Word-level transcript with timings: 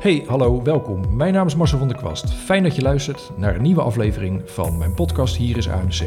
Hey, 0.00 0.24
hallo, 0.26 0.62
welkom. 0.62 1.16
Mijn 1.16 1.32
naam 1.32 1.46
is 1.46 1.56
Marcel 1.56 1.78
van 1.78 1.88
der 1.88 1.96
Kwast. 1.96 2.32
Fijn 2.34 2.62
dat 2.62 2.76
je 2.76 2.82
luistert 2.82 3.30
naar 3.36 3.54
een 3.54 3.62
nieuwe 3.62 3.82
aflevering 3.82 4.42
van 4.44 4.78
mijn 4.78 4.94
podcast 4.94 5.36
Hier 5.36 5.56
is 5.56 5.68
AMC. 5.68 6.00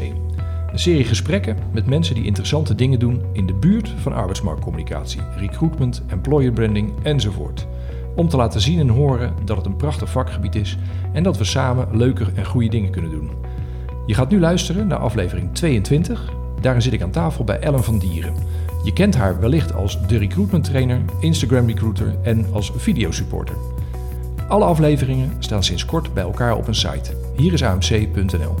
Een 0.72 0.78
serie 0.78 1.04
gesprekken 1.04 1.56
met 1.72 1.86
mensen 1.86 2.14
die 2.14 2.24
interessante 2.24 2.74
dingen 2.74 2.98
doen 2.98 3.22
in 3.32 3.46
de 3.46 3.54
buurt 3.54 3.88
van 3.88 4.12
arbeidsmarktcommunicatie, 4.12 5.20
recruitment, 5.36 6.02
employer 6.06 6.52
branding 6.52 6.92
enzovoort. 7.02 7.66
Om 8.14 8.28
te 8.28 8.36
laten 8.36 8.60
zien 8.60 8.78
en 8.78 8.88
horen 8.88 9.34
dat 9.44 9.56
het 9.56 9.66
een 9.66 9.76
prachtig 9.76 10.10
vakgebied 10.10 10.54
is 10.54 10.78
en 11.12 11.22
dat 11.22 11.38
we 11.38 11.44
samen 11.44 11.96
leuke 11.96 12.26
en 12.34 12.46
goede 12.46 12.68
dingen 12.68 12.90
kunnen 12.90 13.10
doen. 13.10 13.30
Je 14.06 14.14
gaat 14.14 14.30
nu 14.30 14.40
luisteren 14.40 14.86
naar 14.86 14.98
aflevering 14.98 15.54
22. 15.54 16.32
Daarin 16.60 16.82
zit 16.82 16.92
ik 16.92 17.02
aan 17.02 17.10
tafel 17.10 17.44
bij 17.44 17.58
Ellen 17.58 17.84
van 17.84 17.98
Dieren. 17.98 18.34
Je 18.84 18.92
kent 18.92 19.16
haar 19.16 19.40
wellicht 19.40 19.74
als 19.74 20.06
de 20.06 20.18
recruitment 20.18 20.64
trainer, 20.64 21.00
Instagram 21.20 21.66
recruiter 21.66 22.14
en 22.22 22.46
als 22.52 22.72
videosupporter. 22.76 23.73
Alle 24.48 24.64
afleveringen 24.64 25.32
staan 25.38 25.64
sinds 25.64 25.84
kort 25.84 26.14
bij 26.14 26.22
elkaar 26.22 26.56
op 26.56 26.66
een 26.68 26.74
site. 26.74 27.10
Hier 27.36 27.52
is 27.52 27.62
amc.nl. 27.62 28.54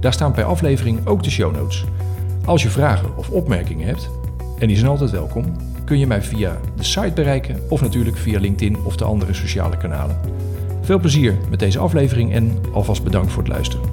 Daar 0.00 0.12
staan 0.12 0.32
per 0.32 0.44
aflevering 0.44 1.06
ook 1.06 1.22
de 1.22 1.30
show 1.30 1.54
notes. 1.54 1.84
Als 2.44 2.62
je 2.62 2.68
vragen 2.68 3.16
of 3.16 3.30
opmerkingen 3.30 3.86
hebt, 3.86 4.10
en 4.58 4.66
die 4.66 4.76
zijn 4.76 4.90
altijd 4.90 5.10
welkom, 5.10 5.44
kun 5.84 5.98
je 5.98 6.06
mij 6.06 6.22
via 6.22 6.56
de 6.76 6.84
site 6.84 7.12
bereiken 7.14 7.60
of 7.68 7.80
natuurlijk 7.80 8.16
via 8.16 8.40
LinkedIn 8.40 8.76
of 8.84 8.96
de 8.96 9.04
andere 9.04 9.34
sociale 9.34 9.76
kanalen. 9.76 10.20
Veel 10.80 10.98
plezier 10.98 11.34
met 11.50 11.58
deze 11.58 11.78
aflevering 11.78 12.32
en 12.32 12.58
alvast 12.72 13.04
bedankt 13.04 13.32
voor 13.32 13.42
het 13.42 13.52
luisteren. 13.52 13.88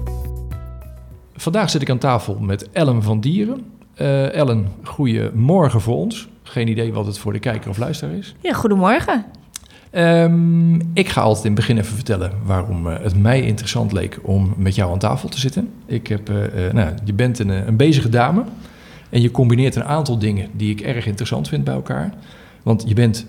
Vandaag 1.36 1.70
zit 1.70 1.82
ik 1.82 1.90
aan 1.90 1.98
tafel 1.98 2.38
met 2.40 2.70
Ellen 2.72 3.04
van 3.04 3.20
Dieren. 3.20 3.66
Uh, 4.02 4.34
Ellen, 4.34 4.68
goedemorgen 4.84 5.82
voor 5.82 5.96
ons. 5.96 6.28
Geen 6.44 6.68
idee 6.68 6.94
wat 6.94 7.06
het 7.06 7.18
voor 7.18 7.34
de 7.34 7.40
kijker 7.40 7.70
of 7.70 7.78
luisteraar 7.78 8.16
is. 8.16 8.36
Ja, 8.40 8.54
goedemorgen. 8.54 9.26
Um, 9.98 10.94
ik 10.94 11.10
ga 11.10 11.22
altijd 11.22 11.46
in 11.46 11.52
het 11.52 11.60
begin 11.60 11.78
even 11.78 11.96
vertellen 11.96 12.32
waarom 12.46 12.88
uh, 12.88 12.94
het 13.02 13.20
mij 13.20 13.42
interessant 13.42 13.92
leek 13.92 14.20
om 14.22 14.54
met 14.58 14.76
jou 14.76 14.92
aan 14.92 15.00
tafel 15.00 15.30
te 15.30 15.40
zitten. 15.40 15.70
Ik 15.86 16.08
heb, 16.08 16.30
uh, 16.30 16.38
nou, 16.74 16.94
je 17.04 17.14
bent 17.14 17.40
een, 17.40 17.50
een 17.50 17.78
bezige 17.78 18.10
dame 18.10 18.44
en 19.10 19.22
je 19.22 19.32
combineert 19.32 19.76
een 19.76 19.84
aantal 19.84 20.20
dingen 20.20 20.50
die 20.54 20.72
ik 20.72 20.82
erg 20.82 21.06
interessant 21.06 21.48
vind 21.48 21.64
bij 21.64 21.74
elkaar. 21.74 22.14
Want 22.64 22.84
je 22.88 22.94
bent 22.94 23.26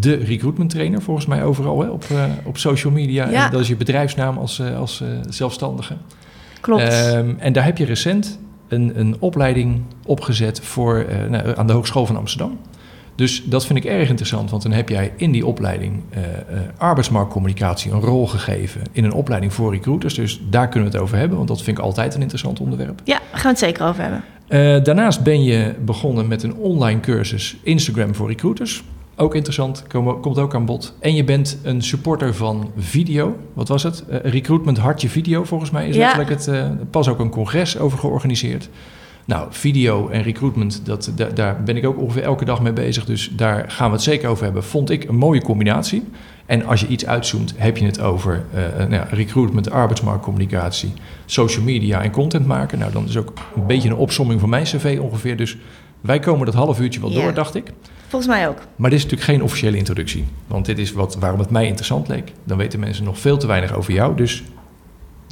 de 0.00 0.14
recruitment 0.14 0.70
trainer 0.70 1.02
volgens 1.02 1.26
mij 1.26 1.44
overal 1.44 1.80
hè, 1.80 1.88
op, 1.88 2.04
op 2.44 2.58
social 2.58 2.92
media. 2.92 3.30
Ja. 3.30 3.44
En 3.44 3.50
dat 3.50 3.60
is 3.60 3.68
je 3.68 3.76
bedrijfsnaam 3.76 4.38
als, 4.38 4.62
als 4.76 5.02
zelfstandige. 5.28 5.96
Klopt. 6.60 7.14
Um, 7.14 7.36
en 7.38 7.52
daar 7.52 7.64
heb 7.64 7.78
je 7.78 7.84
recent 7.84 8.38
een, 8.68 9.00
een 9.00 9.16
opleiding 9.18 9.80
opgezet 10.06 10.60
voor, 10.60 11.06
uh, 11.08 11.30
nou, 11.30 11.56
aan 11.56 11.66
de 11.66 11.72
Hogeschool 11.72 12.06
van 12.06 12.16
Amsterdam. 12.16 12.58
Dus 13.14 13.44
dat 13.44 13.66
vind 13.66 13.78
ik 13.78 13.84
erg 13.84 14.08
interessant, 14.08 14.50
want 14.50 14.62
dan 14.62 14.72
heb 14.72 14.88
jij 14.88 15.12
in 15.16 15.32
die 15.32 15.46
opleiding 15.46 16.02
uh, 16.16 16.20
arbeidsmarktcommunicatie 16.76 17.92
een 17.92 18.00
rol 18.00 18.26
gegeven 18.26 18.80
in 18.92 19.04
een 19.04 19.12
opleiding 19.12 19.52
voor 19.52 19.72
recruiters. 19.72 20.14
Dus 20.14 20.40
daar 20.50 20.68
kunnen 20.68 20.90
we 20.90 20.94
het 20.96 21.04
over 21.04 21.18
hebben, 21.18 21.36
want 21.36 21.48
dat 21.48 21.62
vind 21.62 21.78
ik 21.78 21.84
altijd 21.84 22.14
een 22.14 22.20
interessant 22.20 22.60
onderwerp. 22.60 23.00
Ja, 23.04 23.18
daar 23.18 23.24
gaan 23.30 23.42
we 23.42 23.48
het 23.48 23.58
zeker 23.58 23.86
over 23.86 24.02
hebben. 24.02 24.24
Uh, 24.48 24.84
daarnaast 24.84 25.22
ben 25.22 25.42
je 25.44 25.74
begonnen 25.84 26.28
met 26.28 26.42
een 26.42 26.54
online 26.54 27.00
cursus 27.00 27.56
Instagram 27.62 28.14
voor 28.14 28.28
recruiters. 28.28 28.82
Ook 29.16 29.34
interessant, 29.34 29.84
kom, 29.88 30.20
komt 30.20 30.38
ook 30.38 30.54
aan 30.54 30.64
bod. 30.64 30.94
En 31.00 31.14
je 31.14 31.24
bent 31.24 31.58
een 31.62 31.82
supporter 31.82 32.34
van 32.34 32.70
video. 32.76 33.36
Wat 33.52 33.68
was 33.68 33.82
het? 33.82 34.04
Uh, 34.10 34.16
recruitment 34.22 34.78
Hartje 34.78 35.08
Video, 35.08 35.44
volgens 35.44 35.70
mij 35.70 35.88
is 35.88 35.96
Ja. 35.96 36.24
het. 36.24 36.46
Uh, 36.46 36.66
pas 36.90 37.08
ook 37.08 37.18
een 37.18 37.30
congres 37.30 37.78
over 37.78 37.98
georganiseerd. 37.98 38.68
Nou, 39.26 39.46
video 39.50 40.08
en 40.08 40.22
recruitment, 40.22 40.80
dat, 40.86 41.12
da- 41.16 41.28
daar 41.28 41.62
ben 41.62 41.76
ik 41.76 41.86
ook 41.86 41.98
ongeveer 41.98 42.22
elke 42.22 42.44
dag 42.44 42.60
mee 42.62 42.72
bezig. 42.72 43.04
Dus 43.04 43.30
daar 43.36 43.64
gaan 43.70 43.86
we 43.88 43.94
het 43.94 44.02
zeker 44.04 44.28
over 44.28 44.44
hebben. 44.44 44.64
Vond 44.64 44.90
ik 44.90 45.04
een 45.04 45.16
mooie 45.16 45.42
combinatie. 45.42 46.04
En 46.46 46.64
als 46.66 46.80
je 46.80 46.86
iets 46.86 47.06
uitzoomt, 47.06 47.54
heb 47.56 47.76
je 47.76 47.84
het 47.86 48.00
over 48.00 48.44
uh, 48.54 48.60
nou 48.78 48.92
ja, 48.92 49.06
recruitment, 49.10 49.70
arbeidsmarktcommunicatie, 49.70 50.92
social 51.26 51.64
media 51.64 52.02
en 52.02 52.10
content 52.10 52.46
maken. 52.46 52.78
Nou, 52.78 52.92
dan 52.92 53.04
is 53.08 53.16
ook 53.16 53.32
een 53.56 53.66
beetje 53.66 53.88
een 53.88 53.96
opsomming 53.96 54.40
van 54.40 54.48
mijn 54.48 54.64
cv 54.64 54.98
ongeveer. 55.00 55.36
Dus 55.36 55.56
wij 56.00 56.18
komen 56.18 56.46
dat 56.46 56.54
half 56.54 56.80
uurtje 56.80 57.00
wel 57.00 57.10
door, 57.12 57.34
dacht 57.34 57.54
ik. 57.54 57.72
Volgens 58.08 58.34
mij 58.34 58.48
ook. 58.48 58.58
Maar 58.76 58.90
dit 58.90 58.98
is 58.98 59.04
natuurlijk 59.04 59.30
geen 59.30 59.42
officiële 59.42 59.76
introductie. 59.76 60.24
Want 60.46 60.66
dit 60.66 60.78
is 60.78 60.92
wat, 60.92 61.16
waarom 61.16 61.38
het 61.40 61.50
mij 61.50 61.66
interessant 61.66 62.08
leek. 62.08 62.32
Dan 62.44 62.58
weten 62.58 62.80
mensen 62.80 63.04
nog 63.04 63.18
veel 63.18 63.36
te 63.36 63.46
weinig 63.46 63.74
over 63.74 63.92
jou. 63.92 64.16
Dus 64.16 64.42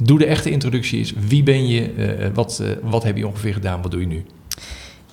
doe 0.05 0.17
de 0.17 0.25
echte 0.25 0.49
introductie 0.49 0.99
eens. 0.99 1.13
Wie 1.27 1.43
ben 1.43 1.67
je? 1.67 1.93
Uh, 1.95 2.27
wat, 2.33 2.59
uh, 2.61 2.69
wat 2.81 3.03
heb 3.03 3.17
je 3.17 3.27
ongeveer 3.27 3.53
gedaan? 3.53 3.81
Wat 3.81 3.91
doe 3.91 3.99
je 3.99 4.07
nu? 4.07 4.25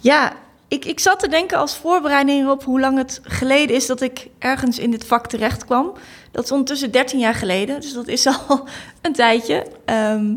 Ja, 0.00 0.32
ik, 0.68 0.84
ik 0.84 1.00
zat 1.00 1.20
te 1.20 1.28
denken 1.28 1.58
als 1.58 1.76
voorbereiding 1.76 2.48
op 2.48 2.64
hoe 2.64 2.80
lang 2.80 2.98
het 2.98 3.20
geleden 3.22 3.76
is 3.76 3.86
dat 3.86 4.00
ik 4.00 4.28
ergens 4.38 4.78
in 4.78 4.90
dit 4.90 5.06
vak 5.06 5.26
terecht 5.26 5.64
kwam. 5.64 5.92
Dat 6.30 6.44
is 6.44 6.50
ondertussen 6.50 6.90
13 6.90 7.18
jaar 7.18 7.34
geleden, 7.34 7.80
dus 7.80 7.92
dat 7.92 8.08
is 8.08 8.26
al 8.48 8.68
een 9.00 9.12
tijdje. 9.12 9.66
Um, 9.86 10.36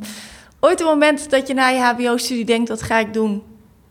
ooit 0.60 0.80
een 0.80 0.86
moment 0.86 1.30
dat 1.30 1.48
je 1.48 1.54
na 1.54 1.68
je 1.68 1.80
HBO-studie 1.80 2.46
denkt: 2.46 2.70
wat 2.70 2.82
ga 2.82 3.00
ik 3.00 3.14
doen? 3.14 3.44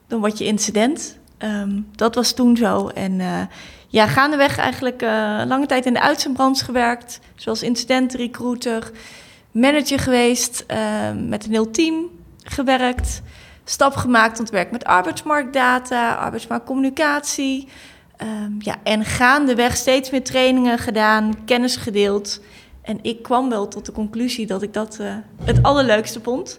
Dan 0.07 0.21
word 0.21 0.39
je 0.39 0.45
incident. 0.45 1.19
Um, 1.39 1.87
dat 1.97 2.15
was 2.15 2.33
toen 2.33 2.57
zo. 2.57 2.89
En 2.89 3.13
uh, 3.13 3.41
ja, 3.89 4.07
gaandeweg 4.07 4.59
eigenlijk 4.59 5.01
lange 5.47 5.67
tijd 5.67 5.87
in 5.87 5.93
de 5.93 6.01
uitzendbranche 6.01 6.65
gewerkt. 6.65 7.21
Zoals 7.35 7.63
incident 7.63 8.15
recruiter, 8.15 8.91
manager 9.53 9.99
geweest, 9.99 10.65
uh, 10.71 10.79
met 11.29 11.45
een 11.45 11.51
heel 11.51 11.71
team 11.71 12.11
gewerkt. 12.45 13.23
Stap 13.65 13.95
gemaakt 13.95 14.39
om 14.39 14.45
te 14.45 14.53
werken 14.53 14.73
met 14.73 14.85
arbeidsmarktdata, 14.85 16.15
arbeidsmarktcommunicatie. 16.15 17.69
Um, 18.23 18.57
ja, 18.59 18.77
en 18.83 19.05
gaandeweg 19.05 19.77
steeds 19.77 20.11
meer 20.11 20.25
trainingen 20.25 20.79
gedaan, 20.79 21.45
kennis 21.45 21.77
gedeeld. 21.77 22.41
En 22.83 22.99
ik 23.03 23.23
kwam 23.23 23.49
wel 23.49 23.69
tot 23.69 23.87
de 23.87 23.93
conclusie 23.93 24.47
dat 24.47 24.63
ik 24.63 24.73
dat 24.73 24.99
uh, 25.01 25.15
het 25.45 25.63
allerleukste 25.63 26.21
vond. 26.23 26.59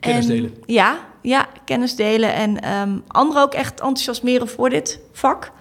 Kennis 0.00 0.28
en, 0.28 0.30
delen. 0.30 0.54
Ja, 0.66 0.98
ja, 1.22 1.46
kennis 1.64 1.96
delen 1.96 2.34
en 2.34 2.72
um, 2.72 3.02
anderen 3.06 3.42
ook 3.42 3.54
echt 3.54 3.80
enthousiasmeren 3.80 4.48
voor 4.48 4.70
dit 4.70 5.00
vak. 5.12 5.52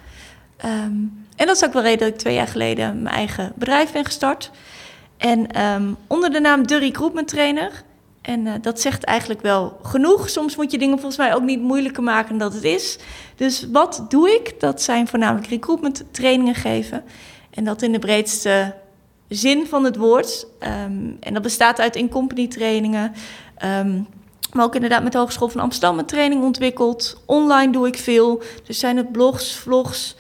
Um, 0.66 1.26
en 1.36 1.46
dat 1.46 1.56
is 1.56 1.66
ook 1.66 1.74
wel 1.74 1.82
reden 1.82 2.00
dat 2.00 2.08
ik 2.08 2.18
twee 2.18 2.34
jaar 2.34 2.48
geleden 2.48 3.02
mijn 3.02 3.16
eigen 3.16 3.52
bedrijf 3.56 3.92
ben 3.92 4.06
gestart. 4.06 4.52
En 5.20 5.62
um, 5.62 5.98
onder 6.08 6.32
de 6.32 6.40
naam 6.40 6.68
De 6.68 6.78
Recruitment 6.78 7.28
Trainer. 7.28 7.84
En 8.22 8.46
uh, 8.46 8.54
dat 8.62 8.82
zegt 8.82 9.04
eigenlijk 9.04 9.42
wel 9.42 9.80
genoeg. 9.84 10.30
Soms 10.30 10.56
moet 10.56 10.72
je 10.72 10.78
dingen 10.78 11.00
volgens 11.00 11.18
mij 11.18 11.36
ook 11.36 11.42
niet 11.42 11.62
moeilijker 11.62 12.04
maken 12.04 12.38
dan 12.38 12.54
het 12.54 12.64
is. 12.64 12.98
Dus 13.36 13.68
wat 13.72 14.06
doe 14.10 14.30
ik? 14.30 14.60
Dat 14.60 14.82
zijn 14.82 15.08
voornamelijk 15.08 15.48
recruitment 15.48 16.04
trainingen 16.12 16.56
geven. 16.56 17.04
En 17.50 17.64
dat 17.64 17.82
in 17.82 17.92
de 17.92 18.00
breedste 18.00 18.76
zin 19.28 19.68
van 19.68 19.84
het 19.84 19.96
woord. 19.96 20.48
en 20.60 21.34
dat 21.34 21.42
bestaat 21.42 21.80
uit 21.80 21.96
in-company 21.96 22.48
trainingen. 22.48 23.14
Maar 24.54 24.66
ook 24.66 24.76
inderdaad 24.76 25.04
met 25.04 25.12
de 25.12 25.18
Hogeschool 25.18 25.50
van 25.50 25.62
Amsterdam 25.62 26.00
een 26.00 26.06
training 26.06 26.44
ontwikkeld. 26.44 27.22
Online 27.26 27.72
doe 27.72 27.88
ik 27.88 27.98
veel. 27.98 28.42
Dus 28.64 28.80
zijn 28.80 28.98
het 28.98 29.12
blogs, 29.12 29.56
vlogs. 29.56 30.16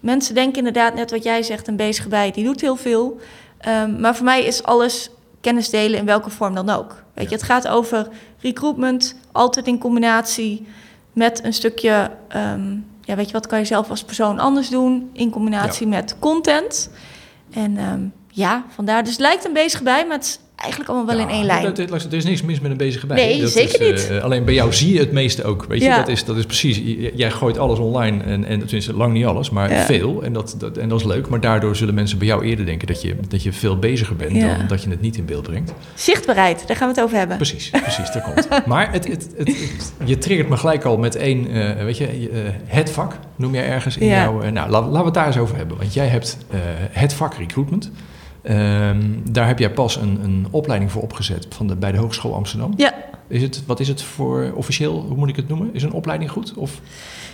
Mensen 0.00 0.34
denken 0.34 0.58
inderdaad, 0.58 0.94
net 0.94 1.10
wat 1.10 1.22
jij 1.22 1.42
zegt, 1.42 1.68
een 1.68 1.76
bezige 1.76 2.08
bij, 2.08 2.30
die 2.30 2.44
doet 2.44 2.60
heel 2.60 2.76
veel. 2.76 3.20
Um, 3.68 4.00
maar 4.00 4.16
voor 4.16 4.24
mij 4.24 4.44
is 4.44 4.62
alles 4.62 5.10
kennis 5.40 5.70
delen 5.70 5.98
in 5.98 6.04
welke 6.04 6.30
vorm 6.30 6.54
dan 6.54 6.70
ook. 6.70 7.02
Weet 7.14 7.28
je, 7.28 7.34
het 7.34 7.44
gaat 7.44 7.68
over 7.68 8.08
recruitment, 8.38 9.14
altijd 9.32 9.66
in 9.66 9.78
combinatie 9.78 10.66
met 11.12 11.44
een 11.44 11.52
stukje... 11.52 12.10
Um, 12.36 12.88
ja, 13.00 13.16
weet 13.16 13.26
je, 13.26 13.32
wat 13.32 13.46
kan 13.46 13.58
je 13.58 13.64
zelf 13.64 13.90
als 13.90 14.04
persoon 14.04 14.38
anders 14.38 14.68
doen... 14.68 15.10
in 15.12 15.30
combinatie 15.30 15.88
ja. 15.88 15.96
met 15.96 16.16
content. 16.18 16.90
En 17.50 17.78
um, 17.78 18.12
ja, 18.28 18.64
vandaar. 18.68 19.02
Dus 19.02 19.12
het 19.12 19.20
lijkt 19.20 19.44
een 19.44 19.52
bezig 19.52 19.82
bij, 19.82 20.06
maar 20.06 20.16
het 20.16 20.40
eigenlijk 20.60 20.90
allemaal 20.90 21.16
wel 21.16 21.24
ja, 21.24 21.28
in 21.30 21.34
één 21.34 21.44
lijn. 21.44 21.76
Er 22.10 22.14
is 22.14 22.24
niks 22.24 22.42
mis 22.42 22.60
met 22.60 22.70
een 22.70 22.76
bezige 22.76 23.06
bij. 23.06 23.16
Nee, 23.16 23.40
dat 23.40 23.50
zeker 23.50 23.80
is, 23.80 24.02
niet. 24.02 24.10
Uh, 24.10 24.22
alleen 24.22 24.44
bij 24.44 24.54
jou 24.54 24.72
zie 24.72 24.92
je 24.92 24.98
het 24.98 25.12
meeste 25.12 25.44
ook. 25.44 25.64
Weet 25.64 25.80
je, 25.80 25.84
ja. 25.84 25.96
dat, 25.96 26.08
is, 26.08 26.24
dat 26.24 26.36
is 26.36 26.46
precies. 26.46 26.80
Jij 27.14 27.30
gooit 27.30 27.58
alles 27.58 27.78
online 27.78 28.22
en, 28.22 28.44
en 28.44 28.58
tenminste 28.58 28.96
lang 28.96 29.12
niet 29.12 29.24
alles, 29.24 29.50
maar 29.50 29.72
ja. 29.72 29.84
veel. 29.84 30.22
En 30.22 30.32
dat, 30.32 30.54
dat, 30.58 30.76
en 30.76 30.88
dat 30.88 31.00
is 31.00 31.06
leuk. 31.06 31.28
Maar 31.28 31.40
daardoor 31.40 31.76
zullen 31.76 31.94
mensen 31.94 32.18
bij 32.18 32.26
jou 32.26 32.44
eerder 32.44 32.66
denken 32.66 32.86
dat 32.86 33.02
je, 33.02 33.16
dat 33.28 33.42
je 33.42 33.52
veel 33.52 33.78
beziger 33.78 34.16
bent 34.16 34.40
dan 34.40 34.66
dat 34.68 34.82
je 34.82 34.90
het 34.90 35.00
niet 35.00 35.16
in 35.16 35.24
beeld 35.24 35.42
brengt. 35.42 35.72
Zichtbaarheid, 35.94 36.64
daar 36.66 36.76
gaan 36.76 36.88
we 36.88 36.94
het 36.94 37.04
over 37.04 37.18
hebben. 37.18 37.36
Precies, 37.36 37.70
precies, 37.70 38.12
daar 38.12 38.22
komt. 38.22 38.66
Maar 38.66 38.92
het, 38.92 39.08
het, 39.08 39.28
het, 39.36 39.92
je 40.04 40.18
triggert 40.18 40.48
me 40.48 40.56
gelijk 40.56 40.84
al 40.84 40.98
met 40.98 41.16
één, 41.16 41.56
uh, 41.56 41.84
weet 41.84 41.96
je, 41.96 42.20
uh, 42.20 42.38
het 42.64 42.90
vak 42.90 43.18
noem 43.36 43.54
jij 43.54 43.66
ergens 43.66 43.96
in 43.96 44.06
jouw. 44.06 44.50
Nou, 44.50 44.70
laten 44.70 44.92
we 44.92 45.04
het 45.04 45.14
daar 45.14 45.26
eens 45.26 45.38
over 45.38 45.56
hebben. 45.56 45.76
Want 45.76 45.94
jij 45.94 46.06
hebt 46.06 46.36
het 46.90 47.12
vak 47.12 47.34
recruitment. 47.34 47.90
Um, 48.42 49.32
daar 49.32 49.46
heb 49.46 49.58
jij 49.58 49.70
pas 49.70 49.96
een, 49.96 50.20
een, 50.22 50.46
opleiding 50.50 50.92
voor 50.92 51.02
opgezet 51.02 51.46
van 51.48 51.66
de, 51.66 51.76
bij 51.76 51.92
de 51.92 51.98
Hogeschool 51.98 52.34
Amsterdam. 52.34 52.72
Ja. 52.76 52.94
Is 53.28 53.42
het, 53.42 53.62
wat 53.66 53.80
is 53.80 53.88
het 53.88 54.02
voor 54.02 54.52
officieel, 54.54 55.04
hoe 55.08 55.16
moet 55.16 55.28
ik 55.28 55.36
het 55.36 55.48
noemen? 55.48 55.74
Is 55.74 55.82
een 55.82 55.92
opleiding 55.92 56.30
goed? 56.30 56.54
Of 56.54 56.80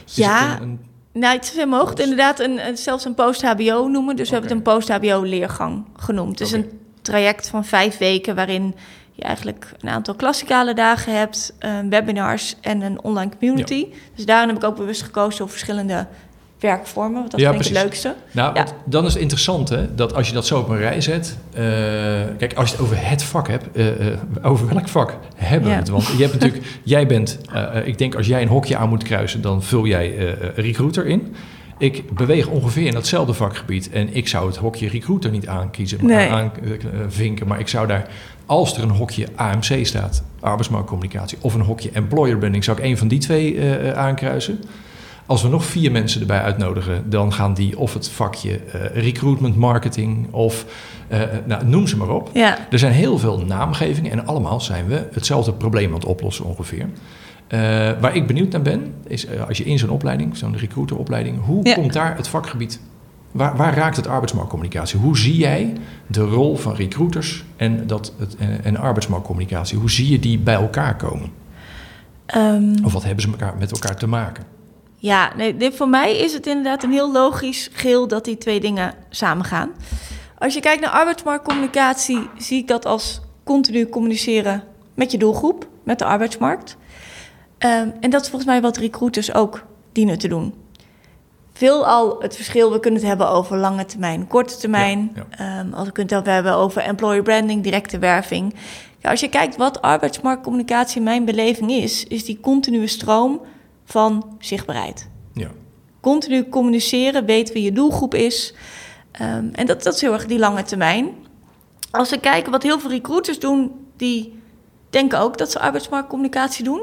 ja, 0.04 0.50
het 0.50 0.60
een, 0.60 0.68
een... 1.12 1.20
nou, 1.20 1.34
het 1.34 1.98
is 1.98 2.04
inderdaad 2.04 2.40
een, 2.40 2.76
zelfs 2.76 3.04
een 3.04 3.14
post-HBO 3.14 3.88
noemen. 3.88 4.16
Dus 4.16 4.28
okay. 4.28 4.40
we 4.40 4.48
hebben 4.48 4.50
het 4.50 4.50
een 4.50 4.62
post-HBO-leergang 4.62 5.84
genoemd. 5.96 6.38
Dus 6.38 6.54
okay. 6.54 6.60
een 6.60 6.80
traject 7.02 7.48
van 7.48 7.64
vijf 7.64 7.98
weken 7.98 8.34
waarin 8.34 8.74
je 9.12 9.22
eigenlijk 9.22 9.72
een 9.80 9.88
aantal 9.88 10.14
klassikale 10.14 10.74
dagen 10.74 11.18
hebt, 11.18 11.54
uh, 11.60 11.78
webinars 11.90 12.56
en 12.60 12.82
een 12.82 13.02
online 13.02 13.30
community. 13.38 13.86
Ja. 13.90 13.96
Dus 14.14 14.26
daarin 14.26 14.48
heb 14.48 14.56
ik 14.56 14.64
ook 14.64 14.76
bewust 14.76 15.02
gekozen 15.02 15.38
voor 15.38 15.48
verschillende 15.48 16.06
werkvormen. 16.66 17.18
Want 17.18 17.30
dat 17.30 17.40
Ja, 17.40 17.50
vind 17.52 17.66
ik 17.66 17.72
het 17.74 17.82
leukste. 17.82 18.14
Nou, 18.32 18.54
Ja. 18.54 18.66
dan 18.84 19.04
is 19.04 19.12
het 19.12 19.22
interessant 19.22 19.68
hè, 19.68 19.94
dat 19.94 20.14
als 20.14 20.28
je 20.28 20.34
dat 20.34 20.46
zo 20.46 20.58
op 20.58 20.68
een 20.68 20.78
rij 20.78 21.00
zet. 21.00 21.36
eh, 21.54 21.62
kijk, 22.38 22.54
als 22.54 22.68
je 22.70 22.74
het 22.76 22.84
over 22.84 22.96
het 23.08 23.22
vak 23.22 23.48
hebt, 23.48 23.64
eh, 23.76 23.88
eh, 24.12 24.18
over 24.42 24.66
welk 24.68 24.88
vak 24.88 25.16
hebben 25.36 25.68
we 25.70 25.74
het? 25.76 25.88
Want 25.88 26.06
je 26.06 26.22
hebt 26.22 26.32
natuurlijk, 26.32 26.64
jij 26.82 27.06
bent, 27.06 27.38
ik 27.84 27.98
denk 27.98 28.14
als 28.14 28.26
jij 28.26 28.42
een 28.42 28.48
hokje 28.48 28.76
aan 28.76 28.88
moet 28.88 29.02
kruisen, 29.02 29.40
dan 29.40 29.62
vul 29.62 29.86
jij 29.86 30.34
recruiter 30.54 31.06
in. 31.06 31.34
Ik 31.78 32.12
beweeg 32.14 32.46
ongeveer 32.46 32.86
in 32.86 32.92
datzelfde 32.92 33.32
vakgebied 33.32 33.90
en 33.90 34.14
ik 34.14 34.28
zou 34.28 34.46
het 34.46 34.56
hokje 34.56 34.88
recruiter 34.88 35.30
niet 35.30 35.46
aankiezen, 35.46 35.98
maar 36.06 36.16
Nee. 36.16 36.30
aanvinken. 36.30 37.46
Maar 37.46 37.60
ik 37.60 37.68
zou 37.68 37.86
daar, 37.86 38.06
als 38.46 38.76
er 38.76 38.82
een 38.82 38.90
hokje 38.90 39.26
AMC 39.34 39.86
staat, 39.86 40.22
arbeidsmarktcommunicatie, 40.40 41.38
of 41.40 41.54
een 41.54 41.60
hokje 41.60 41.90
employer 41.92 42.36
branding, 42.38 42.64
zou 42.64 42.78
ik 42.78 42.84
een 42.84 42.98
van 42.98 43.08
die 43.08 43.18
twee 43.18 43.60
aankruisen. 43.94 44.60
Als 45.26 45.42
we 45.42 45.48
nog 45.48 45.64
vier 45.64 45.92
mensen 45.92 46.20
erbij 46.20 46.40
uitnodigen, 46.40 47.10
dan 47.10 47.32
gaan 47.32 47.54
die 47.54 47.78
of 47.78 47.94
het 47.94 48.08
vakje 48.08 48.56
eh, 48.58 49.02
recruitment 49.02 49.56
marketing 49.56 50.32
of 50.32 50.64
eh, 51.08 51.20
nou, 51.46 51.64
noem 51.66 51.86
ze 51.86 51.96
maar 51.96 52.08
op. 52.08 52.30
Ja, 52.32 52.58
Er 52.70 52.78
zijn 52.78 52.92
heel 52.92 53.18
veel 53.18 53.38
naamgevingen 53.46 54.12
en 54.12 54.26
allemaal 54.26 54.60
zijn 54.60 54.86
we 54.86 55.08
hetzelfde 55.12 55.52
probleem 55.52 55.88
aan 55.88 55.94
het 55.94 56.04
oplossen 56.04 56.44
ongeveer. 56.44 56.86
Eh, 57.46 57.58
waar 58.00 58.16
ik 58.16 58.26
benieuwd 58.26 58.52
naar 58.52 58.62
ben, 58.62 58.94
is 59.06 59.26
eh, 59.26 59.46
als 59.48 59.58
je 59.58 59.64
in 59.64 59.78
zo'n 59.78 59.90
opleiding, 59.90 60.36
zo'n 60.36 60.56
recruiteropleiding, 60.56 61.36
hoe 61.44 61.64
Ja. 61.66 61.74
komt 61.74 61.92
daar 61.92 62.16
het 62.16 62.28
vakgebied? 62.28 62.80
Waar, 63.32 63.56
waar 63.56 63.74
raakt 63.74 63.96
het 63.96 64.06
arbeidsmarktcommunicatie? 64.06 64.98
Hoe 64.98 65.18
zie 65.18 65.36
jij 65.36 65.72
de 66.06 66.20
rol 66.20 66.56
van 66.56 66.74
recruiters 66.74 67.44
en, 67.56 67.86
dat 67.86 68.12
het, 68.18 68.36
en, 68.36 68.64
en 68.64 68.76
arbeidsmarktcommunicatie? 68.76 69.78
Hoe 69.78 69.90
zie 69.90 70.10
je 70.10 70.18
die 70.18 70.38
bij 70.38 70.54
elkaar 70.54 70.96
komen? 70.96 71.30
Ehm, 72.26 72.84
Of 72.84 72.92
wat 72.92 73.04
hebben 73.04 73.22
ze 73.22 73.30
elkaar, 73.30 73.54
met 73.58 73.70
elkaar 73.72 73.96
te 73.96 74.06
maken? 74.06 74.44
Ja 75.06 75.32
nee, 75.36 75.56
dit, 75.56 75.76
voor 75.76 75.88
mij 75.88 76.16
is 76.16 76.32
het 76.32 76.46
inderdaad 76.46 76.82
een 76.82 76.92
heel 76.92 77.12
logisch 77.12 77.68
geheel 77.72 78.08
dat 78.08 78.24
die 78.24 78.38
twee 78.38 78.60
dingen 78.60 78.94
samengaan. 79.10 79.70
Als 80.38 80.54
je 80.54 80.60
kijkt 80.60 80.80
naar 80.80 80.90
arbeidsmarktcommunicatie, 80.90 82.28
zie 82.38 82.58
ik 82.58 82.68
dat 82.68 82.86
als 82.86 83.20
continu 83.44 83.88
communiceren 83.88 84.62
met 84.94 85.10
je 85.10 85.18
doelgroep, 85.18 85.68
met 85.82 85.98
de 85.98 86.04
arbeidsmarkt. 86.04 86.76
Ehm, 87.58 87.90
en 88.00 88.10
dat 88.10 88.22
is 88.22 88.28
volgens 88.28 88.50
mij 88.50 88.60
wat 88.60 88.76
recruiters 88.76 89.34
ook 89.34 89.64
dienen 89.92 90.18
te 90.18 90.28
doen. 90.28 90.54
Veelal 91.52 92.20
het 92.20 92.36
verschil, 92.36 92.72
we 92.72 92.80
kunnen 92.80 93.00
het 93.00 93.08
hebben 93.08 93.28
over 93.28 93.56
lange 93.56 93.84
termijn, 93.84 94.26
korte 94.26 94.56
termijn. 94.56 95.12
Ja, 95.14 95.26
Ehm, 95.30 95.72
als 95.72 95.86
we 95.86 95.92
kunnen 95.92 96.16
het 96.16 96.26
hebben 96.26 96.54
over 96.54 96.82
employer 96.82 97.22
branding, 97.22 97.62
directe 97.62 97.98
werving. 97.98 98.54
Ja, 98.98 99.10
als 99.10 99.20
je 99.20 99.28
kijkt 99.28 99.56
wat 99.56 99.82
arbeidsmarktcommunicatie 99.82 100.96
in 100.96 101.02
mijn 101.02 101.24
beleving 101.24 101.70
is, 101.70 102.04
is 102.04 102.24
die 102.24 102.40
continue 102.40 102.86
stroom 102.86 103.40
van 103.86 104.36
zichtbaarheid. 104.38 105.08
Ja. 105.32 105.50
Continu 106.00 106.48
communiceren, 106.48 107.24
weten 107.24 107.54
wie 107.54 107.62
je 107.62 107.72
doelgroep 107.72 108.14
is. 108.14 108.54
Ehm, 109.12 109.48
en 109.52 109.66
dat, 109.66 109.82
dat 109.82 109.94
is 109.94 110.00
heel 110.00 110.12
erg 110.12 110.26
die 110.26 110.38
lange 110.38 110.62
termijn. 110.62 111.10
Als 111.90 112.10
we 112.10 112.20
kijken 112.20 112.52
wat 112.52 112.62
heel 112.62 112.80
veel 112.80 112.90
recruiters 112.90 113.38
doen, 113.38 113.72
die 113.96 114.40
denken 114.90 115.18
ook 115.18 115.38
dat 115.38 115.50
ze 115.50 115.58
arbeidsmarktcommunicatie 115.58 116.64
doen. 116.64 116.82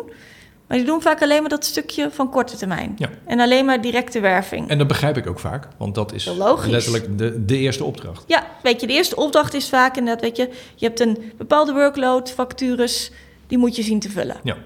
Maar 0.68 0.78
die 0.78 0.88
doen 0.88 1.02
vaak 1.02 1.22
alleen 1.22 1.42
maar 1.42 1.50
dat 1.50 1.66
stukje 1.66 2.12
van 2.12 2.30
korte 2.30 2.58
termijn. 2.58 2.96
Ja. 2.98 3.10
En 3.26 3.40
alleen 3.40 3.66
maar 3.66 3.82
directe 3.82 4.20
werving. 4.20 4.70
En 4.70 4.78
dat 4.78 4.88
begrijp 4.88 5.18
ik 5.18 5.28
ook 5.28 5.40
vaak, 5.40 5.68
want 5.78 5.96
dat 5.96 6.14
is 6.14 6.26
logisch. 6.26 6.72
letterlijk 6.72 7.18
de, 7.18 7.46
de 7.46 7.58
eerste 7.58 7.84
opdracht. 7.84 8.24
Ja, 8.28 8.48
weet 8.64 8.82
je, 8.82 8.88
de 8.88 8.94
eerste 8.94 9.16
opdracht 9.16 9.54
is 9.54 9.70
vaak 9.70 9.98
inderdaad, 9.98 10.24
weet 10.24 10.38
je, 10.38 10.50
je 10.76 10.86
hebt 10.86 11.00
een 11.00 11.32
bepaalde 11.38 11.74
workload, 11.74 12.32
vacatures, 12.32 13.12
die 13.48 13.58
moet 13.58 13.76
je 13.76 13.84
zien 13.84 14.00
te 14.00 14.10
vullen. 14.10 14.36
Ja. 14.44 14.58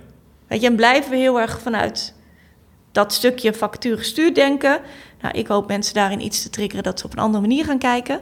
Weet 0.48 0.62
je, 0.62 0.68
en 0.68 0.75
blijven 0.75 1.12
we 1.12 1.18
heel 1.18 1.39
erg 1.39 1.60
vanuit 1.62 2.13
dat 2.97 3.13
stukje 3.13 3.53
vacature 3.53 3.97
gestuurd 3.97 4.35
denken. 4.35 4.79
Nou, 5.21 5.38
ik 5.38 5.47
hoop 5.47 5.67
mensen 5.67 5.94
daarin 5.94 6.21
iets 6.21 6.41
te 6.41 6.49
triggeren 6.49 6.83
dat 6.83 6.99
ze 6.99 7.05
op 7.05 7.11
een 7.11 7.19
andere 7.19 7.41
manier 7.41 7.65
gaan 7.65 7.77
kijken. 7.77 8.21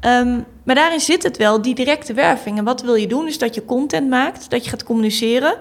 Ehm, 0.00 0.40
maar 0.64 0.74
daarin 0.74 1.00
zit 1.00 1.22
het 1.22 1.36
wel, 1.36 1.62
die 1.62 1.74
directe 1.74 2.12
werving. 2.12 2.58
En 2.58 2.64
wat 2.64 2.82
wil 2.82 2.94
je 2.94 3.06
doen, 3.06 3.26
is 3.26 3.38
dat 3.38 3.54
je 3.54 3.64
content 3.64 4.08
maakt, 4.08 4.50
dat 4.50 4.64
je 4.64 4.70
gaat 4.70 4.84
communiceren 4.84 5.54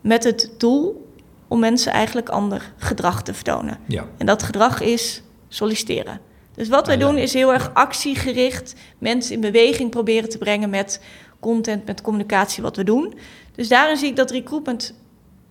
met 0.00 0.24
het 0.24 0.50
doel 0.58 1.10
om 1.48 1.58
mensen 1.58 1.92
eigenlijk 1.92 2.28
ander 2.28 2.72
gedrag 2.76 3.22
te 3.22 3.34
vertonen. 3.34 3.78
Ja. 3.86 4.06
En 4.18 4.26
dat 4.26 4.42
gedrag 4.42 4.80
is 4.80 5.22
solliciteren. 5.48 6.20
Dus 6.54 6.68
wat 6.68 6.86
wij 6.86 6.96
doen 6.96 7.16
is 7.16 7.32
heel 7.32 7.52
erg 7.52 7.70
actiegericht 7.74 8.74
mensen 8.98 9.34
in 9.34 9.40
beweging 9.40 9.90
proberen 9.90 10.28
te 10.28 10.38
brengen 10.38 10.70
met 10.70 11.00
content, 11.40 11.86
met 11.86 12.00
communicatie 12.00 12.62
wat 12.62 12.76
we 12.76 12.84
doen. 12.84 13.14
Dus 13.54 13.68
daarin 13.68 13.96
zie 13.96 14.08
ik 14.08 14.16
dat 14.16 14.30
recruitment 14.30 14.94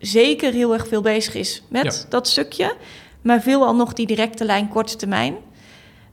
zeker 0.01 0.53
heel 0.53 0.73
erg 0.73 0.87
veel 0.87 1.01
bezig 1.01 1.33
is 1.35 1.63
met 1.69 1.83
Ja. 1.83 2.09
dat 2.09 2.27
stukje, 2.27 2.75
maar 3.21 3.41
veelal 3.41 3.75
nog 3.75 3.93
die 3.93 4.07
directe 4.07 4.45
lijn 4.45 4.67
korte 4.67 4.95
termijn. 4.95 5.35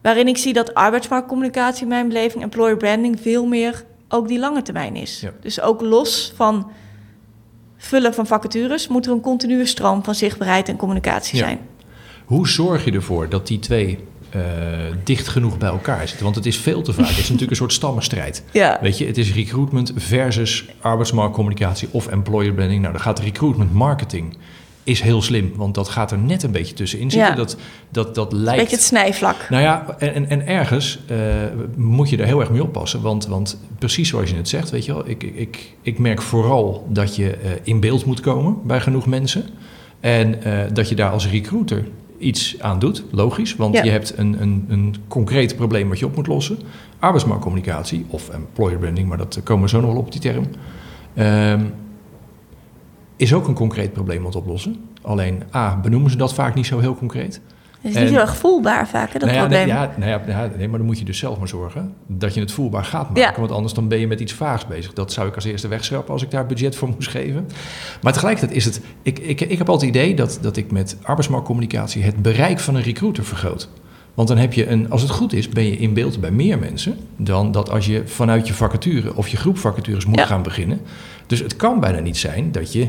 Waarin 0.02 0.29
ik 0.29 0.37
zie 0.37 0.52
dat 0.52 0.75
arbeidsmarktcommunicatie 0.75 1.82
in 1.82 1.88
mijn 1.88 2.08
beleving, 2.08 2.43
employer 2.43 2.76
branding, 2.76 3.20
veel 3.20 3.46
meer 3.46 3.85
ook 4.08 4.29
die 4.29 4.38
lange 4.38 4.62
termijn 4.62 4.96
is. 4.96 5.20
Ja. 5.20 5.32
Dus 5.40 5.61
ook 5.61 5.81
los 5.81 6.32
van 6.37 6.70
vullen 7.76 8.14
van 8.14 8.26
vacatures 8.26 8.88
moet 8.88 9.06
er 9.06 9.12
een 9.12 9.20
continue 9.20 9.67
stroom 9.67 10.05
van 10.05 10.14
zichtbaarheid 10.14 10.69
en 10.69 10.76
communicatie 10.76 11.38
Ja. 11.38 11.44
zijn. 11.44 11.58
Hoe 12.25 12.49
zorg 12.49 12.84
je 12.84 12.93
ervoor 12.93 13.29
dat 13.29 13.46
die 13.46 13.58
twee 13.58 13.99
eh, 14.31 14.41
dicht 15.05 15.29
genoeg 15.29 15.59
bij 15.59 15.69
elkaar 15.69 16.09
zitten? 16.09 16.25
Want 16.25 16.37
het 16.37 16.47
is 16.47 16.57
veel 16.57 16.83
te 16.83 16.93
vaak. 16.93 17.07
Het 17.07 17.19
is 17.19 17.23
natuurlijk 17.23 17.51
een 17.51 17.57
soort 17.57 17.73
stammenstrijd. 17.73 18.43
Ja. 18.53 18.79
Weet 18.81 18.99
je, 18.99 19.07
het 19.07 19.19
is 19.19 19.35
recruitment 19.35 19.93
versus 19.97 20.65
arbeidsmarktcommunicatie 20.81 21.89
of 21.91 22.07
employer 22.07 22.53
branding. 22.53 22.81
Nou, 22.81 22.93
dan 22.93 23.03
gaat 23.03 23.19
recruitment 23.19 23.73
marketing 23.73 24.37
is 24.89 25.01
heel 25.01 25.23
slim, 25.23 25.53
want 25.57 25.75
dat 25.75 25.89
gaat 25.89 26.11
er 26.11 26.19
net 26.19 26.43
een 26.43 26.51
beetje 26.51 26.75
tussenin 26.75 27.11
zitten. 27.11 27.31
Ja. 27.31 27.37
Dat, 27.37 27.57
dat, 27.91 28.15
dat 28.15 28.33
lijkt... 28.33 28.61
Beetje 28.61 28.77
het 28.77 28.85
snijvlak. 28.85 29.47
Nou 29.49 29.63
ja, 29.63 29.97
en, 29.99 30.15
en, 30.15 30.29
en 30.29 30.47
ergens 30.47 30.99
eh, 31.07 31.17
moet 31.77 32.11
je 32.11 32.17
er 32.17 32.27
heel 32.27 32.41
erg 32.41 32.51
mee 32.51 32.63
oppassen. 32.63 33.01
Want, 33.01 33.27
want 33.27 33.59
precies 33.79 34.09
zoals 34.09 34.31
je 34.31 34.37
het 34.37 34.49
zegt, 34.49 34.71
weet 34.71 34.85
je 34.85 34.93
wel, 34.93 35.09
ik, 35.09 35.23
ik, 35.23 35.75
ik 35.83 35.99
merk 35.99 36.23
vooral 36.23 36.87
dat 36.91 37.17
je 37.17 37.31
eh, 37.31 37.51
in 37.63 37.81
beeld 37.81 38.05
moet 38.05 38.21
komen 38.21 38.57
bij 38.65 38.81
genoeg 38.81 39.07
mensen. 39.07 39.45
En 40.01 40.41
dat 40.73 40.89
je 40.89 40.95
daar 40.95 41.11
als 41.11 41.29
recruiter 41.29 41.85
iets 42.19 42.56
aan 42.61 42.79
doet, 42.79 43.05
logisch. 43.11 43.56
Want 43.56 43.75
Ja. 43.75 43.82
je 43.82 43.91
hebt 43.91 44.19
een, 44.19 44.43
een, 44.43 44.65
een 44.69 44.94
concreet 45.09 45.56
probleem 45.56 45.88
wat 45.88 45.99
je 45.99 46.06
op 46.06 46.17
moet 46.17 46.26
lossen. 46.26 46.59
Arbeidsmarktcommunicatie 46.99 48.06
of 48.09 48.29
employer 48.29 48.79
branding, 48.79 49.09
maar 49.09 49.19
dat 49.19 49.37
eh, 49.37 49.43
komen 49.43 49.62
we 49.65 49.69
zo 49.69 49.81
nog 49.81 49.91
wel 49.93 50.00
op 50.00 50.12
die 50.12 50.20
term. 50.20 50.44
Ehm, 51.15 51.65
is 53.17 53.35
ook 53.35 53.49
een 53.49 53.55
concreet 53.55 53.93
probleem 53.93 54.31
te 54.31 54.38
oplossen. 54.38 54.76
Alleen 55.03 55.43
A, 55.55 55.81
benoemen 55.81 56.11
ze 56.11 56.17
dat 56.17 56.35
vaak 56.35 56.55
niet 56.55 56.67
zo 56.67 56.79
heel 56.79 56.94
concreet. 56.97 57.41
Het 57.81 57.91
is 57.91 57.97
En- 57.97 58.03
niet 58.03 58.13
heel 58.13 58.21
erg 58.21 58.37
voelbaar 58.37 58.89
vaak, 58.89 59.13
hè, 59.13 59.19
dat 59.19 59.29
Nou 59.29 59.33
ja, 59.33 59.39
probleem. 59.39 59.67
Nee, 59.67 59.77
ja, 59.77 59.93
nou 59.97 60.11
ja, 60.11 60.23
ja, 60.27 60.51
nee, 60.56 60.69
maar 60.69 60.79
dan 60.79 60.87
moet 60.87 60.99
je 60.99 61.05
dus 61.05 61.19
zelf 61.19 61.39
maar 61.39 61.49
zorgen 61.49 61.94
dat 62.06 62.35
je 62.35 62.41
het 62.41 62.53
voelbaar 62.53 62.85
gaat 62.85 63.08
maken. 63.08 63.23
Ja. 63.23 63.32
Want 63.39 63.51
anders 63.51 63.75
dan 63.75 63.89
ben 63.89 63.99
je 63.99 64.06
met 64.06 64.20
iets 64.20 64.32
vaags 64.32 64.67
bezig. 64.67 64.93
Dat 64.93 65.13
zou 65.13 65.29
ik 65.29 65.35
als 65.35 65.44
eerste 65.44 65.69
wegschrappen 65.69 66.13
als 66.13 66.23
ik 66.23 66.31
daar 66.31 66.47
budget 66.47 66.77
voor 66.77 66.89
moest 66.89 67.08
geven. 67.08 67.49
Maar 68.03 68.13
tegelijkertijd 68.13 68.56
is 68.56 68.65
het... 68.65 68.81
Ik, 69.03 69.19
ik, 69.19 69.41
ik 69.41 69.58
heb 69.58 69.69
altijd 69.69 69.94
het 69.94 70.03
idee 70.03 70.15
dat, 70.17 70.39
dat 70.41 70.56
ik 70.56 70.70
met 70.70 70.97
arbeidsmarktcommunicatie 71.03 72.03
het 72.03 72.23
bereik 72.23 72.58
van 72.61 72.75
een 72.75 72.82
recruiter 72.82 73.25
vergroot. 73.25 73.69
Want 74.15 74.29
dan 74.29 74.37
heb 74.39 74.53
je 74.53 74.69
een... 74.69 74.91
Als 74.91 75.03
het 75.03 75.11
goed 75.11 75.32
is, 75.32 75.49
ben 75.49 75.65
je 75.65 75.77
in 75.77 75.94
beeld 75.94 76.20
bij 76.20 76.31
meer 76.31 76.58
mensen... 76.58 76.97
dan 77.17 77.53
dat 77.53 77.70
als 77.70 77.87
je 77.87 78.03
vanuit 78.06 78.47
je 78.47 78.55
vacature 78.55 79.15
of 79.17 79.29
je 79.29 79.37
groep 79.37 79.58
vacatures 79.58 80.06
moet 80.06 80.19
Ja. 80.19 80.27
gaan 80.27 80.43
beginnen. 80.43 80.81
Dus 81.27 81.39
het 81.41 81.56
kan 81.56 81.81
bijna 81.81 81.99
niet 81.99 82.17
zijn 82.17 82.53
dat 82.53 82.73
je... 82.73 82.89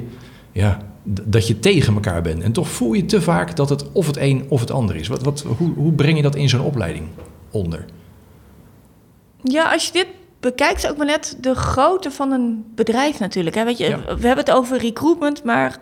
Ja, 0.52 0.78
dat 1.04 1.48
je 1.48 1.60
tegen 1.60 1.94
elkaar 1.94 2.22
bent. 2.22 2.44
En 2.44 2.52
toch 2.52 2.70
voel 2.70 2.94
je 2.94 3.06
te 3.06 3.22
vaak 3.22 3.56
dat 3.56 3.70
het 3.70 3.92
of 3.92 4.08
het 4.08 4.18
een 4.18 4.46
of 4.50 4.60
het 4.60 4.72
ander 4.72 4.96
is. 4.96 5.08
Wat, 5.08 5.24
wat, 5.24 5.46
hoe, 5.58 5.74
hoe 5.74 5.94
breng 5.94 6.16
je 6.16 6.24
dat 6.24 6.36
in 6.36 6.50
zo'n 6.50 6.62
opleiding 6.66 7.08
onder? 7.52 7.86
Ja, 9.44 9.72
als 9.72 9.86
je 9.86 9.92
dit 9.92 10.08
bekijkt, 10.40 10.90
ook 10.90 10.98
maar 10.98 11.06
net 11.06 11.38
de 11.42 11.56
grootte 11.56 12.12
van 12.12 12.32
een 12.32 12.66
bedrijf 12.76 13.20
natuurlijk. 13.20 13.56
Hè? 13.56 13.64
Weet 13.64 13.78
je, 13.78 13.86
Ja. 13.86 13.98
We 13.98 14.28
hebben 14.28 14.46
het 14.46 14.52
over 14.52 14.78
recruitment, 14.78 15.44
maar 15.44 15.80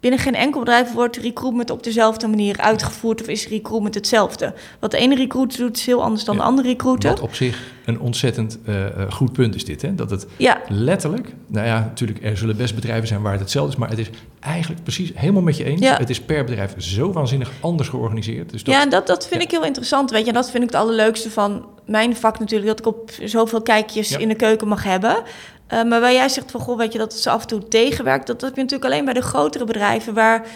binnen 0.00 0.20
geen 0.20 0.34
enkel 0.34 0.60
bedrijf 0.60 0.92
wordt 0.92 1.16
recruitment 1.16 1.70
op 1.70 1.82
dezelfde 1.82 2.28
manier 2.28 2.58
uitgevoerd 2.58 3.20
of 3.20 3.28
is 3.28 3.48
recruitment 3.48 3.94
hetzelfde. 3.94 4.54
Wat 4.78 4.90
de 4.90 4.96
ene 4.96 5.14
recruiter 5.14 5.58
doet 5.58 5.76
is 5.76 5.86
heel 5.86 6.02
anders 6.02 6.24
dan 6.24 6.34
Ja. 6.34 6.40
de 6.40 6.46
andere 6.46 6.68
recruiter. 6.68 7.10
Wat 7.10 7.20
op 7.20 7.34
zich 7.34 7.72
een 7.84 8.00
ontzettend 8.00 8.58
eh, 8.64 8.86
eh, 8.86 9.12
goed 9.12 9.32
punt 9.32 9.54
is 9.54 9.64
dit. 9.64 9.82
Hè? 9.82 9.94
Dat 9.94 10.10
het 10.10 10.26
Ja, 10.36 10.60
letterlijk, 10.68 11.34
nou 11.46 11.66
ja, 11.66 11.78
natuurlijk, 11.78 12.24
er 12.24 12.36
zullen 12.36 12.56
best 12.56 12.74
bedrijven 12.74 13.08
zijn 13.08 13.22
waar 13.22 13.32
het 13.32 13.40
hetzelfde 13.40 13.72
is, 13.72 13.78
maar 13.78 13.88
het 13.88 13.98
is 13.98 14.10
eigenlijk 14.40 14.82
precies 14.82 15.10
helemaal 15.14 15.42
met 15.42 15.56
je 15.56 15.64
eens. 15.64 15.80
Ja. 15.80 15.96
Het 15.96 16.10
is 16.10 16.20
per 16.20 16.44
bedrijf 16.44 16.74
zo 16.78 17.12
waanzinnig 17.12 17.50
anders 17.60 17.88
georganiseerd. 17.88 18.50
Dus 18.50 18.64
dat, 18.64 18.74
ja 18.74 18.82
en 18.82 18.88
dat, 18.88 19.06
dat 19.06 19.26
vind 19.28 19.42
ik 19.42 19.50
heel 19.50 19.64
interessant. 19.64 20.10
Weet 20.10 20.22
je, 20.22 20.28
en 20.28 20.34
dat 20.34 20.50
vind 20.50 20.62
ik 20.64 20.70
het 20.70 20.80
allerleukste 20.80 21.30
van 21.30 21.66
mijn 21.86 22.16
vak 22.16 22.38
natuurlijk, 22.38 22.68
dat 22.68 22.78
ik 22.78 22.86
op 22.86 23.10
zoveel 23.24 23.62
kijkjes 23.62 24.16
in 24.16 24.28
de 24.28 24.34
keuken 24.34 24.68
mag 24.68 24.84
hebben. 24.84 25.22
Eh, 25.70 25.84
maar 25.84 26.00
waar 26.00 26.12
jij 26.12 26.28
zegt 26.28 26.50
van, 26.50 26.60
goh, 26.60 26.78
weet 26.78 26.92
je, 26.92 26.98
dat 26.98 27.12
het 27.12 27.22
ze 27.22 27.30
af 27.30 27.40
en 27.40 27.46
toe 27.46 27.68
tegenwerkt, 27.68 28.26
dat 28.26 28.40
heb 28.40 28.54
je 28.54 28.62
natuurlijk 28.62 28.92
alleen 28.92 29.04
bij 29.04 29.14
de 29.14 29.22
grotere 29.22 29.64
bedrijven 29.64 30.14
waar 30.14 30.46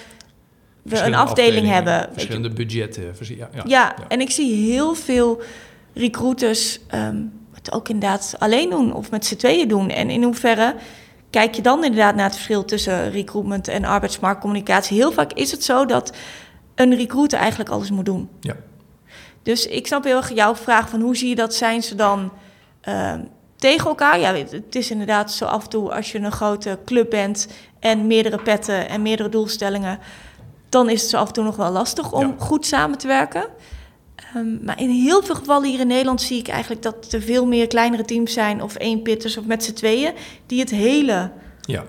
we 0.83 1.01
een 1.01 1.15
afdeling 1.15 1.67
hebben. 1.67 2.09
Verschillende 2.13 2.51
budgetten. 2.51 3.15
Ja, 3.21 3.49
ja, 3.55 3.63
Ja, 3.67 3.95
en 4.09 4.21
ik 4.21 4.31
zie 4.31 4.73
heel 4.73 4.95
veel 4.95 5.43
recruiters 5.93 6.81
ehm, 6.89 7.23
het 7.53 7.73
ook 7.73 7.89
inderdaad 7.89 8.35
alleen 8.39 8.71
doen 8.71 8.95
of 8.95 9.11
met 9.11 9.27
z'n 9.27 9.37
tweeën 9.37 9.69
doen. 9.69 9.91
En 9.91 10.11
in 10.11 10.23
hoeverre 10.23 10.75
kijk 11.31 11.55
je 11.55 11.63
dan 11.63 11.85
inderdaad 11.85 12.15
naar 12.15 12.25
het 12.25 12.35
verschil 12.35 12.65
tussen 12.65 13.11
recruitment 13.11 13.69
en 13.69 13.85
arbeidsmarktcommunicatie? 13.85 14.97
Heel 14.97 15.13
vaak 15.13 15.33
is 15.33 15.51
het 15.51 15.65
zo 15.65 15.87
dat 15.87 16.17
een 16.75 16.97
recruiter 16.97 17.39
eigenlijk 17.39 17.71
alles 17.71 17.91
moet 17.91 18.05
doen. 18.05 18.29
Ja. 18.41 18.57
Dus 19.43 19.67
ik 19.67 19.87
snap 19.87 20.05
heel 20.05 20.17
erg 20.17 20.35
jouw 20.35 20.57
vraag 20.57 20.89
van 20.89 21.01
hoe 21.01 21.17
zie 21.17 21.29
je 21.29 21.35
dat? 21.35 21.55
Zijn 21.55 21.83
ze 21.83 21.95
dan 21.95 22.33
ehm, 22.81 23.21
tegen 23.65 23.89
elkaar? 23.89 24.21
Ja, 24.21 24.35
het 24.35 24.75
is 24.75 24.91
inderdaad 24.91 25.33
zo 25.33 25.45
af 25.45 25.65
en 25.65 25.71
toe 25.71 25.95
als 25.95 26.13
je 26.13 26.19
een 26.19 26.33
grote 26.33 26.79
club 26.85 27.11
bent 27.11 27.49
en 27.81 28.07
meerdere 28.07 28.39
petten 28.39 28.89
en 28.89 29.03
meerdere 29.03 29.29
doelstellingen, 29.29 29.99
dan 30.69 30.89
is 30.89 31.01
het 31.01 31.11
zo 31.11 31.17
af 31.17 31.27
en 31.27 31.33
toe 31.33 31.45
nog 31.45 31.57
wel 31.57 31.71
lastig 31.71 32.13
om 32.13 32.35
goed 32.39 32.67
samen 32.67 32.99
te 32.99 33.07
werken. 33.07 33.45
Ehm, 34.17 34.65
maar 34.65 34.81
in 34.81 34.91
heel 34.91 35.23
veel 35.23 35.35
gevallen 35.35 35.69
hier 35.69 35.81
in 35.81 35.87
Nederland 35.87 36.21
zie 36.23 36.39
ik 36.39 36.49
eigenlijk 36.49 36.83
dat 36.83 37.13
er 37.13 37.23
veel 37.23 37.47
meer 37.47 37.67
kleinere 37.67 38.05
teams 38.05 38.33
zijn, 38.33 38.63
of 38.63 38.75
één 38.75 39.03
pitters 39.03 39.37
of 39.37 39.45
met 39.45 39.65
z'n 39.65 39.73
tweeën, 39.73 40.13
die 40.47 40.61
het 40.61 40.71
hele 40.71 41.31
ja. 41.61 41.85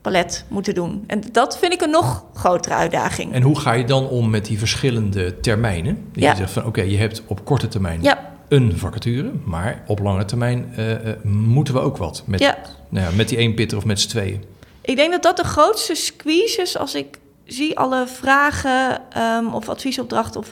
palet 0.00 0.44
moeten 0.48 0.74
doen. 0.74 1.04
En 1.06 1.22
dat 1.32 1.58
vind 1.58 1.72
ik 1.72 1.80
een 1.80 1.90
nog 1.90 2.24
grotere 2.34 2.74
uitdaging. 2.74 3.32
En 3.32 3.42
hoe 3.42 3.58
ga 3.58 3.72
je 3.72 3.84
dan 3.84 4.08
om 4.08 4.30
met 4.30 4.44
die 4.44 4.58
verschillende 4.58 5.40
termijnen? 5.40 6.08
Die 6.12 6.22
ja. 6.22 6.30
Je 6.30 6.36
zegt 6.36 6.52
van 6.52 6.64
oké, 6.64 6.82
je 6.82 6.96
hebt 6.96 7.22
op 7.26 7.44
korte 7.44 7.68
termijn 7.68 8.02
ja. 8.02 8.38
Een 8.50 8.78
vacature, 8.78 9.30
maar 9.44 9.82
op 9.86 9.98
lange 9.98 10.24
termijn 10.24 10.74
uh, 10.78 10.94
moeten 11.22 11.74
we 11.74 11.80
ook 11.80 11.96
wat 11.96 12.22
met, 12.26 12.40
ja. 12.40 12.58
Nou 12.88 13.06
ja, 13.06 13.16
met 13.16 13.28
die 13.28 13.38
één 13.38 13.54
pitter 13.54 13.78
of 13.78 13.84
met 13.84 14.00
z'n 14.00 14.08
tweeën. 14.08 14.44
Ik 14.80 14.96
denk 14.96 15.12
dat 15.12 15.22
dat 15.22 15.36
de 15.36 15.44
grootste 15.44 15.94
squeeze 15.94 16.60
is 16.60 16.76
als 16.76 16.94
ik 16.94 17.18
zie 17.44 17.78
alle 17.78 18.06
vragen 18.06 19.02
um, 19.18 19.54
of 19.54 19.68
adviesopdrachten 19.68 20.40
of 20.40 20.50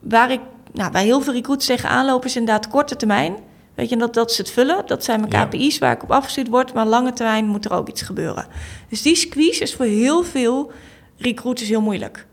waar 0.00 0.30
ik 0.30 0.40
nou, 0.72 0.90
waar 0.92 1.02
heel 1.02 1.20
veel 1.20 1.32
recruits 1.32 1.66
tegenaan 1.66 2.06
lopen 2.06 2.28
is 2.28 2.36
inderdaad 2.36 2.68
korte 2.68 2.96
termijn. 2.96 3.36
Weet 3.74 3.88
je, 3.88 3.96
dat, 3.96 4.14
dat 4.14 4.30
is 4.30 4.38
het 4.38 4.50
vullen. 4.50 4.86
Dat 4.86 5.04
zijn 5.04 5.20
mijn 5.20 5.48
KPI's 5.48 5.78
waar 5.78 5.92
ik 5.92 6.02
op 6.02 6.10
afgestuurd 6.10 6.48
word. 6.48 6.74
Maar 6.74 6.86
lange 6.86 7.12
termijn 7.12 7.46
moet 7.46 7.64
er 7.64 7.72
ook 7.72 7.88
iets 7.88 8.02
gebeuren. 8.02 8.46
Dus 8.88 9.02
die 9.02 9.16
squeeze 9.16 9.62
is 9.62 9.74
voor 9.74 9.84
heel 9.84 10.24
veel 10.24 10.72
recruiters 11.16 11.68
heel 11.68 11.80
moeilijk. 11.80 12.26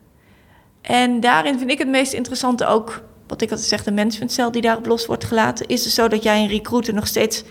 En 0.81 1.19
daarin 1.19 1.57
vind 1.57 1.71
ik 1.71 1.77
het 1.77 1.88
meest 1.88 2.13
interessante 2.13 2.65
ook... 2.65 3.01
wat 3.27 3.41
ik 3.41 3.50
altijd 3.50 3.70
zeg, 3.70 3.84
de 3.84 3.91
managementcel 3.91 4.51
die 4.51 4.62
daarop 4.62 4.86
los 4.86 5.05
wordt 5.05 5.24
gelaten... 5.24 5.67
is 5.67 5.84
het 5.84 5.94
zo 5.94 6.08
dat 6.08 6.24
jij 6.24 6.41
een 6.41 6.48
recruiter 6.48 6.94
nog 6.94 7.08
steeds 7.08 7.44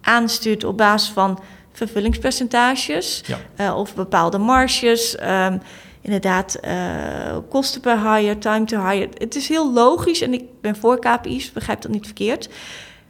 aanstuurt... 0.00 0.64
op 0.64 0.76
basis 0.76 1.10
van 1.10 1.40
vervullingspercentages... 1.72 3.22
Uh, 3.60 3.76
of 3.76 3.94
bepaalde 3.94 4.38
marges... 4.38 5.16
Um, 5.22 5.60
inderdaad 6.00 6.58
uh, 6.64 7.36
kosten 7.48 7.80
per 7.80 8.14
hire, 8.14 8.38
time 8.38 8.64
to 8.64 8.86
hire. 8.86 9.08
Het 9.18 9.36
is 9.36 9.48
heel 9.48 9.72
logisch 9.72 10.20
en 10.20 10.32
ik 10.32 10.44
ben 10.60 10.76
voor 10.76 10.98
KPI's, 10.98 11.52
begrijp 11.52 11.82
dat 11.82 11.90
niet 11.90 12.04
verkeerd. 12.04 12.48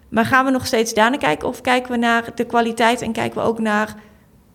Maar 0.08 0.24
gaan 0.24 0.44
we 0.44 0.50
nog 0.50 0.66
steeds 0.66 0.94
daarna 0.94 1.16
kijken 1.16 1.48
of 1.48 1.60
kijken 1.60 1.90
we 1.90 1.96
naar 1.96 2.24
de 2.34 2.44
kwaliteit 2.44 3.02
en 3.02 3.12
kijken 3.12 3.40
we 3.40 3.46
ook 3.46 3.58
naar 3.58 3.94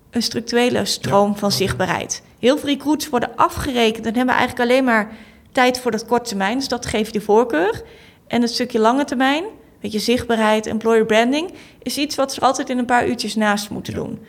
een 0.10 0.24
structurele 0.24 0.86
stroom 0.86 1.38
van 1.38 1.52
zichtbaarheid? 1.52 2.24
Heel 2.40 2.58
veel 2.58 2.70
recruits 2.70 3.10
worden 3.10 3.36
afgerekend 3.36 4.06
en 4.06 4.16
hebben 4.16 4.36
eigenlijk 4.36 4.70
alleen 4.70 4.84
maar 4.84 5.12
tijd 5.56 5.80
voor 5.80 5.92
dat 5.92 6.06
korte 6.06 6.30
termijn, 6.30 6.58
dus 6.58 6.68
dat 6.68 6.86
geeft 6.86 7.14
je 7.14 7.22
voorkeur. 7.22 7.84
En 8.28 8.42
het 8.42 8.52
stukje 8.52 8.80
lange 8.80 9.04
termijn, 9.04 9.44
weet 9.82 9.92
je, 9.92 10.00
zichtbaarheid, 10.00 10.66
employer 10.66 11.06
branding, 11.06 11.52
is 11.84 11.98
iets 11.98 12.16
wat 12.16 12.34
ze 12.34 12.42
altijd 12.42 12.70
in 12.70 12.78
een 12.78 12.86
paar 12.86 13.08
uurtjes 13.08 13.36
naast 13.36 13.70
moeten 13.70 13.94
doen. 13.94 14.20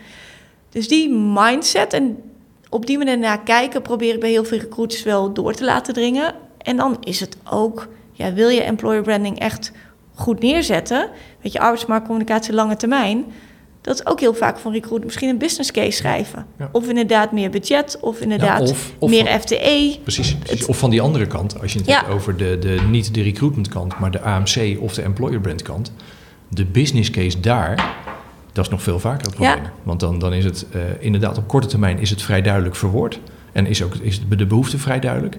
Dus 0.70 0.88
die 0.88 1.10
mindset 1.10 1.92
en 1.92 2.22
op 2.68 2.86
die 2.86 2.98
manier 2.98 3.18
naar 3.18 3.42
kijken, 3.42 3.82
probeer 3.82 4.14
ik 4.14 4.20
bij 4.20 4.30
heel 4.30 4.44
veel 4.44 4.58
recruiters 4.58 5.02
wel 5.02 5.32
door 5.32 5.54
te 5.54 5.64
laten 5.64 5.94
dringen. 5.94 6.34
En 6.58 6.76
dan 6.76 6.96
is 7.00 7.20
het 7.20 7.36
ook, 7.50 7.88
ja, 8.12 8.32
wil 8.32 8.48
je 8.48 8.62
employer 8.62 9.02
branding 9.02 9.38
echt 9.38 9.72
goed 10.14 10.40
neerzetten? 10.40 11.10
Weet 11.40 11.52
je, 11.52 11.60
arbeidsmarktcommunicatie 11.60 12.54
lange 12.54 12.76
termijn. 12.76 13.24
Dat 13.86 13.94
is 13.94 14.06
ook 14.06 14.20
heel 14.20 14.34
vaak 14.34 14.58
van 14.58 14.72
recruit 14.72 15.04
misschien 15.04 15.28
een 15.28 15.38
business 15.38 15.70
case 15.70 15.90
schrijven. 15.90 16.46
Of 16.72 16.88
inderdaad 16.88 17.32
meer 17.32 17.50
budget, 17.50 17.98
of 18.00 18.20
inderdaad 18.20 18.74
meer 19.00 19.40
FTE. 19.40 19.98
Precies, 20.02 20.36
Of 20.66 20.78
van 20.78 20.90
die 20.90 21.00
andere 21.00 21.26
kant, 21.26 21.60
als 21.60 21.72
je 21.72 21.78
het 21.78 21.88
hebt 21.88 22.08
over 22.08 22.36
de, 22.36 22.58
de, 22.58 22.80
niet 22.90 23.14
de 23.14 23.22
recruitment 23.22 23.68
kant, 23.68 23.98
maar 23.98 24.10
de 24.10 24.20
AMC 24.20 24.76
of 24.80 24.94
de 24.94 25.02
employer 25.02 25.40
brand 25.40 25.62
kant. 25.62 25.92
De 26.48 26.64
business 26.64 27.10
case 27.10 27.40
daar 27.40 27.94
dat 28.56 28.64
is 28.64 28.70
nog 28.70 28.82
veel 28.82 28.98
vaker 28.98 29.26
het 29.26 29.34
probleem. 29.34 29.70
Want 29.82 30.00
dan, 30.00 30.18
dan 30.18 30.32
is 30.32 30.44
het 30.44 30.66
uh, 30.74 30.82
inderdaad 30.98 31.38
op 31.38 31.48
korte 31.48 31.66
termijn 31.66 31.98
is 31.98 32.10
het 32.10 32.22
vrij 32.22 32.42
duidelijk 32.42 32.76
verwoord. 32.76 33.20
En 33.52 33.66
is 33.66 33.82
ook 33.82 33.94
is 33.94 34.20
de 34.28 34.46
behoefte 34.46 34.78
vrij 34.78 35.00
duidelijk. 35.00 35.38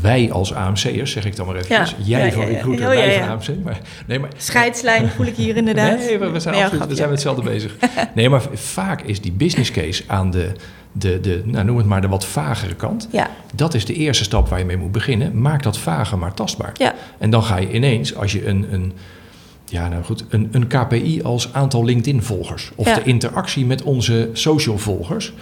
Wij 0.00 0.32
als 0.32 0.54
AMC'ers, 0.54 1.12
zeg 1.12 1.24
ik 1.24 1.36
dan 1.36 1.46
maar 1.46 1.56
even. 1.56 1.86
Jij 1.96 2.32
van 2.32 2.44
recruiter, 2.44 2.86
oh, 2.86 2.94
wij 2.94 3.18
van 3.18 3.28
AMC. 3.28 3.64
Maar, 3.64 3.78
nee, 4.06 4.18
maar, 4.18 4.30
Scheidslijn 4.36 5.08
voel 5.16 5.26
ik 5.26 5.36
hier 5.36 5.56
inderdaad. 5.56 5.98
Nee, 5.98 6.18
we, 6.18 6.40
zijn, 6.40 6.54
absoluut, 6.54 6.86
we 6.86 6.94
zijn 6.94 7.08
met 7.08 7.18
hetzelfde 7.18 7.42
bezig. 7.42 7.76
Nee, 8.14 8.28
maar 8.28 8.42
vaak 8.52 9.02
is 9.02 9.20
die 9.20 9.32
business 9.32 9.70
case 9.70 10.02
aan 10.06 10.30
de, 10.30 10.52
de, 10.92 11.20
de 11.20 11.42
nou, 11.44 11.64
noem 11.64 11.76
het 11.76 11.86
maar 11.86 12.00
de 12.00 12.08
wat 12.08 12.24
vagere 12.24 12.74
kant. 12.74 13.08
Ja. 13.10 13.30
Dat 13.54 13.74
is 13.74 13.84
de 13.84 13.94
eerste 13.94 14.24
stap 14.24 14.48
waar 14.48 14.58
je 14.58 14.64
mee 14.64 14.76
moet 14.76 14.92
beginnen. 14.92 15.40
Maak 15.40 15.62
dat 15.62 15.78
vager 15.78 16.18
maar 16.18 16.34
tastbaar. 16.34 16.72
Ja. 16.74 16.94
En 17.18 17.30
dan 17.30 17.42
ga 17.42 17.56
je 17.56 17.72
ineens, 17.72 18.14
als 18.14 18.32
je 18.32 18.46
een, 18.46 18.66
een 18.70 18.92
ja, 19.68 19.88
nou 19.88 20.04
goed, 20.04 20.24
een, 20.28 20.48
een 20.52 20.66
KPI 20.66 21.22
als 21.22 21.52
aantal 21.52 21.84
LinkedIn-volgers. 21.84 22.70
Of 22.74 22.86
de 22.94 23.02
interactie 23.02 23.66
met 23.66 23.82
onze 23.82 24.30
social-volgers. 24.32 25.32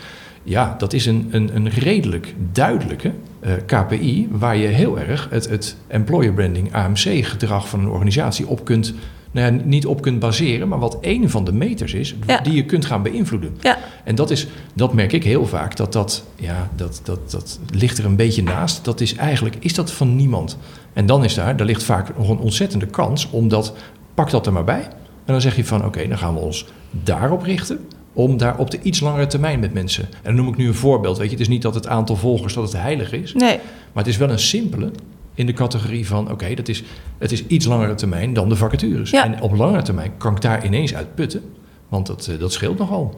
Ja, 0.44 0.74
dat 0.78 0.92
is 0.92 1.06
een, 1.06 1.28
een, 1.30 1.56
een 1.56 1.68
redelijk 1.68 2.34
duidelijke 2.52 3.12
uh, 3.44 3.52
eh, 3.52 3.60
KPI 3.66 4.28
waar 4.30 4.56
je 4.56 4.66
heel 4.66 4.98
erg 4.98 5.28
het, 5.30 5.48
het 5.48 5.76
employer 5.86 6.32
branding 6.32 6.74
AMC-gedrag 6.74 7.68
van 7.68 7.80
een 7.80 7.88
organisatie 7.88 8.46
op 8.46 8.64
kunt, 8.64 8.94
nou 9.30 9.54
ja, 9.54 9.62
niet 9.64 9.86
op 9.86 10.02
kunt 10.02 10.18
baseren, 10.18 10.68
maar 10.68 10.78
wat 10.78 10.98
een 11.00 11.30
van 11.30 11.44
de 11.44 11.52
meters 11.52 11.94
is 11.94 12.14
die 12.42 12.52
je 12.52 12.64
kunt 12.64 12.84
gaan 12.84 13.02
beïnvloeden. 13.02 13.56
Ja. 13.60 13.78
En 14.04 14.14
dat, 14.14 14.30
is, 14.30 14.46
dat 14.74 14.92
merk 14.92 15.12
ik 15.12 15.24
heel 15.24 15.46
vaak, 15.46 15.76
dat 15.76 15.92
dat, 15.92 16.24
ja, 16.36 16.70
dat, 16.76 17.00
dat, 17.04 17.30
dat 17.30 17.60
ligt 17.70 17.98
er 17.98 18.04
een 18.04 18.16
beetje 18.16 18.42
naast. 18.42 18.84
Dat 18.84 19.00
is 19.00 19.14
eigenlijk, 19.14 19.56
is 19.60 19.74
dat 19.74 19.92
van 19.92 20.16
niemand? 20.16 20.58
En 20.92 21.06
dan 21.06 21.24
is 21.24 21.34
daar, 21.34 21.56
daar 21.56 21.66
ligt 21.66 21.82
vaak 21.82 22.16
nog 22.16 22.28
een 22.28 22.38
ontzettende 22.38 22.86
kans 22.86 23.30
om 23.30 23.48
dat 23.48 23.74
pak 24.14 24.30
dat 24.30 24.46
er 24.46 24.52
maar 24.52 24.64
bij. 24.64 24.82
En 25.24 25.32
dan 25.32 25.40
zeg 25.40 25.56
je 25.56 25.64
van 25.64 25.84
oké, 25.84 26.08
dan 26.08 26.18
gaan 26.18 26.34
we 26.34 26.40
ons 26.40 26.66
daarop 26.90 27.42
richten. 27.42 27.88
Om 28.14 28.36
daar 28.36 28.58
op 28.58 28.70
de 28.70 28.78
iets 28.82 29.00
langere 29.00 29.26
termijn 29.26 29.60
met 29.60 29.72
mensen. 29.72 30.04
En 30.04 30.20
dan 30.22 30.34
noem 30.34 30.48
ik 30.48 30.56
nu 30.56 30.66
een 30.66 30.74
voorbeeld. 30.74 31.18
Weet 31.18 31.26
je, 31.26 31.32
het 31.32 31.40
is 31.40 31.48
niet 31.48 31.62
dat 31.62 31.74
het 31.74 31.86
aantal 31.86 32.16
volgers 32.16 32.54
dat 32.54 32.64
het 32.64 32.80
heilig 32.82 33.12
is. 33.12 33.32
Nee. 33.32 33.58
Maar 33.92 34.04
het 34.04 34.12
is 34.12 34.16
wel 34.16 34.30
een 34.30 34.38
simpele 34.38 34.90
in 35.34 35.46
de 35.46 35.52
categorie 35.52 36.06
van 36.06 36.30
oké, 36.30 36.54
dat 36.54 36.68
is, 36.68 36.82
het 37.18 37.32
is 37.32 37.46
iets 37.46 37.66
langere 37.66 37.94
termijn 37.94 38.32
dan 38.32 38.48
de 38.48 38.56
vacatures. 38.56 39.10
Ja. 39.10 39.24
En 39.24 39.42
op 39.42 39.56
langere 39.56 39.82
termijn 39.82 40.12
kan 40.16 40.34
ik 40.34 40.40
daar 40.40 40.64
ineens 40.64 40.94
uit 40.94 41.14
putten. 41.14 41.42
Want 41.88 42.06
dat, 42.06 42.26
eh, 42.26 42.38
dat 42.38 42.52
scheelt 42.52 42.78
nogal. 42.78 43.14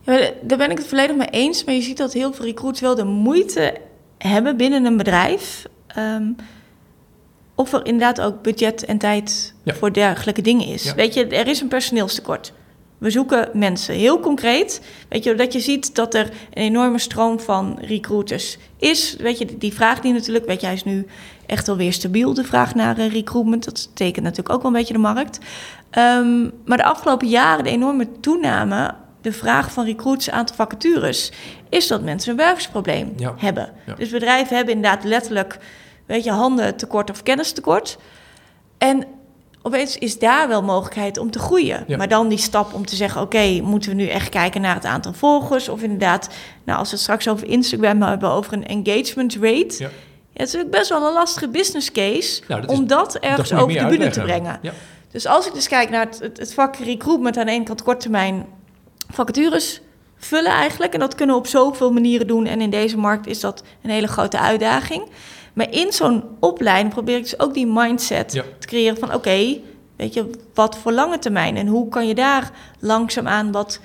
Ja, 0.00 0.30
daar 0.42 0.58
ben 0.58 0.70
ik 0.70 0.78
het 0.78 0.86
volledig 0.86 1.16
mee 1.16 1.28
eens. 1.30 1.64
Maar 1.64 1.74
je 1.74 1.82
ziet 1.82 1.96
dat 1.96 2.12
heel 2.12 2.32
veel 2.32 2.44
recruits 2.44 2.80
wel 2.80 2.94
de 2.94 3.04
moeite 3.04 3.76
hebben 4.18 4.56
binnen 4.56 4.84
een 4.84 4.96
bedrijf. 4.96 5.66
Ehm, 5.86 6.24
of 7.54 7.72
er 7.72 7.86
inderdaad 7.86 8.20
ook 8.20 8.42
budget 8.42 8.84
en 8.84 8.98
tijd 8.98 9.54
voor 9.64 9.92
dergelijke 9.92 10.42
dingen 10.42 10.66
is. 10.66 10.94
Weet 10.94 11.14
je, 11.14 11.26
er 11.26 11.46
is 11.46 11.60
een 11.60 11.68
personeelstekort. 11.68 12.52
We 13.04 13.10
zoeken 13.10 13.48
mensen. 13.52 13.94
Heel 13.94 14.20
concreet, 14.20 14.80
weet 15.08 15.24
je, 15.24 15.34
dat 15.34 15.52
je 15.52 15.60
ziet 15.60 15.94
dat 15.94 16.14
er 16.14 16.30
een 16.50 16.62
enorme 16.62 16.98
stroom 16.98 17.40
van 17.40 17.78
recruiters 17.80 18.58
is. 18.78 19.16
Weet 19.18 19.38
je, 19.38 19.58
die 19.58 19.74
vraag 19.74 20.00
die 20.00 20.12
natuurlijk, 20.12 20.46
weet 20.46 20.60
je, 20.60 20.66
hij 20.66 20.74
is 20.74 20.84
nu 20.84 21.06
echt 21.46 21.68
alweer 21.68 21.92
stabiel, 21.92 22.34
de 22.34 22.44
vraag 22.44 22.74
naar 22.74 22.98
uh, 22.98 23.12
recruitment. 23.12 23.64
Dat 23.64 23.96
tekent 23.96 24.24
natuurlijk 24.24 24.54
ook 24.54 24.62
wel 24.62 24.70
een 24.70 24.76
beetje 24.76 24.92
de 24.92 24.98
markt. 25.00 25.38
Um, 25.98 26.52
maar 26.64 26.76
de 26.76 26.84
afgelopen 26.84 27.28
jaren, 27.28 27.64
de 27.64 27.70
enorme 27.70 28.20
toename, 28.20 28.94
de 29.20 29.32
vraag 29.32 29.72
van 29.72 29.84
recruits 29.84 30.30
aantal 30.30 30.56
vacatures, 30.56 31.32
is 31.68 31.86
dat 31.86 32.02
mensen 32.02 32.30
een 32.30 32.36
wervingsprobleem 32.36 33.14
hebben. 33.36 33.72
Dus 33.96 34.10
bedrijven 34.10 34.56
hebben 34.56 34.74
inderdaad 34.74 35.04
letterlijk 35.04 35.58
weet 36.06 36.24
je, 36.24 36.30
handen 36.30 36.76
tekort 36.76 37.10
of 37.10 37.22
kennis 37.22 37.52
tekort. 37.52 37.98
En 38.78 39.04
opeens 39.66 39.98
is 39.98 40.18
daar 40.18 40.48
wel 40.48 40.62
mogelijkheid 40.62 41.18
om 41.18 41.30
te 41.30 41.38
groeien. 41.38 41.84
Maar 41.96 42.08
dan 42.08 42.28
die 42.28 42.38
stap 42.38 42.74
om 42.74 42.86
te 42.86 42.96
zeggen: 42.96 43.20
oké, 43.20 43.60
moeten 43.62 43.90
we 43.90 43.96
nu 43.96 44.06
echt 44.06 44.28
kijken 44.28 44.60
naar 44.60 44.74
het 44.74 44.84
aantal 44.84 45.12
volgers? 45.12 45.68
Of 45.68 45.82
inderdaad, 45.82 46.28
nou, 46.64 46.78
als 46.78 46.88
we 46.88 46.94
het 46.94 47.04
straks 47.04 47.28
over 47.28 47.46
Instagram 47.46 48.02
hebben, 48.02 48.30
over 48.30 48.52
een 48.52 48.66
engagement 48.66 49.34
rate. 49.34 49.74
Ja. 49.78 49.88
Ja, 50.34 50.40
het 50.40 50.48
is 50.48 50.54
natuurlijk 50.54 50.70
best 50.70 50.88
wel 50.88 51.06
een 51.06 51.12
lastige 51.12 51.48
business 51.48 51.92
case 51.92 52.42
nou, 52.48 52.60
dat 52.60 52.70
om 52.70 52.86
dat 52.86 53.14
ergens 53.14 53.52
over 53.52 53.78
de 53.78 53.86
bühne 53.86 54.10
te 54.10 54.20
brengen. 54.20 54.58
Ja. 54.62 54.72
Dus 55.10 55.26
als 55.26 55.46
ik 55.46 55.54
dus 55.54 55.68
kijk 55.68 55.90
naar 55.90 56.06
het, 56.06 56.18
het, 56.18 56.38
het 56.38 56.54
vak 56.54 56.76
recruitment 56.76 57.36
aan 57.36 57.46
de 57.46 57.52
ene 57.52 57.64
kant 57.64 57.82
korttermijn 57.82 58.46
vacatures 59.10 59.80
vullen 60.16 60.52
eigenlijk. 60.52 60.92
En 60.92 61.00
dat 61.00 61.14
kunnen 61.14 61.34
we 61.34 61.40
op 61.40 61.46
zoveel 61.46 61.92
manieren 61.92 62.26
doen. 62.26 62.46
En 62.46 62.60
in 62.60 62.70
deze 62.70 62.96
markt 62.96 63.26
is 63.26 63.40
dat 63.40 63.62
een 63.82 63.90
hele 63.90 64.06
grote 64.06 64.38
uitdaging. 64.38 65.02
Maar 65.54 65.66
in 65.70 65.92
zo'n 65.92 66.22
opleiding 66.38 66.92
probeer 66.92 67.16
ik 67.16 67.22
dus 67.22 67.38
ook 67.38 67.54
die 67.54 67.66
mindset 67.66 68.28
te 68.28 68.66
creëren 68.66 68.98
van 68.98 69.14
oké, 69.14 69.58
weet 69.96 70.14
je, 70.14 70.30
wat 70.54 70.76
voor 70.76 70.92
lange 70.92 71.18
termijn 71.18 71.56
en 71.56 71.66
hoe 71.66 71.88
kan 71.88 72.06
je 72.06 72.14
daar 72.14 72.50
langzaamaan 72.78 73.52
wat 73.52 73.80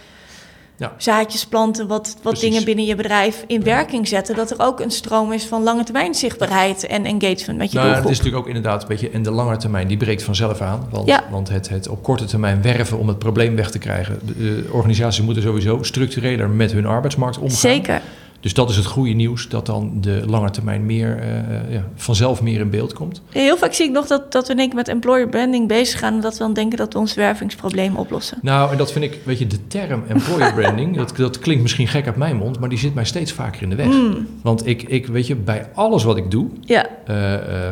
ja. 0.80 0.94
zaadjes 0.98 1.46
planten, 1.46 1.88
wat, 1.88 2.18
wat 2.22 2.40
dingen 2.40 2.64
binnen 2.64 2.86
je 2.86 2.96
bedrijf 2.96 3.44
in 3.48 3.64
werking 3.64 4.08
zetten. 4.08 4.36
Dat 4.36 4.52
er 4.52 4.60
ook 4.60 4.80
een 4.80 4.92
stroom 4.92 5.32
is 5.32 5.46
van 5.46 5.64
lange 5.64 5.84
termijn 5.84 6.16
zichtbaarheid 6.16 6.86
en 6.86 7.06
engagement 7.06 7.58
met 7.58 7.72
je 7.72 7.78
nou, 7.78 7.88
doelgroep. 7.88 8.10
Het 8.10 8.12
is 8.12 8.18
natuurlijk 8.18 8.44
ook 8.44 8.48
inderdaad 8.48 8.82
een 8.82 8.88
beetje 8.88 9.12
in 9.12 9.24
de 9.24 9.32
lange 9.32 9.58
termijn, 9.58 9.88
die 9.88 9.98
breekt 9.98 10.24
vanzelf 10.24 10.62
aan. 10.62 10.88
Want, 10.92 11.08
ja. 11.08 11.24
want 11.30 11.50
het, 11.50 11.70
het 11.70 11.88
op 11.88 12.04
korte 12.04 12.26
termijn 12.26 12.62
werven 12.62 12.98
om 12.98 13.08
het 13.08 13.20
probleem 13.20 13.56
weg 13.56 13.72
te 13.72 13.80
krijgen. 13.80 14.20
De, 14.26 14.38
de 14.38 14.70
organisaties 14.72 15.24
moeten 15.24 15.44
sowieso 15.44 15.84
structureler 15.84 16.50
met 16.50 16.72
hun 16.72 16.86
arbeidsmarkt 16.86 17.38
omgaan. 17.38 17.58
Zeker. 17.58 18.02
Dus 18.40 18.54
dat 18.54 18.70
is 18.70 18.76
het 18.76 18.86
goede 18.86 19.12
nieuws, 19.14 19.50
dat 19.50 19.66
dan 19.66 19.92
de 20.02 20.24
lange 20.26 20.50
termijn 20.50 20.86
meer, 20.86 21.20
eh, 21.20 21.38
eh, 21.38 21.72
ja, 21.72 21.84
vanzelf 21.96 22.42
meer 22.42 22.60
in 22.60 22.70
beeld 22.70 22.94
komt. 22.94 23.22
Heel 23.30 23.58
vaak 23.58 23.74
zie 23.74 23.86
ik 23.86 23.92
nog 23.92 24.08
dat, 24.08 24.32
dat 24.32 24.48
we 24.48 24.70
met 24.76 24.88
employer 24.88 25.28
branding 25.28 25.68
bezig 25.68 26.00
gaan... 26.00 26.14
en 26.14 26.22
dat 26.22 26.34
we 26.34 26.40
dan 26.40 26.54
denken 26.54 26.78
dat 26.78 26.94
we 26.94 27.00
ons 27.00 27.14
wervingsprobleem 27.14 27.96
oplossen. 27.96 28.38
Nou, 28.42 28.72
en 28.72 28.78
dat 28.78 28.92
vind 28.92 29.06
ik, 29.06 29.20
weet 29.24 29.40
je, 29.40 29.48
de 29.48 29.68
term 29.68 30.04
employer 30.08 30.54
branding, 30.54 30.96
dat, 30.98 31.16
dat 31.16 31.40
klinkt 31.40 31.62
misschien 31.62 31.88
gek 31.88 32.06
uit 32.06 32.16
mijn 32.16 32.36
mond, 32.36 32.60
maar 32.60 32.70
die 32.70 32.78
zit 32.78 32.94
mij 32.94 33.06
steeds 33.06 33.32
vaker 33.32 33.62
in 33.62 33.70
de 33.70 33.76
weg. 33.76 33.88
Mm, 33.88 34.28
Want 34.42 34.68
ik, 34.68 34.84
ik, 34.84 35.08
weet 35.08 35.28
je, 35.28 35.36
bij 35.36 35.70
alles 35.74 36.04
wat 36.04 36.18
ik 36.18 36.32
doe, 36.32 36.48
ja, 36.62 36.88
eh, 37.06 37.16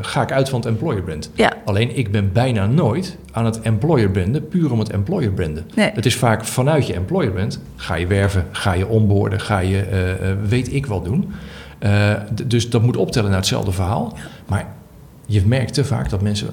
ga 0.02 0.22
ik 0.22 0.32
uit 0.32 0.50
van 0.50 0.60
het 0.60 0.68
employer 0.68 1.02
brand. 1.04 1.32
ja, 1.34 1.54
Alleen 1.66 1.98
ik 1.98 2.12
ben 2.12 2.32
bijna 2.34 2.66
nooit 2.66 3.18
aan 3.38 3.46
het 3.46 3.60
employer 3.62 4.10
branden, 4.10 4.48
puur 4.48 4.72
om 4.72 4.80
het 4.80 4.90
employer 4.90 5.32
branden. 5.32 5.66
nee. 5.76 5.92
Het 5.94 6.06
is 6.06 6.16
vaak 6.16 6.46
vanuit 6.46 6.88
je 6.88 6.94
employer 6.94 7.32
brand, 7.32 7.60
ga 7.76 7.96
je 7.96 8.08
werven, 8.08 8.46
ga 8.52 8.74
je 8.74 8.88
onboorden, 8.88 9.40
ga 9.40 9.60
je 9.60 9.82
eh, 9.82 10.12
eh, 10.32 10.38
weet 10.48 10.74
ik 10.74 10.86
wat 10.86 11.06
doen. 11.06 11.32
Eh, 11.80 12.12
dus 12.48 12.70
dat 12.70 12.82
moet 12.82 12.98
optellen 12.98 13.30
naar 13.30 13.40
hetzelfde 13.40 13.72
verhaal. 13.72 14.18
Maar 14.48 14.68
je 15.26 15.46
merkt 15.46 15.74
te 15.74 15.86
vaak 15.86 16.10
dat 16.10 16.22
mensen, 16.22 16.48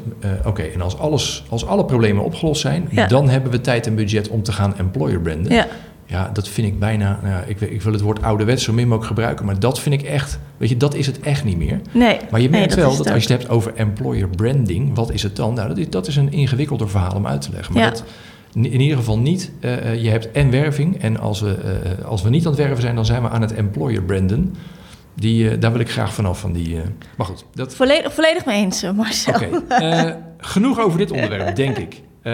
oké, 0.45 0.63
en 0.63 0.81
als, 0.81 0.99
alles, 0.99 1.45
als 1.49 1.67
alle 1.67 1.85
problemen 1.85 2.25
opgelost 2.25 2.61
zijn, 2.61 2.87
Ja. 2.91 3.07
dan 3.07 3.29
hebben 3.29 3.51
we 3.51 3.61
tijd 3.61 3.87
en 3.87 3.95
budget 3.95 4.29
om 4.29 4.43
te 4.43 4.53
gaan 4.53 4.77
employer 4.77 5.21
branden. 5.21 5.53
Ja, 5.53 5.67
Ja, 6.07 6.31
dat 6.33 6.49
vind 6.49 6.67
ik 6.67 6.79
bijna, 6.79 7.19
nou, 7.23 7.35
ja, 7.35 7.43
ik, 7.47 7.59
wil- 7.59 7.71
ik 7.71 7.83
wil 7.83 7.93
het 7.93 8.01
woord 8.03 8.23
ouderwets 8.23 8.65
zo 8.65 8.73
min 8.73 8.85
mogelijk 8.85 9.07
gebruiken, 9.07 9.45
maar 9.47 9.59
dat 9.59 9.81
vind 9.81 9.95
ik 9.95 10.09
echt, 10.09 10.39
weet 10.57 10.69
je, 10.69 10.77
dat 10.77 10.95
is 10.95 11.07
het 11.07 11.21
echt 11.21 11.45
niet 11.45 11.57
meer. 11.57 11.81
nee. 11.93 12.19
Maar 12.31 12.41
je 12.41 12.49
Nee, 12.49 12.59
merkt 12.61 12.75
dat 12.75 12.85
wel 12.85 12.97
dat 12.97 13.11
als 13.11 13.25
je 13.25 13.33
het 13.33 13.41
hebt 13.43 13.53
over 13.53 13.75
employer 13.75 14.29
branding, 14.29 14.95
wat 14.95 15.11
is 15.13 15.23
het 15.23 15.37
dan? 15.37 15.55
Nou, 15.55 15.69
dat 15.69 15.79
is, 15.79 15.91
dat 15.91 16.07
is 16.07 16.17
een 16.17 16.33
ingewikkelder 16.33 16.89
verhaal 16.91 17.15
om 17.15 17.27
uit 17.27 17.41
te 17.43 17.51
leggen. 17.53 17.75
Maar 17.75 17.83
Ja. 17.83 17.91
dat, 17.91 18.05
in 18.53 18.81
ieder 18.81 18.97
geval 18.97 19.19
niet, 19.19 19.53
eh, 19.61 19.91
eh, 19.93 20.03
je 20.03 20.11
hebt 20.11 20.31
en 20.31 20.51
werving. 20.51 21.01
En 21.03 21.21
als 21.21 21.41
we, 21.41 21.55
eh, 21.55 22.05
als 22.05 22.23
we 22.23 22.31
niet 22.31 22.45
aan 22.47 22.53
het 22.53 22.61
werven 22.61 22.81
zijn, 22.83 22.95
dan 22.95 23.07
zijn 23.07 23.23
we 23.23 23.29
aan 23.29 23.41
het 23.41 23.53
employer 23.55 24.03
branden. 24.03 24.55
Die, 25.17 25.59
daar 25.59 25.73
wil 25.73 25.81
ik 25.81 25.91
graag 25.91 26.15
vanaf. 26.15 26.41
Van 26.41 26.53
die, 26.53 26.77
maar 27.17 27.27
goed, 27.27 27.45
dat, 27.55 27.75
Volledig, 27.75 28.15
volledig 28.15 28.45
mee 28.45 28.63
eens, 28.63 28.83
Marcel. 28.97 29.35
oké. 29.35 29.49
Genoeg 30.39 30.81
over 30.81 30.99
dit 30.99 31.11
onderwerp, 31.11 31.57
denk 31.57 31.77
ik. 31.77 32.03
Eh, 32.25 32.33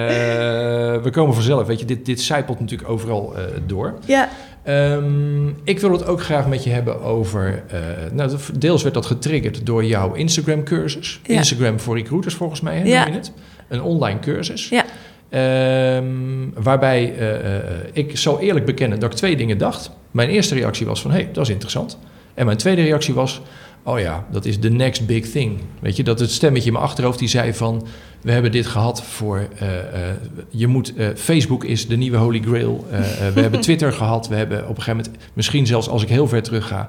we 1.02 1.08
komen 1.12 1.34
vanzelf, 1.34 1.66
weet 1.66 1.80
je, 1.80 1.84
dit, 1.86 2.06
dit 2.06 2.20
zijpelt 2.20 2.60
natuurlijk 2.60 2.90
overal 2.90 3.34
eh, 3.36 3.42
door. 3.66 3.94
Ja, 4.06 4.28
Ehm, 4.62 5.48
ik 5.64 5.80
wil 5.80 5.92
het 5.92 6.06
ook 6.06 6.22
graag 6.22 6.46
met 6.48 6.64
je 6.64 6.70
hebben 6.70 7.00
over. 7.02 7.62
eh, 7.68 7.78
nou, 8.12 8.30
deels 8.58 8.82
werd 8.82 8.94
dat 8.94 9.06
getriggerd 9.06 9.66
door 9.66 9.84
jouw 9.84 10.12
Instagram-cursus. 10.12 11.20
Ja. 11.22 11.34
Instagram 11.34 11.80
voor 11.80 11.96
recruiters, 11.96 12.34
volgens 12.34 12.60
mij, 12.60 12.76
hè, 12.76 12.84
Ja. 12.84 13.02
noem 13.04 13.12
je 13.12 13.18
het? 13.18 13.32
Een 13.68 13.82
online 13.82 14.18
cursus. 14.18 14.68
Ja. 14.68 14.84
Ehm, 15.28 16.04
waarbij 16.54 17.14
ik 17.92 18.18
zal 18.18 18.40
eerlijk 18.40 18.66
bekennen 18.66 18.98
dat 19.00 19.10
ik 19.10 19.16
twee 19.16 19.36
dingen 19.36 19.58
dacht. 19.58 19.90
Mijn 20.10 20.28
eerste 20.28 20.54
reactie 20.54 20.86
was 20.86 21.02
van, 21.02 21.10
hé, 21.10 21.16
hey, 21.16 21.28
dat 21.32 21.44
is 21.44 21.50
interessant. 21.52 21.98
En 22.34 22.44
mijn 22.46 22.58
tweede 22.58 22.82
reactie 22.82 23.14
was, 23.14 23.40
oh 23.82 23.98
ja, 24.00 24.26
dat 24.30 24.44
is 24.44 24.58
the 24.58 24.68
next 24.70 25.06
big 25.06 25.30
thing. 25.30 25.58
Weet 25.80 25.96
je, 25.96 26.02
dat 26.02 26.20
het 26.20 26.30
stemmetje 26.30 26.66
in 26.66 26.72
mijn 26.72 26.84
achterhoofd 26.84 27.18
die 27.18 27.28
zei 27.28 27.54
van... 27.54 27.86
we 28.20 28.32
hebben 28.32 28.52
dit 28.52 28.66
gehad 28.66 29.02
voor... 29.02 29.48
eh, 29.58 29.78
eh, 29.78 29.84
je 30.50 30.66
moet, 30.66 30.94
eh, 30.94 31.08
Facebook 31.16 31.64
is 31.64 31.88
de 31.88 31.96
nieuwe 31.96 32.16
holy 32.16 32.40
grail. 32.44 32.86
We 33.34 33.40
hebben 33.40 33.60
Twitter 33.70 33.92
gehad. 33.92 34.28
We 34.28 34.34
hebben 34.34 34.58
op 34.68 34.76
een 34.76 34.82
gegeven 34.82 34.96
moment, 35.04 35.24
misschien 35.34 35.66
zelfs 35.66 35.88
als 35.88 36.02
ik 36.02 36.08
heel 36.08 36.28
ver 36.28 36.42
terug 36.42 36.66
ga... 36.66 36.88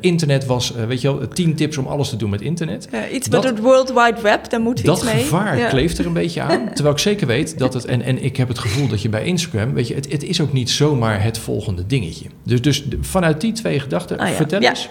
internet 0.00 0.46
was, 0.46 0.72
weet 0.88 1.00
je 1.00 1.16
wel, 1.18 1.28
tien 1.28 1.54
tips 1.54 1.76
om 1.76 1.86
alles 1.86 2.08
te 2.08 2.16
doen 2.16 2.30
met 2.30 2.40
internet. 2.40 2.88
iets 3.12 3.28
Dat- 3.28 3.42
met 3.42 3.50
het 3.52 3.60
World 3.62 3.88
Wide 3.88 4.20
Web, 4.22 4.50
daar 4.50 4.62
Dat 4.64 4.78
iets 4.78 5.04
mee. 5.04 5.22
gevaar 5.22 5.58
Ja. 5.58 5.68
kleeft 5.68 5.98
er 5.98 6.06
een 6.06 6.12
beetje 6.12 6.40
aan. 6.40 6.68
Terwijl 6.74 6.94
ik 6.94 7.00
zeker 7.00 7.26
weet 7.26 7.58
dat 7.58 7.74
het... 7.74 7.84
En, 7.84 8.02
en 8.02 8.24
ik 8.24 8.36
heb 8.36 8.48
het 8.48 8.58
gevoel 8.58 8.88
dat 8.88 9.02
je 9.02 9.08
bij 9.08 9.24
Instagram... 9.24 9.72
Weet 9.74 9.88
je, 9.88 9.94
het, 9.94 10.12
het 10.12 10.22
is 10.22 10.40
ook 10.40 10.52
niet 10.52 10.70
zomaar 10.70 11.22
het 11.22 11.38
volgende 11.38 11.86
dingetje. 11.86 12.26
Dus, 12.44 12.62
dus 12.62 12.84
de- 12.84 12.98
vanuit 13.00 13.40
die 13.40 13.52
twee 13.52 13.80
gedachten, 13.80 14.18
Ah 14.18 14.28
ja. 14.28 14.34
vertel 14.34 14.60
Ja. 14.60 14.68
eens... 14.68 14.88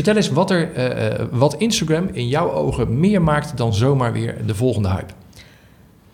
Vertel 0.00 0.16
eens 0.16 0.30
wat, 0.30 0.50
er, 0.50 0.72
eh, 0.72 1.06
eh, 1.06 1.26
wat 1.30 1.54
Instagram 1.54 2.08
in 2.12 2.28
jouw 2.28 2.52
ogen 2.52 3.00
meer 3.00 3.22
maakt 3.22 3.56
dan 3.56 3.74
zomaar 3.74 4.12
weer 4.12 4.46
de 4.46 4.54
volgende 4.54 4.88
hype. 4.88 5.12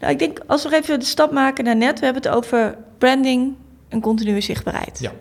Nou, 0.00 0.12
ik 0.12 0.19
denk, 0.19 0.40
als 0.47 0.62
we 0.62 0.76
even 0.76 0.99
de 0.99 1.05
stap 1.05 1.33
maken 1.33 1.64
naar 1.64 1.77
net, 1.77 1.99
we 1.99 2.05
hebben 2.05 2.22
het 2.22 2.33
over 2.33 2.77
branding 2.99 3.55
en 3.88 4.01
continue 4.01 4.40
zichtbaarheid. 4.40 4.99
Ja. 5.01 5.12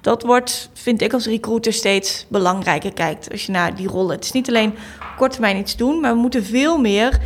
Dat 0.00 0.22
wordt, 0.22 0.70
vind 0.72 1.02
ik 1.02 1.12
als 1.12 1.26
recruiter, 1.26 1.72
steeds 1.72 2.26
belangrijker 2.28 2.92
kijkt 2.92 3.30
als 3.30 3.46
je 3.46 3.52
naar 3.52 3.74
die 3.74 3.88
rollen. 3.88 4.14
Het 4.14 4.24
is 4.24 4.32
niet 4.32 4.48
alleen 4.48 4.70
op 4.70 5.14
korte 5.16 5.32
termijn 5.32 5.56
iets 5.56 5.76
doen, 5.76 6.00
maar 6.00 6.12
we 6.12 6.20
moeten 6.20 6.44
veel 6.44 6.78
meer 6.78 7.18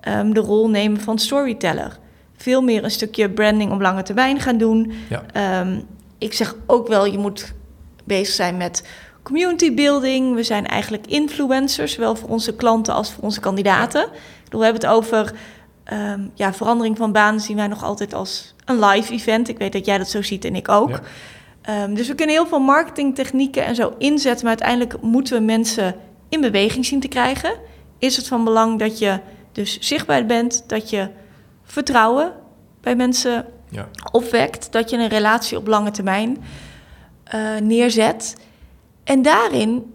ehm, 0.00 0.32
de 0.32 0.40
rol 0.40 0.70
nemen 0.70 1.00
van 1.00 1.18
storyteller. 1.18 1.98
Veel 2.36 2.62
meer 2.62 2.84
een 2.84 2.90
stukje 2.90 3.30
branding 3.30 3.72
op 3.72 3.80
lange 3.80 4.02
termijn 4.02 4.40
gaan 4.40 4.58
doen. 4.58 4.92
Ja. 5.08 5.24
Ehm, 5.32 5.80
ik 6.18 6.32
zeg 6.32 6.56
ook 6.66 6.88
wel, 6.88 7.06
je 7.06 7.18
moet 7.18 7.54
bezig 8.04 8.34
zijn 8.34 8.56
met 8.56 8.82
community 9.22 9.74
building. 9.74 10.34
We 10.34 10.42
zijn 10.42 10.66
eigenlijk 10.66 11.06
influencers, 11.06 11.92
zowel 11.92 12.14
voor 12.16 12.28
onze 12.28 12.54
klanten 12.54 12.94
als 12.94 13.12
voor 13.12 13.22
onze 13.24 13.40
kandidaten. 13.40 14.02
Ik 14.02 14.44
bedoel, 14.44 14.60
we 14.60 14.64
hebben 14.66 14.82
het 14.88 14.96
over 14.98 15.32
ehm, 15.84 16.20
ja, 16.34 16.52
verandering 16.52 16.96
van 16.96 17.12
banen 17.12 17.40
zien 17.40 17.56
wij 17.56 17.66
nog 17.66 17.84
altijd 17.84 18.14
als 18.14 18.54
een 18.64 18.84
live 18.84 19.12
event. 19.12 19.48
Ik 19.48 19.58
weet 19.58 19.72
dat 19.72 19.86
jij 19.86 19.98
dat 19.98 20.10
zo 20.10 20.22
ziet 20.22 20.44
en 20.44 20.54
ik 20.54 20.68
ook. 20.68 20.90
Ja. 20.90 21.00
Ehm, 21.62 21.94
dus 21.94 22.08
we 22.08 22.14
kunnen 22.14 22.34
heel 22.34 22.46
veel 22.46 22.60
marketingtechnieken 22.60 23.64
en 23.64 23.74
zo 23.74 23.94
inzetten, 23.98 24.46
maar 24.46 24.58
uiteindelijk 24.58 25.02
moeten 25.02 25.38
we 25.38 25.44
mensen 25.44 25.94
in 26.28 26.40
beweging 26.40 26.84
zien 26.86 27.00
te 27.00 27.08
krijgen. 27.08 27.52
Is 27.98 28.16
het 28.16 28.28
van 28.28 28.44
belang 28.44 28.78
dat 28.78 28.98
je 28.98 29.18
dus 29.52 29.78
zichtbaar 29.80 30.26
bent, 30.26 30.64
dat 30.66 30.90
je 30.90 31.08
vertrouwen 31.64 32.32
bij 32.80 32.96
mensen 32.96 33.46
Ja. 33.68 33.88
opwekt, 34.12 34.72
dat 34.72 34.90
je 34.90 34.96
een 34.96 35.08
relatie 35.08 35.56
op 35.58 35.66
lange 35.66 35.90
termijn 35.90 36.44
eh, 37.24 37.40
neerzet. 37.62 38.36
En 39.04 39.22
daarin, 39.22 39.94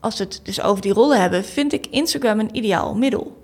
als 0.00 0.18
we 0.18 0.24
het 0.24 0.40
dus 0.42 0.60
over 0.60 0.82
die 0.82 0.92
rollen 0.92 1.20
hebben, 1.20 1.44
vind 1.44 1.72
ik 1.72 1.86
Instagram 1.86 2.40
een 2.40 2.56
ideaal 2.56 2.94
middel. 2.94 3.36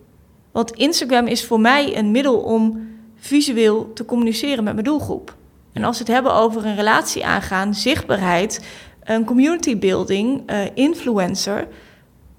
Want 0.52 0.72
Instagram 0.72 1.26
is 1.26 1.44
voor 1.44 1.60
mij 1.60 1.96
een 1.96 2.10
middel 2.10 2.38
om 2.38 2.88
visueel 3.16 3.92
te 3.92 4.04
communiceren 4.04 4.64
met 4.64 4.72
mijn 4.72 4.86
doelgroep. 4.86 5.36
En 5.72 5.84
als 5.84 5.98
we 5.98 6.04
het 6.04 6.12
hebben 6.12 6.34
over 6.34 6.66
een 6.66 6.76
relatie 6.76 7.26
aangaan, 7.26 7.74
zichtbaarheid, 7.74 8.66
een 9.04 9.24
community 9.24 9.78
building, 9.78 10.42
eh, 10.46 10.58
influencer, 10.74 11.68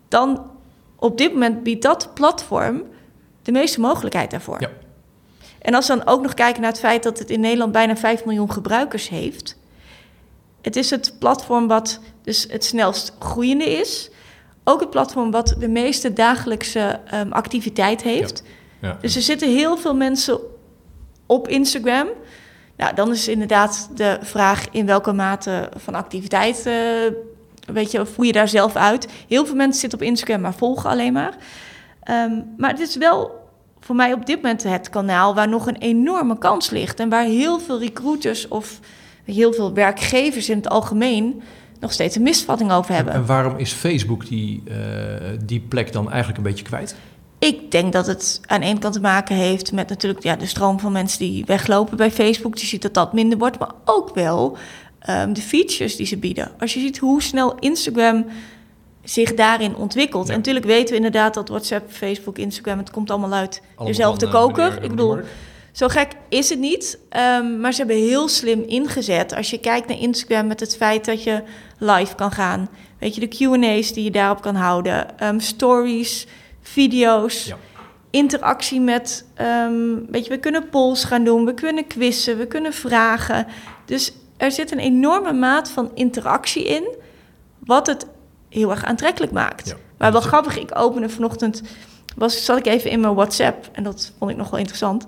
dan 0.07 0.45
op 0.95 1.17
dit 1.17 1.33
moment 1.33 1.63
biedt 1.63 1.81
dat 1.81 2.09
platform 2.13 2.83
de 3.41 3.51
meeste 3.51 3.79
mogelijkheid 3.79 4.31
daarvoor. 4.31 4.61
Ja. 4.61 4.69
En 5.59 5.73
als 5.73 5.87
we 5.87 5.97
dan 5.97 6.07
ook 6.07 6.21
nog 6.21 6.33
kijken 6.33 6.61
naar 6.61 6.71
het 6.71 6.79
feit 6.79 7.03
dat 7.03 7.19
het 7.19 7.29
in 7.29 7.39
Nederland 7.39 7.71
bijna 7.71 7.95
5 7.95 8.25
miljoen 8.25 8.51
gebruikers 8.51 9.09
heeft. 9.09 9.57
Het 10.61 10.75
is 10.75 10.89
het 10.89 11.13
platform 11.19 11.67
wat 11.67 11.99
dus 12.21 12.45
het 12.49 12.65
snelst 12.65 13.13
groeiende 13.19 13.69
is. 13.79 14.09
Ook 14.63 14.79
het 14.79 14.89
platform 14.89 15.31
wat 15.31 15.55
de 15.59 15.67
meeste 15.67 16.13
dagelijkse 16.13 16.99
ehm, 17.05 17.31
activiteit 17.31 18.01
heeft. 18.01 18.43
Ja. 18.81 18.97
Dus 19.01 19.15
er 19.15 19.21
zitten 19.21 19.49
heel 19.49 19.77
veel 19.77 19.95
mensen 19.95 20.39
op 21.25 21.47
Instagram. 21.47 22.07
Nou, 22.77 22.95
dan 22.95 23.11
is 23.11 23.27
inderdaad 23.27 23.89
de 23.95 24.17
vraag 24.21 24.65
in 24.71 24.85
welke 24.85 25.13
mate 25.13 25.69
van 25.75 25.95
activiteit, 25.95 26.65
eh, 26.65 26.75
weet 27.73 27.91
je, 27.91 28.05
voer 28.05 28.25
je 28.25 28.31
daar 28.31 28.47
zelf 28.47 28.75
uit. 28.75 29.07
Heel 29.27 29.45
veel 29.45 29.55
mensen 29.55 29.79
zitten 29.79 29.99
op 29.99 30.05
Instagram, 30.05 30.41
maar 30.41 30.53
volgen 30.53 30.89
alleen 30.89 31.13
maar. 31.13 31.37
Ehm, 32.03 32.41
maar 32.57 32.69
het 32.69 32.79
is 32.79 32.95
wel 32.95 33.45
voor 33.79 33.95
mij 33.95 34.13
op 34.13 34.25
dit 34.25 34.35
moment 34.35 34.63
het 34.63 34.89
kanaal 34.89 35.35
waar 35.35 35.49
nog 35.49 35.67
een 35.67 35.77
enorme 35.77 36.37
kans 36.37 36.69
ligt. 36.69 36.99
En 36.99 37.09
waar 37.09 37.23
heel 37.23 37.59
veel 37.59 37.79
recruiters 37.79 38.47
of 38.47 38.79
heel 39.33 39.53
veel 39.53 39.73
werkgevers 39.73 40.49
in 40.49 40.57
het 40.57 40.69
algemeen 40.69 41.41
nog 41.79 41.91
steeds 41.91 42.15
een 42.15 42.23
misvatting 42.23 42.71
over 42.71 42.93
hebben. 42.93 43.13
En 43.13 43.25
waarom 43.25 43.57
is 43.57 43.71
Facebook 43.71 44.27
die, 44.27 44.63
eh, 44.65 44.75
die 45.45 45.59
plek 45.59 45.93
dan 45.93 46.07
eigenlijk 46.07 46.37
een 46.37 46.43
beetje 46.43 46.65
kwijt? 46.65 46.95
Ik 47.39 47.71
denk 47.71 47.93
dat 47.93 48.07
het 48.07 48.41
aan 48.45 48.59
de 48.59 48.65
ene 48.65 48.79
kant 48.79 48.93
te 48.93 48.99
maken 48.99 49.35
heeft 49.35 49.71
met 49.71 49.89
natuurlijk 49.89 50.23
ja, 50.23 50.35
de 50.35 50.45
stroom 50.45 50.79
van 50.79 50.91
mensen 50.91 51.19
die 51.19 51.45
weglopen 51.45 51.97
bij 51.97 52.11
Facebook. 52.11 52.57
Je 52.57 52.65
ziet 52.65 52.81
dat 52.81 52.93
dat 52.93 53.13
minder 53.13 53.37
wordt, 53.37 53.59
maar 53.59 53.71
ook 53.85 54.15
wel 54.15 54.57
ehm, 54.99 55.33
de 55.33 55.41
features 55.41 55.95
die 55.95 56.05
ze 56.05 56.17
bieden. 56.17 56.51
Als 56.59 56.73
je 56.73 56.79
ziet 56.79 56.97
hoe 56.97 57.21
snel 57.21 57.55
Instagram 57.59 58.25
zich 59.03 59.33
daarin 59.33 59.75
ontwikkelt. 59.75 60.27
Ja. 60.27 60.31
En 60.31 60.37
natuurlijk 60.37 60.65
weten 60.65 60.89
we 60.89 60.95
inderdaad 60.95 61.33
dat 61.33 61.49
WhatsApp, 61.49 61.91
Facebook, 61.91 62.37
Instagram, 62.37 62.77
het 62.77 62.91
komt 62.91 63.09
allemaal 63.09 63.33
uit 63.33 63.61
Allemaal 63.65 63.87
dezelfde 63.87 64.25
van, 64.27 64.35
eh, 64.35 64.41
koker. 64.41 64.83
Ik 64.83 64.89
bedoel. 64.89 65.19
Zo 65.77 65.87
gek 65.87 66.11
is 66.29 66.49
het 66.49 66.59
niet. 66.59 66.99
Ehm, 67.09 67.59
maar 67.59 67.71
ze 67.71 67.77
hebben 67.77 67.95
heel 67.95 68.27
slim 68.27 68.63
ingezet. 68.67 69.35
Als 69.35 69.49
je 69.49 69.59
kijkt 69.59 69.87
naar 69.87 69.99
Instagram 69.99 70.47
met 70.47 70.59
het 70.59 70.75
feit 70.75 71.05
dat 71.05 71.23
je 71.23 71.43
live 71.77 72.15
kan 72.15 72.31
gaan. 72.31 72.69
Weet 72.99 73.15
je, 73.15 73.27
de 73.27 73.27
Q&A's 73.27 73.93
die 73.93 74.03
je 74.03 74.11
daarop 74.11 74.41
kan 74.41 74.55
houden. 74.55 75.19
ehm, 75.19 75.39
stories, 75.39 76.27
video's. 76.61 77.45
Ja. 77.45 77.57
Interactie 78.09 78.79
met, 78.81 79.25
ehm, 79.33 79.95
weet 80.09 80.23
je, 80.25 80.29
we 80.29 80.39
kunnen 80.39 80.69
polls 80.69 81.03
gaan 81.03 81.23
doen. 81.23 81.45
We 81.45 81.53
kunnen 81.53 81.87
quizzen, 81.87 82.37
we 82.37 82.47
kunnen 82.47 82.73
vragen. 82.73 83.47
Dus 83.85 84.11
er 84.37 84.51
zit 84.51 84.71
een 84.71 84.79
enorme 84.79 85.33
maat 85.33 85.69
van 85.69 85.91
interactie 85.93 86.63
in. 86.63 86.95
Wat 87.59 87.87
het 87.87 88.07
heel 88.49 88.71
erg 88.71 88.83
aantrekkelijk 88.83 89.31
maakt. 89.31 89.67
Ja. 89.67 89.75
Maar 89.97 90.11
wel 90.11 90.21
grappig, 90.21 90.57
ik 90.57 90.77
opende 90.79 91.09
vanochtend, 91.09 91.61
was, 92.15 92.45
zat 92.45 92.57
ik 92.57 92.65
even 92.65 92.91
in 92.91 92.99
mijn 92.99 93.13
WhatsApp 93.13 93.69
en 93.71 93.83
dat 93.83 94.13
vond 94.17 94.31
ik 94.31 94.37
nog 94.37 94.49
wel 94.49 94.59
interessant. 94.59 95.05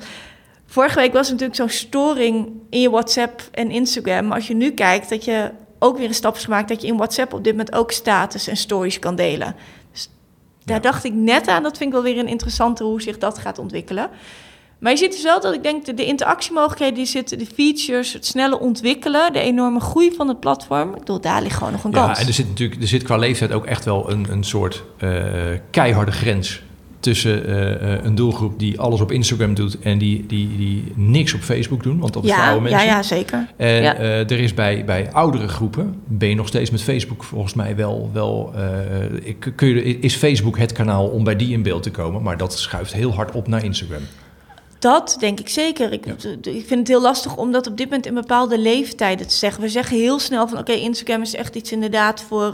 Vorige 0.70 1.00
week 1.00 1.14
was 1.14 1.30
natuurlijk 1.30 1.56
zo'n 1.56 1.70
storing 1.70 2.50
in 2.70 2.82
je 2.82 2.90
WhatsApp 2.90 3.42
en 3.52 3.72
Instagram. 3.72 4.26
Maar 4.28 4.36
als 4.38 4.48
je 4.48 4.54
nu 4.56 4.72
kijkt 4.72 5.10
dat 5.10 5.26
je 5.26 5.52
ook 5.80 5.98
weer 5.98 6.08
een 6.08 6.14
stap 6.14 6.36
is 6.36 6.44
gemaakt 6.44 6.68
dat 6.70 6.82
je 6.82 6.88
in 6.88 6.98
WhatsApp 6.98 7.34
op 7.34 7.44
dit 7.44 7.54
moment 7.54 7.76
ook 7.76 7.92
status 7.92 8.48
en 8.48 8.58
stories 8.58 9.00
kan 9.00 9.16
delen. 9.16 9.56
Dus 9.92 10.10
daar 10.64 10.76
Ja. 10.76 10.82
dacht 10.82 11.04
ik 11.04 11.14
net 11.14 11.48
aan. 11.48 11.64
Dat 11.64 11.78
vind 11.78 11.90
ik 11.90 11.96
wel 12.02 12.14
weer 12.14 12.18
een 12.22 12.28
interessante 12.28 12.84
hoe 12.84 13.02
zich 13.02 13.18
dat 13.18 13.38
gaat 13.38 13.60
ontwikkelen. 13.60 14.10
Maar 14.80 14.92
je 14.92 14.98
ziet 14.98 15.12
dus 15.12 15.24
wel 15.24 15.42
dat 15.42 15.54
ik 15.54 15.64
denk 15.64 15.86
de, 15.86 15.94
de 15.94 16.06
interactiemogelijkheden 16.06 16.96
die 16.96 17.06
zitten, 17.06 17.38
de 17.38 17.46
features, 17.46 18.14
het 18.14 18.26
snelle 18.26 18.60
ontwikkelen, 18.60 19.34
de 19.34 19.40
enorme 19.40 19.80
groei 19.80 20.12
van 20.16 20.28
het 20.28 20.40
platform. 20.40 20.90
Ik 20.94 21.00
bedoel, 21.00 21.22
daar 21.22 21.42
ligt 21.42 21.58
gewoon 21.58 21.72
nog 21.74 21.84
een 21.84 21.92
Ja, 21.92 22.06
kans. 22.06 22.20
en 22.20 22.28
er 22.28 22.34
zit 22.34 22.48
natuurlijk 22.48 22.82
er 22.82 22.88
zit 22.88 23.04
qua 23.04 23.18
leeftijd 23.18 23.52
ook 23.52 23.66
echt 23.66 23.86
wel 23.86 24.12
een, 24.12 24.28
een 24.32 24.44
soort 24.44 24.84
eh, 24.98 25.12
keiharde 25.72 26.12
grens 26.12 26.62
tussen 27.00 27.46
eh, 27.46 27.94
eh, 27.94 28.04
een 28.04 28.16
doelgroep 28.16 28.60
die 28.60 28.80
alles 28.80 29.02
op 29.02 29.12
Instagram 29.12 29.54
doet 29.54 29.80
en 29.80 29.98
die, 29.98 30.26
die, 30.28 30.58
die 30.58 30.84
niks 30.96 31.34
op 31.34 31.42
Facebook 31.42 31.84
doen, 31.84 32.00
want 32.00 32.14
dat 32.14 32.24
is 32.24 32.30
ja, 32.30 32.50
oude 32.50 32.70
ja, 32.70 32.76
mensen. 32.76 32.90
ja, 32.90 33.04
zeker. 33.04 33.48
En 33.58 33.82
Ja. 33.82 33.96
eh, 33.96 34.20
er 34.20 34.40
is 34.40 34.54
bij, 34.54 34.86
bij 34.86 35.12
oudere 35.12 35.48
groepen, 35.48 36.02
ben 36.06 36.30
je 36.30 36.36
nog 36.36 36.48
steeds 36.48 36.70
met 36.70 36.82
Facebook 36.84 37.24
volgens 37.24 37.54
mij 37.54 37.76
wel, 37.76 38.10
wel 38.14 38.54
ik- 39.24 39.52
kun 39.56 39.68
je, 39.68 39.84
is 40.00 40.16
Facebook 40.16 40.58
het 40.58 40.72
kanaal 40.72 41.08
om 41.08 41.24
bij 41.24 41.36
die 41.36 41.52
in 41.54 41.62
beeld 41.62 41.84
te 41.84 41.92
komen, 41.92 42.22
maar 42.22 42.38
dat 42.38 42.54
schuift 42.60 42.94
heel 42.94 43.14
hard 43.14 43.32
op 43.32 43.48
naar 43.48 43.64
Instagram. 43.64 44.02
Dat 44.80 45.18
denk 45.20 45.40
ik 45.40 45.50
zeker. 45.50 45.92
Ik, 45.94 46.06
Ja. 46.06 46.14
ik 46.52 46.66
vind 46.68 46.80
het 46.80 46.88
heel 46.88 47.02
lastig 47.02 47.38
om 47.38 47.52
dat 47.52 47.68
op 47.68 47.78
dit 47.78 47.86
moment 47.86 48.06
in 48.06 48.14
bepaalde 48.14 48.60
leeftijden 48.60 49.28
te 49.28 49.34
zeggen. 49.34 49.62
We 49.62 49.70
zeggen 49.70 49.98
heel 49.98 50.20
snel 50.20 50.48
van 50.48 50.58
oké, 50.58 50.72
Instagram 50.72 51.22
is 51.22 51.36
echt 51.36 51.56
iets 51.56 51.72
inderdaad 51.72 52.22
voor 52.22 52.52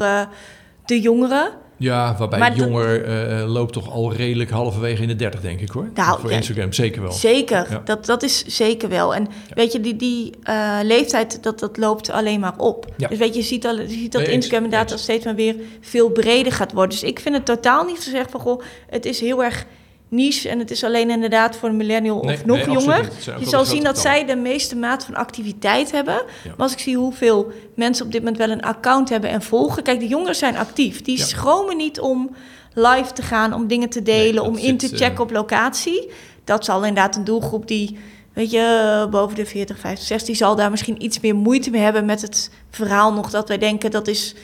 de 0.86 1.02
jongeren. 1.02 1.50
Ja, 1.78 2.16
waarbij 2.18 2.40
Maar 2.40 2.56
jonger 2.56 3.04
eh, 3.04 3.48
loopt 3.48 3.74
toch 3.74 3.92
al 3.92 4.14
redelijk 4.14 4.50
halverwege 4.50 5.02
in 5.02 5.08
de 5.08 5.16
30, 5.16 5.42
denk 5.42 5.60
ik 5.60 5.70
hoor. 5.70 5.90
Nou, 5.94 6.20
voor 6.20 6.30
ja, 6.30 6.36
Instagram 6.36 6.74
zeker 6.74 7.02
wel. 7.02 7.12
Zeker, 7.12 7.68
Ja. 7.70 7.82
dat, 7.86 8.06
dat 8.06 8.24
is 8.24 8.46
zeker 8.46 8.90
wel. 8.90 9.16
En 9.16 9.28
weet 9.54 9.72
je, 9.72 9.82
die, 9.82 9.96
die 9.96 10.34
eh, 10.44 10.80
leeftijd, 10.84 11.44
dat, 11.44 11.60
dat 11.60 11.78
loopt 11.78 12.10
alleen 12.10 12.40
maar 12.40 12.58
op. 12.58 12.86
Ja. 12.98 13.08
Dus 13.08 13.18
weet 13.18 13.34
je, 13.34 13.40
je 13.40 13.46
ziet, 13.46 13.66
al, 13.66 13.80
je 13.80 13.88
ziet 13.90 14.12
dat 14.12 14.22
Nee, 14.22 14.32
Instagram 14.32 14.64
inderdaad 14.64 14.92
al 14.92 14.98
steeds 14.98 15.26
maar 15.26 15.36
weer 15.36 15.56
veel 15.82 16.10
breder 16.10 16.52
gaat 16.52 16.72
worden. 16.72 17.00
Dus 17.00 17.10
ik 17.10 17.20
vind 17.20 17.36
het 17.36 17.46
totaal 17.46 17.86
niet 17.86 18.04
te 18.04 18.10
zeggen 18.10 18.32
van, 18.32 18.40
goh, 18.40 18.62
het 18.90 19.06
is 19.06 19.20
heel 19.20 19.44
erg 19.44 19.66
niche 20.10 20.50
en 20.50 20.60
het 20.60 20.72
is 20.72 20.84
alleen 20.84 21.10
inderdaad 21.10 21.56
voor 21.56 21.70
een 21.70 21.78
millennial 21.78 22.24
Nee, 22.24 22.36
of 22.36 22.46
nog 22.46 22.58
nee, 22.58 22.70
jonger. 22.76 23.10
Je 23.40 23.46
zal 23.48 23.66
zien 23.66 23.84
dat 23.84 24.00
zij 24.00 24.26
de 24.26 24.36
meeste 24.36 24.76
maat 24.76 25.06
van 25.06 25.16
activiteit 25.16 25.92
hebben. 25.92 26.14
Ja. 26.14 26.24
Maar 26.50 26.56
als 26.58 26.72
ik 26.72 26.80
zie 26.80 26.98
hoeveel 26.98 27.52
mensen 27.76 28.06
op 28.06 28.12
dit 28.12 28.22
moment 28.22 28.38
wel 28.40 28.50
een 28.50 28.62
account 28.62 29.10
hebben 29.10 29.30
en 29.30 29.42
volgen. 29.42 29.84
Kijk, 29.84 30.00
de 30.00 30.08
jongeren 30.08 30.36
zijn 30.36 30.58
actief. 30.58 31.02
Die 31.02 31.18
Ja. 31.18 31.26
schromen 31.26 31.78
niet 31.78 32.00
om 32.00 32.36
live 32.74 33.14
te 33.14 33.22
gaan, 33.22 33.54
om 33.54 33.68
dingen 33.68 33.90
te 33.90 34.02
delen, 34.04 34.42
Nee, 34.42 34.52
om 34.52 34.58
in 34.58 34.78
te 34.78 34.88
zit, 34.88 35.00
eh, 35.00 35.08
checken 35.08 35.24
op 35.24 35.32
locatie. 35.32 36.10
Dat 36.44 36.66
zal 36.66 36.84
inderdaad 36.86 37.16
een 37.16 37.24
doelgroep 37.24 37.68
die, 37.68 37.98
weet 38.34 38.52
je, 38.52 39.08
boven 39.12 39.36
de 39.36 39.46
40, 39.46 39.80
50, 39.80 40.08
60, 40.08 40.28
die 40.28 40.36
zal 40.36 40.56
daar 40.56 40.72
misschien 40.72 41.04
iets 41.04 41.20
meer 41.20 41.36
moeite 41.36 41.70
mee 41.70 41.82
hebben 41.82 42.06
met 42.06 42.22
het 42.22 42.50
verhaal 42.70 43.14
nog 43.14 43.30
dat 43.30 43.48
wij 43.48 43.58
denken 43.58 43.92
dat 43.92 44.08
is 44.08 44.36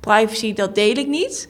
privacy, 0.00 0.52
dat 0.52 0.74
deel 0.74 0.96
ik 0.96 1.06
niet. 1.08 1.48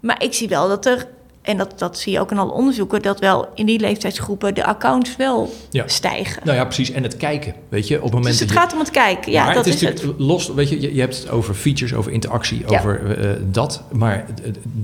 Maar 0.00 0.22
ik 0.22 0.34
zie 0.34 0.48
wel 0.48 0.68
dat 0.68 0.86
er, 0.86 1.08
en 1.50 1.56
dat, 1.56 1.78
dat 1.78 1.98
zie 1.98 2.12
je 2.12 2.20
ook 2.20 2.30
in 2.30 2.38
alle 2.38 2.52
onderzoeken, 2.52 3.02
dat 3.02 3.20
wel 3.20 3.48
in 3.54 3.66
die 3.66 3.78
leeftijdsgroepen 3.80 4.54
de 4.54 4.64
accounts 4.64 5.16
wel 5.16 5.52
Ja. 5.70 5.88
stijgen. 5.88 6.42
Nou 6.44 6.56
ja, 6.56 6.64
precies. 6.64 6.90
En 6.90 7.02
het 7.02 7.16
kijken, 7.16 7.54
weet 7.68 7.88
je, 7.88 7.96
op 7.96 8.02
het 8.02 8.12
moment 8.12 8.30
Dus 8.30 8.38
het 8.40 8.48
dat 8.48 8.56
je- 8.58 8.62
gaat 8.64 8.72
om 8.72 8.78
het 8.78 8.90
kijken. 8.90 9.32
Ja, 9.32 9.44
maar 9.44 9.54
dat 9.54 9.64
het 9.64 9.74
is, 9.74 9.80
het. 9.80 9.90
natuurlijk 9.90 10.18
los, 10.20 10.48
weet 10.54 10.68
je, 10.68 10.94
je, 10.94 11.00
hebt 11.00 11.16
het 11.18 11.30
over 11.30 11.54
features, 11.54 11.94
over 11.94 12.12
interactie, 12.12 12.62
Ja. 12.68 12.78
over 12.78 13.18
eh, 13.20 13.30
dat. 13.50 13.82
Maar 13.92 14.26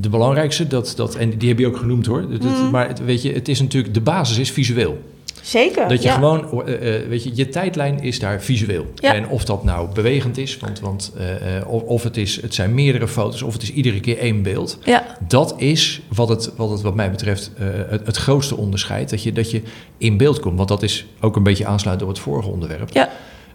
de, 0.00 0.08
belangrijkste, 0.08 0.66
dat, 0.66 0.92
dat, 0.96 1.14
en 1.14 1.38
die 1.38 1.48
heb 1.48 1.58
je 1.58 1.66
ook 1.66 1.76
genoemd 1.76 2.06
hoor. 2.06 2.30
Dat- 2.30 2.40
Mm. 2.42 2.70
Maar 2.70 2.88
het, 2.88 3.04
weet 3.04 3.22
je, 3.22 3.32
het 3.32 3.48
is 3.48 3.60
natuurlijk, 3.60 3.94
de 3.94 4.00
basis 4.00 4.38
is 4.38 4.50
visueel. 4.50 4.98
Zeker. 5.46 5.88
Dat 5.88 6.02
je 6.02 6.08
ja. 6.08 6.14
gewoon, 6.14 6.66
eh, 6.66 6.96
eh, 6.96 7.08
weet 7.08 7.22
je, 7.22 7.30
je 7.34 7.48
tijdlijn 7.48 8.02
is 8.02 8.18
daar 8.18 8.42
visueel. 8.42 8.86
Ja. 8.94 9.14
En 9.14 9.28
of 9.28 9.44
dat 9.44 9.64
nou 9.64 9.88
bewegend 9.94 10.38
is, 10.38 10.58
want, 10.58 10.80
want 10.80 11.12
eh, 11.18 11.68
of, 11.68 11.82
of 11.82 12.02
het, 12.02 12.16
is, 12.16 12.42
het 12.42 12.54
zijn 12.54 12.74
meerdere 12.74 13.08
foto's, 13.08 13.42
of 13.42 13.52
het 13.52 13.62
is 13.62 13.72
iedere 13.72 14.00
keer 14.00 14.18
één 14.18 14.42
beeld. 14.42 14.78
Ja, 14.84 15.04
Dat 15.28 15.54
is 15.58 16.00
wat 16.14 16.28
het, 16.28 16.52
wat 16.56 16.70
het 16.70 16.80
wat 16.80 16.94
mij 16.94 17.10
betreft 17.10 17.50
het, 17.88 18.06
het 18.06 18.16
grootste 18.16 18.56
onderscheid. 18.56 19.10
Dat 19.10 19.22
je, 19.22 19.32
dat 19.32 19.50
je 19.50 19.62
in 19.98 20.16
beeld 20.16 20.40
komt. 20.40 20.56
Want 20.56 20.68
dat 20.68 20.82
is 20.82 21.06
ook 21.20 21.36
een 21.36 21.42
beetje 21.42 21.66
aansluit 21.66 21.98
door 21.98 22.08
het 22.08 22.18
vorige 22.18 22.48
onderwerp. 22.48 22.90
Ja. 22.92 23.08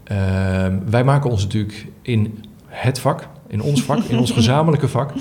Ehm, 0.04 0.80
wij 0.90 1.04
maken 1.04 1.30
ons 1.30 1.42
natuurlijk 1.44 1.86
in 2.02 2.44
het 2.66 3.00
vak, 3.00 3.28
in 3.48 3.62
ons 3.62 3.84
vak, 3.84 4.04
in 4.04 4.20
ons 4.20 4.32
gezamenlijke 4.42 4.88
vak, 4.88 5.12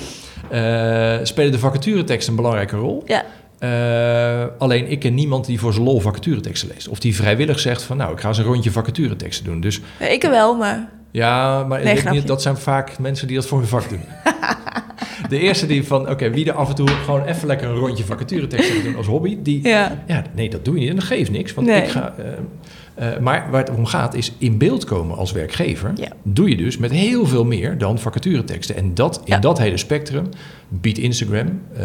spelen 1.23 1.53
de 1.53 1.59
vacatureteksten 1.59 2.31
een 2.31 2.37
belangrijke 2.37 2.77
rol. 2.77 3.03
ja. 3.07 3.25
Eh, 3.61 4.45
alleen 4.59 4.91
ik 4.91 4.99
ken 4.99 5.15
niemand 5.15 5.47
die 5.47 5.59
voor 5.61 5.73
zijn 5.73 5.85
lol 5.85 6.01
vacatureteksten 6.01 6.69
leest. 6.75 6.89
Of 6.89 6.99
die 7.01 7.15
vrijwillig 7.17 7.61
zegt 7.61 7.83
van 7.83 7.97
nou, 7.97 8.13
ik 8.13 8.21
ga 8.21 8.29
eens 8.29 8.39
een 8.39 8.45
rondje 8.45 8.71
vacatureteksten 8.71 9.45
doen. 9.45 9.61
Dus 9.61 9.81
ik 9.99 10.23
er 10.25 10.31
wel, 10.31 10.57
maar 10.57 10.89
ja, 11.11 11.65
maar 11.65 11.83
Nee, 11.85 11.95
ik- 11.95 12.01
grapje. 12.01 12.23
dat 12.23 12.43
zijn 12.43 12.57
vaak 12.57 12.99
mensen 12.99 13.27
die 13.27 13.37
dat 13.37 13.47
voor 13.47 13.59
hun 13.59 13.67
vak 13.69 13.89
doen. 13.89 14.01
De 15.29 15.39
eerste 15.39 15.67
die 15.67 15.87
van, 15.87 16.09
oké, 16.11 16.31
wie 16.31 16.47
er 16.47 16.53
af 16.53 16.69
en 16.69 16.75
toe 16.75 16.89
gewoon 16.89 17.25
even 17.25 17.47
lekker 17.47 17.69
een 17.69 17.75
rondje 17.77 18.05
vacatureteksten 18.05 18.75
gaat 18.75 18.85
doen 18.85 18.97
als 18.97 19.07
hobby, 19.07 19.39
die, 19.43 19.69
ja. 19.69 20.03
ja, 20.07 20.23
nee, 20.35 20.51
dat 20.51 20.65
doe 20.65 20.75
je 20.75 20.81
niet 20.81 20.89
en 20.91 20.95
dat 20.97 21.05
geeft 21.05 21.31
niks. 21.31 21.55
Want 21.55 21.67
Nee. 21.67 21.83
ik 21.83 21.89
ga, 21.89 22.15
eh, 22.19 22.25
eh, 23.01 23.19
maar 23.19 23.51
waar 23.51 23.61
het 23.67 23.77
om 23.77 23.87
gaat 23.87 24.15
is 24.15 24.33
in 24.39 24.59
beeld 24.59 24.85
komen 24.85 25.17
als 25.17 25.33
werkgever. 25.33 25.93
Ja. 25.95 26.09
Doe 26.23 26.49
je 26.49 26.57
dus 26.57 26.77
met 26.77 26.91
heel 26.91 27.27
veel 27.27 27.45
meer 27.45 27.79
dan 27.79 27.99
vacatureteksten. 27.99 28.77
En 28.77 28.95
dat, 28.95 29.17
in 29.17 29.23
Ja. 29.25 29.39
dat 29.39 29.59
hele 29.59 29.77
spectrum 29.77 30.29
biedt 30.69 30.99
Instagram 30.99 31.61
eh, 31.77 31.83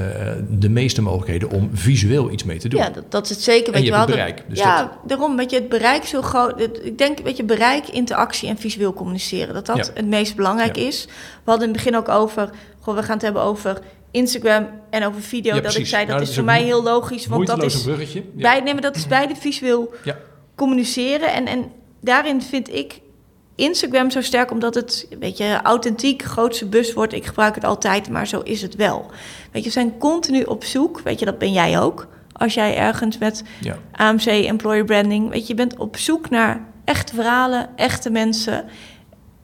de 0.49 0.69
meeste 0.69 1.01
mogelijkheden 1.01 1.49
om 1.49 1.69
visueel 1.73 2.31
iets 2.31 2.43
mee 2.43 2.57
te 2.57 2.67
doen. 2.69 2.79
Ja, 2.79 2.89
dat, 2.89 3.11
dat 3.11 3.23
is 3.23 3.29
het 3.29 3.41
zeker. 3.41 3.65
En 3.67 3.71
Weet 3.73 3.81
je 3.81 3.87
je 3.91 3.95
hebt 3.97 4.07
wel, 4.09 4.17
het 4.17 4.25
bereik, 4.33 4.49
dus 4.49 4.59
ja, 4.59 4.79
dat- 4.81 4.91
daarom. 5.07 5.35
Weet 5.37 5.49
je, 5.51 5.55
het 5.57 5.69
bereik 5.69 6.03
zo 6.03 6.21
groot. 6.21 6.59
het- 6.59 6.79
ik 6.83 6.97
denk, 6.97 7.19
weet 7.19 7.37
je, 7.37 7.43
bereik, 7.43 7.87
interactie 7.87 8.49
en 8.49 8.57
visueel 8.57 8.93
communiceren. 8.93 9.53
Dat 9.53 9.65
dat 9.65 9.77
Ja. 9.77 9.85
het 9.93 10.07
meest 10.07 10.35
belangrijk 10.35 10.77
is. 10.77 11.05
We 11.05 11.11
hadden 11.51 11.67
in 11.67 11.73
het 11.73 11.83
begin 11.83 11.99
ook 11.99 12.09
over. 12.09 12.49
Goh, 12.79 12.95
we 12.95 13.03
gaan 13.03 13.13
het 13.13 13.21
hebben 13.21 13.41
over 13.41 13.79
Instagram 14.11 14.67
en 14.89 15.05
over 15.05 15.21
video. 15.21 15.59
Dat 15.61 15.75
ik 15.75 15.87
zei, 15.87 16.01
dat 16.05 16.09
Nou, 16.11 16.21
is 16.21 16.27
dat 16.27 16.35
voor 16.35 16.43
is 16.43 16.49
ook 16.51 16.55
mij 16.59 16.63
heel 16.63 16.83
logisch. 16.83 17.25
Want 17.27 17.47
dat 17.47 17.63
is, 17.63 17.81
bruggetje. 17.83 18.23
Bij, 18.33 18.59
nee, 18.59 18.73
maar 18.73 18.81
dat 18.81 18.95
is 18.95 19.07
beide 19.17 19.35
visueel 19.35 19.93
Ja. 20.03 20.17
Communiceren. 20.55 21.33
En, 21.33 21.45
en 21.47 21.71
daarin 22.01 22.41
vind 22.41 22.73
ik 22.73 22.99
Instagram 23.55 24.11
zo 24.11 24.21
sterk, 24.21 24.51
omdat 24.51 24.75
het, 24.75 25.07
weet 25.19 25.37
je, 25.37 25.59
authentiek, 25.63 26.23
grootste 26.23 26.65
buzzword. 26.65 27.13
Ik 27.13 27.25
gebruik 27.25 27.55
het 27.55 27.63
altijd, 27.63 28.09
maar 28.09 28.27
zo 28.27 28.39
is 28.39 28.61
het 28.61 28.75
wel. 28.75 29.05
Weet 29.51 29.61
je, 29.63 29.67
we 29.69 29.73
zijn 29.73 29.97
continu 29.97 30.43
op 30.43 30.63
zoek. 30.63 30.99
Weet 31.01 31.19
je, 31.19 31.25
dat 31.25 31.37
ben 31.37 31.51
jij 31.53 31.79
ook. 31.79 32.07
Als 32.31 32.53
jij 32.53 32.77
ergens 32.77 33.17
met 33.17 33.43
Ja. 33.61 33.77
AMC, 33.91 34.25
employer 34.25 34.85
branding, 34.85 35.29
weet 35.29 35.41
je, 35.41 35.47
je 35.47 35.53
bent 35.53 35.77
op 35.77 35.97
zoek 35.97 36.29
naar 36.29 36.65
echte 36.85 37.15
verhalen, 37.15 37.69
echte 37.75 38.09
mensen. 38.09 38.65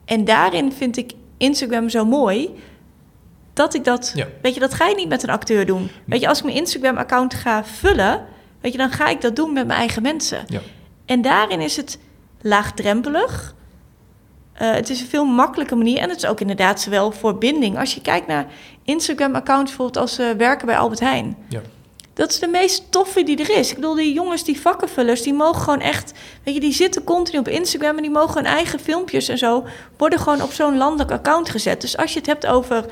En 0.04 0.24
daarin 0.24 0.72
vind 0.72 0.96
ik 0.96 1.12
Instagram 1.36 1.88
zo 1.88 2.04
mooi. 2.04 2.50
Dat 3.52 3.74
ik 3.74 3.84
dat, 3.84 4.12
Ja. 4.14 4.26
weet 4.42 4.54
je, 4.54 4.60
dat 4.60 4.74
ga 4.74 4.86
je 4.88 4.94
niet 4.94 5.08
met 5.08 5.22
een 5.22 5.30
acteur 5.30 5.66
doen. 5.66 5.90
Weet 6.06 6.20
je, 6.20 6.28
als 6.28 6.38
ik 6.38 6.44
mijn 6.44 6.56
Instagram-account 6.56 7.34
ga 7.34 7.64
vullen, 7.64 8.24
weet 8.60 8.72
je, 8.72 8.78
dan 8.78 8.90
ga 8.90 9.08
ik 9.08 9.20
dat 9.20 9.36
doen 9.36 9.52
met 9.52 9.66
mijn 9.66 9.78
eigen 9.78 10.02
mensen. 10.02 10.44
Ja. 10.46 10.60
En 11.12 11.22
daarin 11.22 11.60
is 11.60 11.76
het 11.76 11.98
laagdrempelig. 12.40 13.54
Eh, 14.52 14.72
het 14.72 14.90
is 14.90 15.00
een 15.00 15.06
veel 15.06 15.24
makkelijke 15.24 15.74
manier. 15.74 15.98
En 15.98 16.08
het 16.08 16.16
is 16.16 16.26
ook 16.26 16.40
inderdaad 16.40 16.80
zowel 16.80 17.12
voor 17.12 17.38
binding. 17.38 17.78
Als 17.78 17.94
je 17.94 18.00
kijkt 18.00 18.26
naar 18.26 18.46
Instagram-accounts, 18.84 19.70
bijvoorbeeld 19.70 19.96
als 19.96 20.14
ze 20.14 20.34
werken 20.36 20.66
bij 20.66 20.76
Albert 20.76 21.00
Heijn. 21.00 21.36
Ja. 21.48 21.60
Dat 22.14 22.30
is 22.30 22.38
de 22.38 22.46
meest 22.46 22.90
toffe 22.90 23.22
die 23.22 23.36
er 23.36 23.58
is. 23.58 23.70
Ik 23.70 23.74
bedoel, 23.74 23.94
die 23.94 24.12
jongens, 24.12 24.44
die 24.44 24.60
vakkenvullers, 24.60 25.22
die 25.22 25.34
mogen 25.34 25.62
gewoon 25.62 25.80
echt... 25.80 26.12
Weet 26.44 26.54
je, 26.54 26.60
die 26.60 26.72
zitten 26.72 27.04
continu 27.04 27.38
op 27.38 27.48
Instagram 27.48 27.96
en 27.96 28.02
die 28.02 28.10
mogen 28.10 28.34
hun 28.34 28.52
eigen 28.52 28.80
filmpjes 28.80 29.28
en 29.28 29.38
zo... 29.38 29.64
worden 29.96 30.18
gewoon 30.18 30.42
op 30.42 30.52
zo'n 30.52 30.76
landelijk 30.76 31.10
account 31.10 31.50
gezet. 31.50 31.80
Dus 31.80 31.96
als 31.96 32.12
je 32.12 32.18
het 32.18 32.28
hebt 32.28 32.46
over 32.46 32.84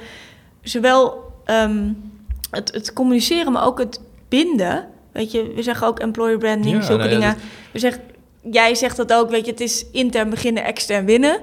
zowel 0.62 1.32
ehm, 1.44 1.92
het, 2.50 2.72
het 2.72 2.92
communiceren, 2.92 3.52
maar 3.52 3.66
ook 3.66 3.78
het 3.78 4.00
binden... 4.28 4.88
Weet 5.12 5.32
je, 5.32 5.52
we 5.54 5.62
zeggen 5.62 5.86
ook 5.86 5.98
employer 5.98 6.38
branding, 6.38 6.76
Ja, 6.76 6.82
zulke 6.82 7.02
nou 7.02 7.14
ja, 7.14 7.18
dingen. 7.18 7.36
We 7.72 7.78
zeggen, 7.78 8.02
jij 8.50 8.74
zegt 8.74 8.96
dat 8.96 9.12
ook, 9.12 9.30
weet 9.30 9.44
je, 9.44 9.50
het 9.50 9.60
is 9.60 9.86
intern 9.92 10.30
beginnen, 10.30 10.64
extern 10.64 11.04
winnen. 11.04 11.40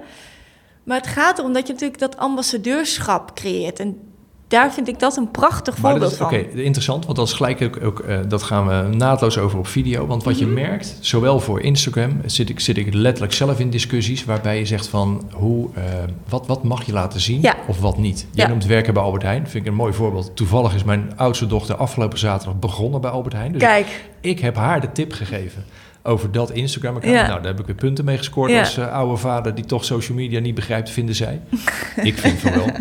Maar 0.84 0.98
het 0.98 1.08
gaat 1.08 1.38
erom 1.40 1.54
dat 1.54 1.68
je 1.68 1.74
natuurlijk 1.74 2.00
dat 2.00 2.18
ambassadeurschap 2.18 3.36
creëert. 3.36 3.80
En 3.80 3.98
daar 4.48 4.74
vind 4.74 4.88
ik 4.88 5.00
dat 5.00 5.18
een 5.18 5.32
prachtig 5.32 5.78
Maar 5.78 5.92
voorbeeld 5.92 6.18
dat 6.18 6.32
is, 6.32 6.38
Oké, 6.38 6.50
van. 6.52 6.60
interessant, 6.60 7.06
want 7.06 7.18
dat 7.18 7.28
is 7.28 7.34
gelijk 7.34 7.62
ook, 7.62 7.84
ook 7.84 8.00
eh, 8.00 8.20
dat 8.28 8.44
gaan 8.44 8.68
we 8.68 8.96
naadloos 8.96 9.38
over 9.38 9.60
op 9.60 9.68
video. 9.68 10.06
Want 10.08 10.24
wat 10.24 10.34
Mhm. 10.34 10.44
je 10.44 10.50
merkt, 10.50 10.98
zowel 11.00 11.40
voor 11.40 11.62
Instagram 11.62 12.22
zit 12.26 12.50
ik, 12.50 12.60
zit 12.60 12.78
ik 12.78 12.94
letterlijk 12.94 13.34
zelf 13.34 13.60
in 13.60 13.70
discussies 13.70 14.26
waarbij 14.26 14.58
je 14.60 14.66
zegt 14.66 14.88
van 14.88 15.30
hoe, 15.34 15.70
eh, 15.74 15.84
wat, 16.30 16.48
wat 16.48 16.64
mag 16.64 16.84
je 16.86 16.94
laten 16.94 17.20
zien 17.20 17.42
Ja. 17.42 17.56
of 17.68 17.80
wat 17.80 17.98
niet. 17.98 18.28
Jij 18.32 18.46
Ja. 18.46 18.50
noemt 18.52 18.66
werken 18.66 18.94
bij 18.94 19.04
Albert 19.04 19.24
Heijn, 19.24 19.48
vind 19.48 19.64
ik 19.66 19.70
een 19.72 19.78
mooi 19.78 19.94
voorbeeld. 19.94 20.32
Toevallig 20.36 20.74
is 20.76 20.84
mijn 20.84 21.14
oudste 21.16 21.48
dochter 21.48 21.76
afgelopen 21.76 22.20
zaterdag 22.20 22.60
begonnen 22.60 23.02
bij 23.02 23.10
Albert 23.12 23.34
Heijn. 23.36 23.52
Dus 23.52 23.62
Kijk, 23.62 24.06
ik 24.22 24.40
heb 24.40 24.56
haar 24.56 24.82
de 24.82 24.92
tip 24.92 25.12
gegeven 25.14 25.66
over 26.08 26.32
dat 26.32 26.52
Instagram-account. 26.52 27.16
Ja. 27.16 27.28
Nou, 27.28 27.38
daar 27.42 27.52
heb 27.52 27.60
ik 27.60 27.66
weer 27.66 27.76
punten 27.76 28.06
mee 28.06 28.18
gescoord 28.18 28.52
Ja. 28.52 28.60
als 28.60 28.78
eh, 28.78 28.92
oude 28.92 29.18
vader 29.18 29.56
die 29.56 29.66
toch 29.66 29.86
social 29.86 30.18
media 30.18 30.40
niet 30.40 30.56
begrijpt, 30.56 30.90
vinden 30.90 31.16
zij. 31.16 31.42
ik 31.96 32.18
vind 32.18 32.40
van 32.40 32.52
wel. 32.54 32.66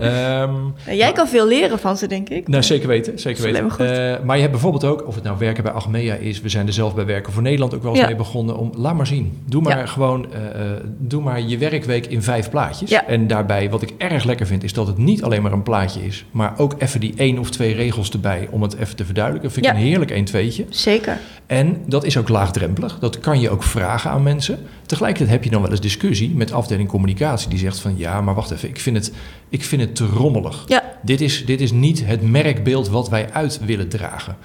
Ehm, 0.00 0.54
jij 0.96 1.12
kan 1.12 1.28
veel 1.28 1.46
leren 1.46 1.78
van 1.78 1.96
ze, 1.96 2.06
denk 2.06 2.28
ik. 2.28 2.48
nou, 2.48 2.62
zeker 2.62 2.88
weten. 2.88 3.18
Zeker 3.18 3.42
weten. 3.42 3.70
Eh, 3.78 4.24
maar 4.24 4.34
je 4.36 4.40
hebt 4.40 4.52
bijvoorbeeld 4.52 4.84
ook, 4.84 5.06
of 5.06 5.14
het 5.14 5.24
nou 5.24 5.38
werken 5.38 5.62
bij 5.62 5.72
Achmea 5.72 6.14
is, 6.14 6.40
we 6.40 6.48
zijn 6.48 6.66
er 6.66 6.72
zelf 6.72 6.94
bij 6.94 7.04
Werken 7.06 7.32
voor 7.32 7.42
Nederland 7.42 7.74
ook 7.74 7.82
wel 7.82 7.90
eens 7.90 8.00
Ja. 8.00 8.06
mee 8.06 8.16
begonnen. 8.16 8.56
Om, 8.56 8.72
laat 8.76 8.94
maar 8.94 9.06
zien. 9.06 9.38
Doe 9.46 9.62
maar 9.62 9.78
Ja. 9.78 9.86
gewoon, 9.86 10.26
eh, 10.32 10.40
eh, 10.60 10.70
doe 10.98 11.22
maar 11.22 11.40
je 11.40 11.58
werkweek 11.58 12.06
in 12.06 12.22
vijf 12.22 12.50
plaatjes. 12.50 12.90
Ja. 12.90 13.06
En 13.06 13.26
daarbij, 13.26 13.70
wat 13.70 13.82
ik 13.82 13.92
erg 13.98 14.24
lekker 14.24 14.46
vind, 14.46 14.64
is 14.64 14.72
dat 14.72 14.86
het 14.86 14.98
niet 14.98 15.22
alleen 15.22 15.42
maar 15.42 15.52
een 15.52 15.62
plaatje 15.62 16.00
is, 16.06 16.24
maar 16.30 16.54
ook 16.56 16.74
even 16.78 17.00
die 17.00 17.12
één 17.16 17.38
of 17.38 17.50
twee 17.50 17.74
regels 17.74 18.10
erbij 18.10 18.48
om 18.50 18.62
het 18.62 18.74
even 18.76 18.96
te 18.96 19.04
verduidelijken. 19.04 19.50
Vind 19.50 19.66
ik 19.66 19.72
een 19.72 19.78
heerlijk 19.78 20.10
1 20.10 20.24
tweetje. 20.24 20.64
Zeker. 20.68 21.18
En 21.46 21.82
dat 21.86 22.04
is 22.04 22.16
ook 22.16 22.28
laagdrempelig. 22.28 22.98
Dat 22.98 23.18
kan 23.20 23.40
je 23.40 23.50
ook 23.50 23.62
vragen 23.62 24.10
aan 24.10 24.22
mensen. 24.22 24.58
Tegelijkertijd 24.90 25.30
heb 25.30 25.44
je 25.44 25.50
dan 25.50 25.62
wel 25.62 25.70
eens 25.70 25.80
discussie 25.80 26.30
met 26.34 26.52
afdeling 26.52 26.88
communicatie. 26.88 27.48
Die 27.48 27.58
zegt 27.58 27.78
van 27.78 27.94
ja, 27.96 28.20
maar 28.20 28.34
wacht 28.34 28.50
even. 28.50 28.68
Ik 28.68 28.80
vind 28.80 28.96
het, 28.96 29.12
ik 29.48 29.64
vind 29.64 29.82
het 29.82 29.94
te 29.94 30.06
rommelig. 30.06 30.64
Ja. 30.66 30.82
Dit, 31.02 31.20
is, 31.20 31.46
dit 31.46 31.60
is 31.60 31.72
niet 31.72 32.06
het 32.06 32.22
merkbeeld 32.22 32.88
wat 32.88 33.08
wij 33.08 33.32
uit 33.32 33.60
willen 33.64 33.88
dragen. 33.88 34.36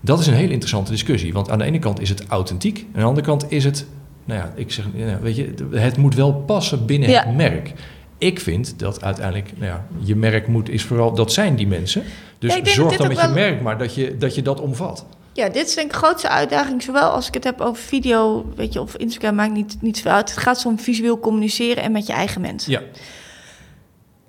Dat 0.00 0.20
is 0.20 0.26
een 0.26 0.34
hele 0.34 0.52
interessante 0.52 0.90
discussie. 0.90 1.32
Want 1.32 1.50
aan 1.50 1.58
de 1.58 1.64
ene 1.64 1.78
kant 1.78 2.00
is 2.00 2.08
het 2.08 2.26
authentiek. 2.26 2.78
En 2.78 2.84
aan 2.94 3.00
de 3.00 3.06
andere 3.06 3.26
kant 3.26 3.44
is 3.48 3.64
het... 3.64 3.86
Nou 4.24 4.40
ja, 4.40 4.52
ik 4.56 4.72
zeg, 4.72 4.84
ja, 4.94 5.18
weet 5.20 5.36
je, 5.36 5.54
het 5.70 5.96
moet 5.96 6.14
wel 6.14 6.32
passen 6.32 6.86
binnen 6.86 7.10
Ja. 7.10 7.24
het 7.24 7.36
merk. 7.36 7.72
Ik 8.18 8.40
vind 8.40 8.78
dat 8.78 9.02
uiteindelijk, 9.02 9.50
nou 9.56 9.72
ja, 9.72 9.86
je 9.98 10.16
merk 10.16 10.46
moet, 10.46 10.68
is 10.68 10.82
vooral, 10.82 11.14
dat 11.14 11.32
zijn 11.32 11.56
die 11.56 11.66
mensen. 11.66 12.02
Dus 12.38 12.54
Ja, 12.54 12.64
zorg 12.64 12.96
dan 12.96 13.08
met 13.08 13.20
je 13.20 13.28
merk 13.28 13.62
maar 13.62 13.78
dat 13.78 13.94
je, 13.94 14.16
dat 14.18 14.34
je 14.34 14.42
dat 14.42 14.60
omvat. 14.60 15.06
Ja, 15.32 15.48
dit 15.48 15.66
is 15.68 15.74
denk 15.74 15.86
ik 15.86 15.92
de 15.92 15.98
grootste 15.98 16.28
uitdaging. 16.28 16.82
Zowel 16.82 17.10
als 17.10 17.26
ik 17.28 17.34
het 17.34 17.44
heb 17.44 17.60
over 17.60 17.82
video, 17.82 18.44
weet 18.56 18.72
je, 18.72 18.80
of 18.80 18.96
Instagram 18.96 19.34
maakt 19.34 19.52
niet, 19.52 19.76
niet 19.80 19.96
zoveel 19.96 20.12
uit. 20.12 20.30
Het 20.30 20.38
gaat 20.38 20.64
om 20.66 20.78
visueel 20.78 21.18
communiceren 21.18 21.82
en 21.82 21.92
met 21.92 22.06
je 22.06 22.12
eigen 22.12 22.40
mensen. 22.40 22.72
Ja, 22.72 22.80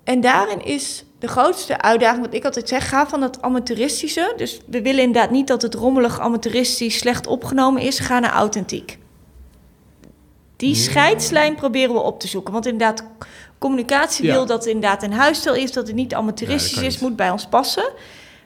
En 0.04 0.22
daarin 0.22 0.66
is 0.66 1.04
de 1.20 1.28
grootste 1.28 1.82
uitdaging, 1.82 2.26
wat 2.26 2.34
ik 2.34 2.46
altijd 2.46 2.70
zeg, 2.70 2.90
ga 2.90 3.08
van 3.08 3.22
het 3.22 3.42
amateuristische. 3.42 4.34
Dus 4.38 4.60
we 4.68 4.82
willen 4.82 5.04
inderdaad 5.04 5.32
niet 5.32 5.48
dat 5.48 5.62
het 5.62 5.74
rommelig, 5.74 6.20
amateuristisch, 6.20 6.98
slecht 6.98 7.28
opgenomen 7.28 7.82
is. 7.82 8.00
Ga 8.00 8.20
naar 8.20 8.32
authentiek. 8.32 8.98
Die 10.58 10.70
Mm. 10.76 10.82
scheidslijn 10.82 11.56
proberen 11.56 11.94
we 11.94 12.00
op 12.02 12.20
te 12.20 12.28
zoeken. 12.28 12.54
Want 12.54 12.66
inderdaad, 12.66 13.04
communicatie 13.58 14.26
Ja. 14.26 14.34
wil 14.34 14.46
dat 14.46 14.58
het 14.64 14.74
inderdaad 14.74 15.04
een 15.04 15.14
huisstijl 15.14 15.56
is, 15.56 15.72
dat 15.72 15.88
het 15.88 15.96
niet 15.96 16.14
amateuristisch 16.14 16.80
Ja, 16.80 16.82
is, 16.86 16.94
niet. 16.94 17.02
moet 17.02 17.16
bij 17.16 17.30
ons 17.30 17.46
passen. 17.48 17.90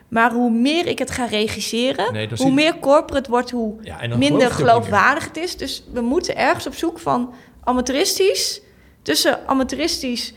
Maar 0.08 0.32
hoe 0.32 0.50
meer 0.50 0.86
ik 0.86 0.98
het 0.98 1.10
ga 1.10 1.24
regisseren, 1.24 2.12
Nee, 2.12 2.28
hoe 2.36 2.52
meer 2.52 2.78
corporate 2.78 3.30
wordt, 3.30 3.50
hoe 3.50 3.74
ja 3.82 4.16
minder 4.16 4.50
geloofwaardig 4.50 5.24
het 5.24 5.36
is. 5.36 5.56
Dus 5.56 5.84
we 5.92 6.00
moeten 6.00 6.36
ergens 6.36 6.66
op 6.66 6.74
zoek 6.74 6.98
van 6.98 7.34
amateuristisch, 7.64 8.60
tussen 9.02 9.38
amateuristisch, 9.46 10.34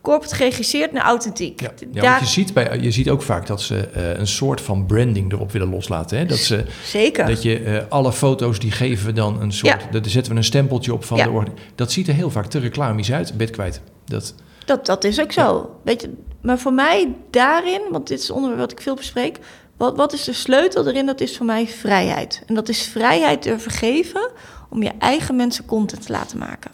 corporate 0.00 0.34
geregisseerd 0.34 0.92
naar 0.92 1.02
authentiek. 1.02 1.60
Ja, 1.60 1.72
ja 1.92 2.00
Daar, 2.00 2.20
je 2.20 2.26
ziet, 2.26 2.52
bij, 2.52 2.78
je 2.80 2.90
ziet 2.90 3.10
ook 3.10 3.22
vaak 3.22 3.46
dat 3.46 3.62
ze 3.62 3.88
eh, 3.88 4.18
een 4.18 4.26
soort 4.26 4.60
van 4.60 4.86
branding 4.86 5.32
erop 5.32 5.52
willen 5.52 5.70
loslaten. 5.70 6.18
Hè? 6.18 6.26
Dat, 6.26 6.38
ze, 6.38 6.64
zeker. 6.84 7.26
dat 7.26 7.42
je 7.42 7.58
eh, 7.58 7.82
alle 7.88 8.12
foto's 8.12 8.58
die 8.58 8.70
geven 8.70 9.14
dan 9.14 9.40
een 9.40 9.52
soort... 9.52 9.82
Ja. 9.82 10.00
Daar 10.00 10.10
zetten 10.10 10.32
we 10.32 10.38
een 10.38 10.44
stempeltje 10.44 10.92
op 10.92 11.04
van 11.04 11.16
de 11.16 11.30
orde. 11.30 11.50
Dat 11.74 11.92
ziet 11.92 12.08
er 12.08 12.14
heel 12.14 12.30
vaak 12.30 12.46
te 12.46 12.58
reclamisch 12.58 13.12
uit. 13.12 13.36
Bed 13.36 13.50
kwijt. 13.50 13.80
Dat, 14.04 14.34
Dat, 14.64 14.86
dat 14.86 15.04
is 15.04 15.20
ook 15.20 15.32
zo. 15.32 15.76
Weet 15.82 16.00
je, 16.00 16.14
maar 16.42 16.58
voor 16.58 16.72
mij 16.72 17.16
daarin, 17.30 17.82
want 17.90 18.08
dit 18.08 18.20
is 18.20 18.30
onderwerp 18.30 18.60
wat 18.60 18.72
ik 18.72 18.80
veel 18.80 18.94
bespreek. 18.94 19.38
Wat, 19.76 19.96
wat 19.96 20.12
is 20.12 20.24
de 20.24 20.32
sleutel 20.32 20.86
erin? 20.86 21.06
Dat 21.06 21.20
is 21.20 21.36
voor 21.36 21.46
mij 21.46 21.66
vrijheid. 21.66 22.42
En 22.46 22.54
dat 22.54 22.68
is 22.68 22.82
vrijheid 22.82 23.42
durven 23.42 23.70
geven 23.70 24.30
om 24.70 24.82
je 24.82 24.92
eigen 24.98 25.36
mensen 25.36 25.64
content 25.66 26.06
te 26.06 26.12
laten 26.12 26.38
maken. 26.38 26.70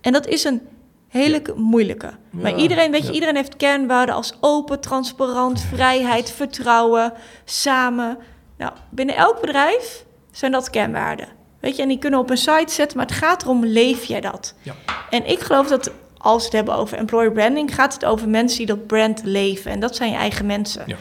En 0.00 0.12
dat 0.12 0.26
is 0.26 0.44
een 0.44 0.60
hele 1.08 1.42
moeilijke. 1.56 2.10
maar 2.30 2.56
iedereen, 2.56 2.90
weet 2.90 3.00
je, 3.00 3.06
ja. 3.06 3.12
iedereen 3.12 3.36
heeft 3.36 3.56
kernwaarden 3.56 4.14
als 4.14 4.32
open, 4.40 4.80
transparant, 4.80 5.60
vrijheid, 5.60 6.30
vertrouwen, 6.30 7.12
samen. 7.44 8.18
Nou, 8.58 8.72
binnen 8.90 9.16
elk 9.16 9.40
bedrijf 9.40 10.04
zijn 10.30 10.52
dat 10.52 10.70
kernwaarden. 10.70 11.28
Weet 11.60 11.76
je, 11.76 11.82
en 11.82 11.88
die 11.88 11.98
kunnen 11.98 12.20
op 12.20 12.30
een 12.30 12.36
site 12.36 12.72
zetten, 12.72 12.96
maar 12.96 13.06
het 13.06 13.14
gaat 13.14 13.42
erom, 13.42 13.64
leef 13.64 14.04
jij 14.04 14.20
dat? 14.20 14.54
Ja. 14.62 14.74
En 15.10 15.26
ik 15.26 15.40
geloof 15.40 15.68
dat 15.68 15.90
als 16.22 16.38
we 16.38 16.44
het 16.44 16.52
hebben 16.52 16.74
over 16.74 16.98
employer 16.98 17.32
branding, 17.32 17.74
gaat 17.74 17.94
het 17.94 18.04
over 18.04 18.28
mensen 18.28 18.58
die 18.58 18.66
dat 18.66 18.86
brand 18.86 19.20
leven. 19.24 19.70
En 19.70 19.80
dat 19.80 19.96
zijn 19.96 20.10
je 20.10 20.16
eigen 20.16 20.46
mensen. 20.46 20.82
Ja. 20.86 20.96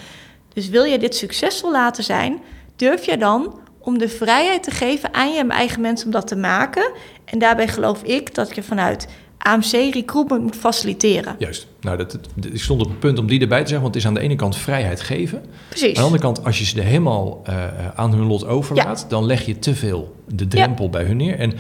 Dus 0.54 0.70
wil 0.70 0.84
je 0.84 1.00
dit 1.00 1.16
succesvol 1.16 1.72
laten 1.72 2.04
zijn, 2.04 2.42
durf 2.76 3.06
je 3.06 3.18
dan 3.18 3.60
om 3.80 3.98
de 3.98 4.10
vrijheid 4.10 4.64
te 4.64 4.72
geven 4.72 5.14
aan 5.14 5.32
je 5.32 5.48
eigen 5.48 5.82
mensen 5.82 6.06
om 6.06 6.12
dat 6.12 6.28
te 6.28 6.36
maken. 6.36 6.92
En 7.26 7.40
daarbij 7.40 7.68
geloof 7.68 8.04
ik 8.04 8.36
dat 8.36 8.56
je 8.56 8.64
vanuit 8.64 9.08
AMC 9.44 9.72
recruitment 9.94 10.42
moet 10.42 10.56
faciliteren. 10.56 11.36
juist. 11.40 11.68
Nou, 11.82 11.98
dat, 11.98 12.12
dat- 12.12 12.46
ik 12.54 12.62
stond 12.62 12.82
op 12.82 12.88
het 12.90 13.00
punt 13.00 13.20
om 13.20 13.28
die 13.28 13.40
erbij 13.40 13.62
te 13.62 13.68
zeggen. 13.68 13.82
Want 13.82 13.94
het 13.96 14.04
is 14.04 14.10
aan 14.10 14.14
de 14.16 14.20
ene 14.20 14.36
kant 14.36 14.56
vrijheid 14.58 15.02
geven. 15.02 15.42
Precies. 15.70 15.88
Aan 15.88 15.94
de 15.94 16.02
andere 16.02 16.22
kant, 16.24 16.46
als 16.46 16.60
je 16.60 16.66
ze 16.66 16.78
er 16.80 16.84
helemaal 16.86 17.42
eh, 17.46 17.56
aan 17.96 18.12
hun 18.14 18.26
lot 18.28 18.46
overlaat... 18.46 19.06
dan 19.10 19.26
leg 19.26 19.46
je 19.46 19.60
te 19.60 19.76
veel 19.76 20.16
de 20.28 20.48
drempel 20.48 20.90
bij 20.90 21.04
hun 21.04 21.18
neer. 21.18 21.40
En 21.40 21.54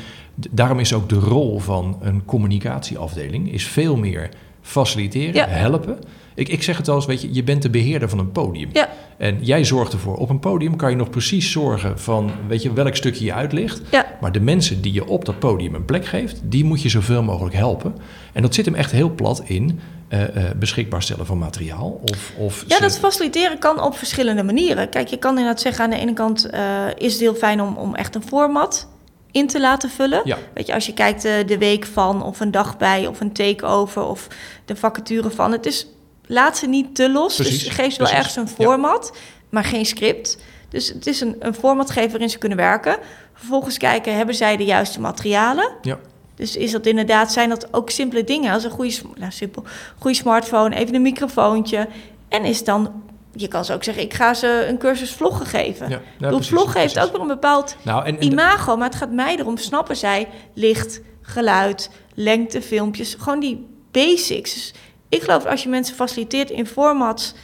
daarom 0.52 0.80
is 0.80 0.94
ook 0.94 1.10
de 1.10 1.16
rol 1.20 1.60
van 1.60 1.98
een 2.02 2.26
communicatieafdeling... 2.26 3.52
is 3.54 3.68
veel 3.68 3.96
meer 3.96 4.30
faciliteren, 4.62 5.34
Ja. 5.34 5.48
helpen. 5.48 6.00
Ik, 6.42 6.50
ik 6.50 6.64
zeg 6.64 6.78
het 6.78 6.88
al 6.88 6.96
eens, 6.96 7.06
weet 7.06 7.22
je, 7.22 7.34
je 7.34 7.44
bent 7.44 7.62
de 7.62 7.70
beheerder 7.70 8.10
van 8.10 8.20
een 8.20 8.32
podium. 8.32 8.70
Ja. 8.74 8.90
En 9.18 9.38
jij 9.42 9.64
zorgt 9.64 9.94
ervoor. 9.94 10.16
Op 10.16 10.30
een 10.30 10.40
podium 10.40 10.76
kan 10.76 10.90
je 10.90 10.96
nog 10.96 11.10
precies 11.10 11.52
zorgen 11.52 12.00
van, 12.00 12.32
weet 12.48 12.62
je, 12.62 12.74
welk 12.74 12.96
stukje 12.96 13.26
je 13.26 13.34
uitlicht. 13.34 13.82
Ja. 13.92 14.06
Maar 14.22 14.32
de 14.32 14.40
mensen 14.40 14.82
die 14.82 14.94
je 14.94 15.08
op 15.08 15.26
dat 15.26 15.40
podium 15.40 15.76
een 15.76 15.86
plek 15.86 16.06
geeft, 16.06 16.40
die 16.44 16.64
moet 16.66 16.82
je 16.82 16.90
zoveel 16.90 17.24
mogelijk 17.24 17.56
helpen. 17.56 17.96
En 18.34 18.42
dat 18.42 18.54
zit 18.54 18.66
hem 18.66 18.76
echt 18.76 18.92
heel 18.92 19.10
plat 19.10 19.42
in 19.46 19.80
eh, 20.08 20.20
beschikbaar 20.56 21.02
stellen 21.04 21.26
van 21.26 21.38
materiaal. 21.38 22.02
Of, 22.12 22.32
of 22.38 22.64
Ja, 22.68 22.76
ze- 22.76 22.82
dat 22.82 23.00
faciliteren 23.00 23.58
kan 23.60 23.82
op 23.82 23.98
verschillende 23.98 24.44
manieren. 24.44 24.90
Kijk, 24.90 25.08
je 25.08 25.18
kan 25.18 25.32
inderdaad 25.32 25.62
zeggen 25.62 25.84
aan 25.84 25.90
de 25.90 25.98
ene 25.98 26.14
kant 26.14 26.50
eh, 26.50 26.62
is 26.98 27.12
het 27.12 27.22
heel 27.22 27.36
fijn 27.36 27.62
om, 27.62 27.76
om 27.78 27.96
echt 27.96 28.16
een 28.16 28.24
format 28.24 28.88
in 29.32 29.48
te 29.48 29.60
laten 29.60 29.90
vullen. 29.90 30.22
Ja. 30.24 30.38
Weet 30.54 30.68
je, 30.68 30.74
als 30.74 30.86
je 30.86 30.94
kijkt 30.94 31.22
de 31.22 31.56
week 31.60 31.86
van 31.86 32.24
of 32.24 32.40
een 32.40 32.52
dag 32.52 32.78
bij 32.78 33.08
of 33.08 33.20
een 33.20 33.32
takeover 33.34 34.04
of 34.04 34.28
de 34.66 34.76
vacature 34.76 35.30
van. 35.30 35.52
Het 35.52 35.66
is, 35.66 35.88
laat 36.32 36.58
ze 36.58 36.68
niet 36.68 36.96
te 36.96 37.10
los. 37.10 37.36
Precies, 37.36 37.64
dus 37.64 37.74
geef 37.74 37.92
ze 37.92 37.98
wel 37.98 38.08
precies. 38.08 38.14
ergens 38.14 38.36
een 38.36 38.64
format, 38.66 39.18
maar 39.50 39.64
geen 39.64 39.86
script. 39.86 40.38
Dus 40.70 40.88
het 40.88 41.08
is 41.08 41.22
een, 41.22 41.36
een 41.40 41.54
formatgever 41.54 42.10
waarin 42.10 42.30
ze 42.30 42.38
kunnen 42.38 42.58
werken. 42.58 42.98
Vervolgens 43.34 43.78
kijken, 43.78 44.16
hebben 44.16 44.36
zij 44.36 44.58
de 44.58 44.66
juiste 44.66 45.00
materialen? 45.00 45.72
Ja. 45.82 46.00
Dus 46.36 46.56
is 46.56 46.72
dat 46.72 46.86
inderdaad, 46.86 47.32
zijn 47.32 47.50
dat 47.50 47.74
ook 47.74 47.90
simpele 47.90 48.24
dingen 48.24 48.54
als 48.54 48.64
een 48.64 48.72
goede, 48.72 48.96
nou, 49.16 49.32
simpel, 49.32 49.64
goede 50.00 50.18
smartphone, 50.18 50.76
even 50.76 50.96
een 50.96 51.02
microfoontje. 51.02 51.88
En 52.30 52.46
is 52.46 52.64
dan, 52.64 53.04
je 53.34 53.48
kan 53.48 53.66
ze 53.66 53.74
ook 53.74 53.84
zeggen, 53.84 54.04
ik 54.04 54.14
ga 54.14 54.34
ze 54.34 54.66
een 54.70 54.78
cursus 54.78 55.12
vloggen 55.12 55.46
geven. 55.46 55.90
Ja, 55.90 56.02
ja, 56.20 56.28
precies, 56.28 56.48
vloggen 56.48 56.80
heeft 56.80 57.00
ook 57.00 57.12
weer 57.12 57.22
een 57.22 57.28
bepaald 57.28 57.76
Nou, 57.82 58.06
en, 58.06 58.20
en 58.20 58.24
imago, 58.24 58.78
maar 58.78 58.88
het 58.88 58.98
gaat 58.98 59.12
mij 59.12 59.36
erom, 59.36 59.58
snappen 59.58 59.96
zij 59.96 60.28
licht, 60.54 61.02
geluid, 61.22 61.90
lengte, 62.14 62.62
filmpjes, 62.62 63.16
gewoon 63.20 63.40
die 63.40 63.68
basics. 63.92 64.54
Dus 64.54 64.74
ik 65.12 65.22
geloof 65.22 65.46
als 65.46 65.64
je 65.64 65.70
mensen 65.70 65.96
faciliteert 65.96 66.50
in 66.50 66.66
formats, 66.66 67.36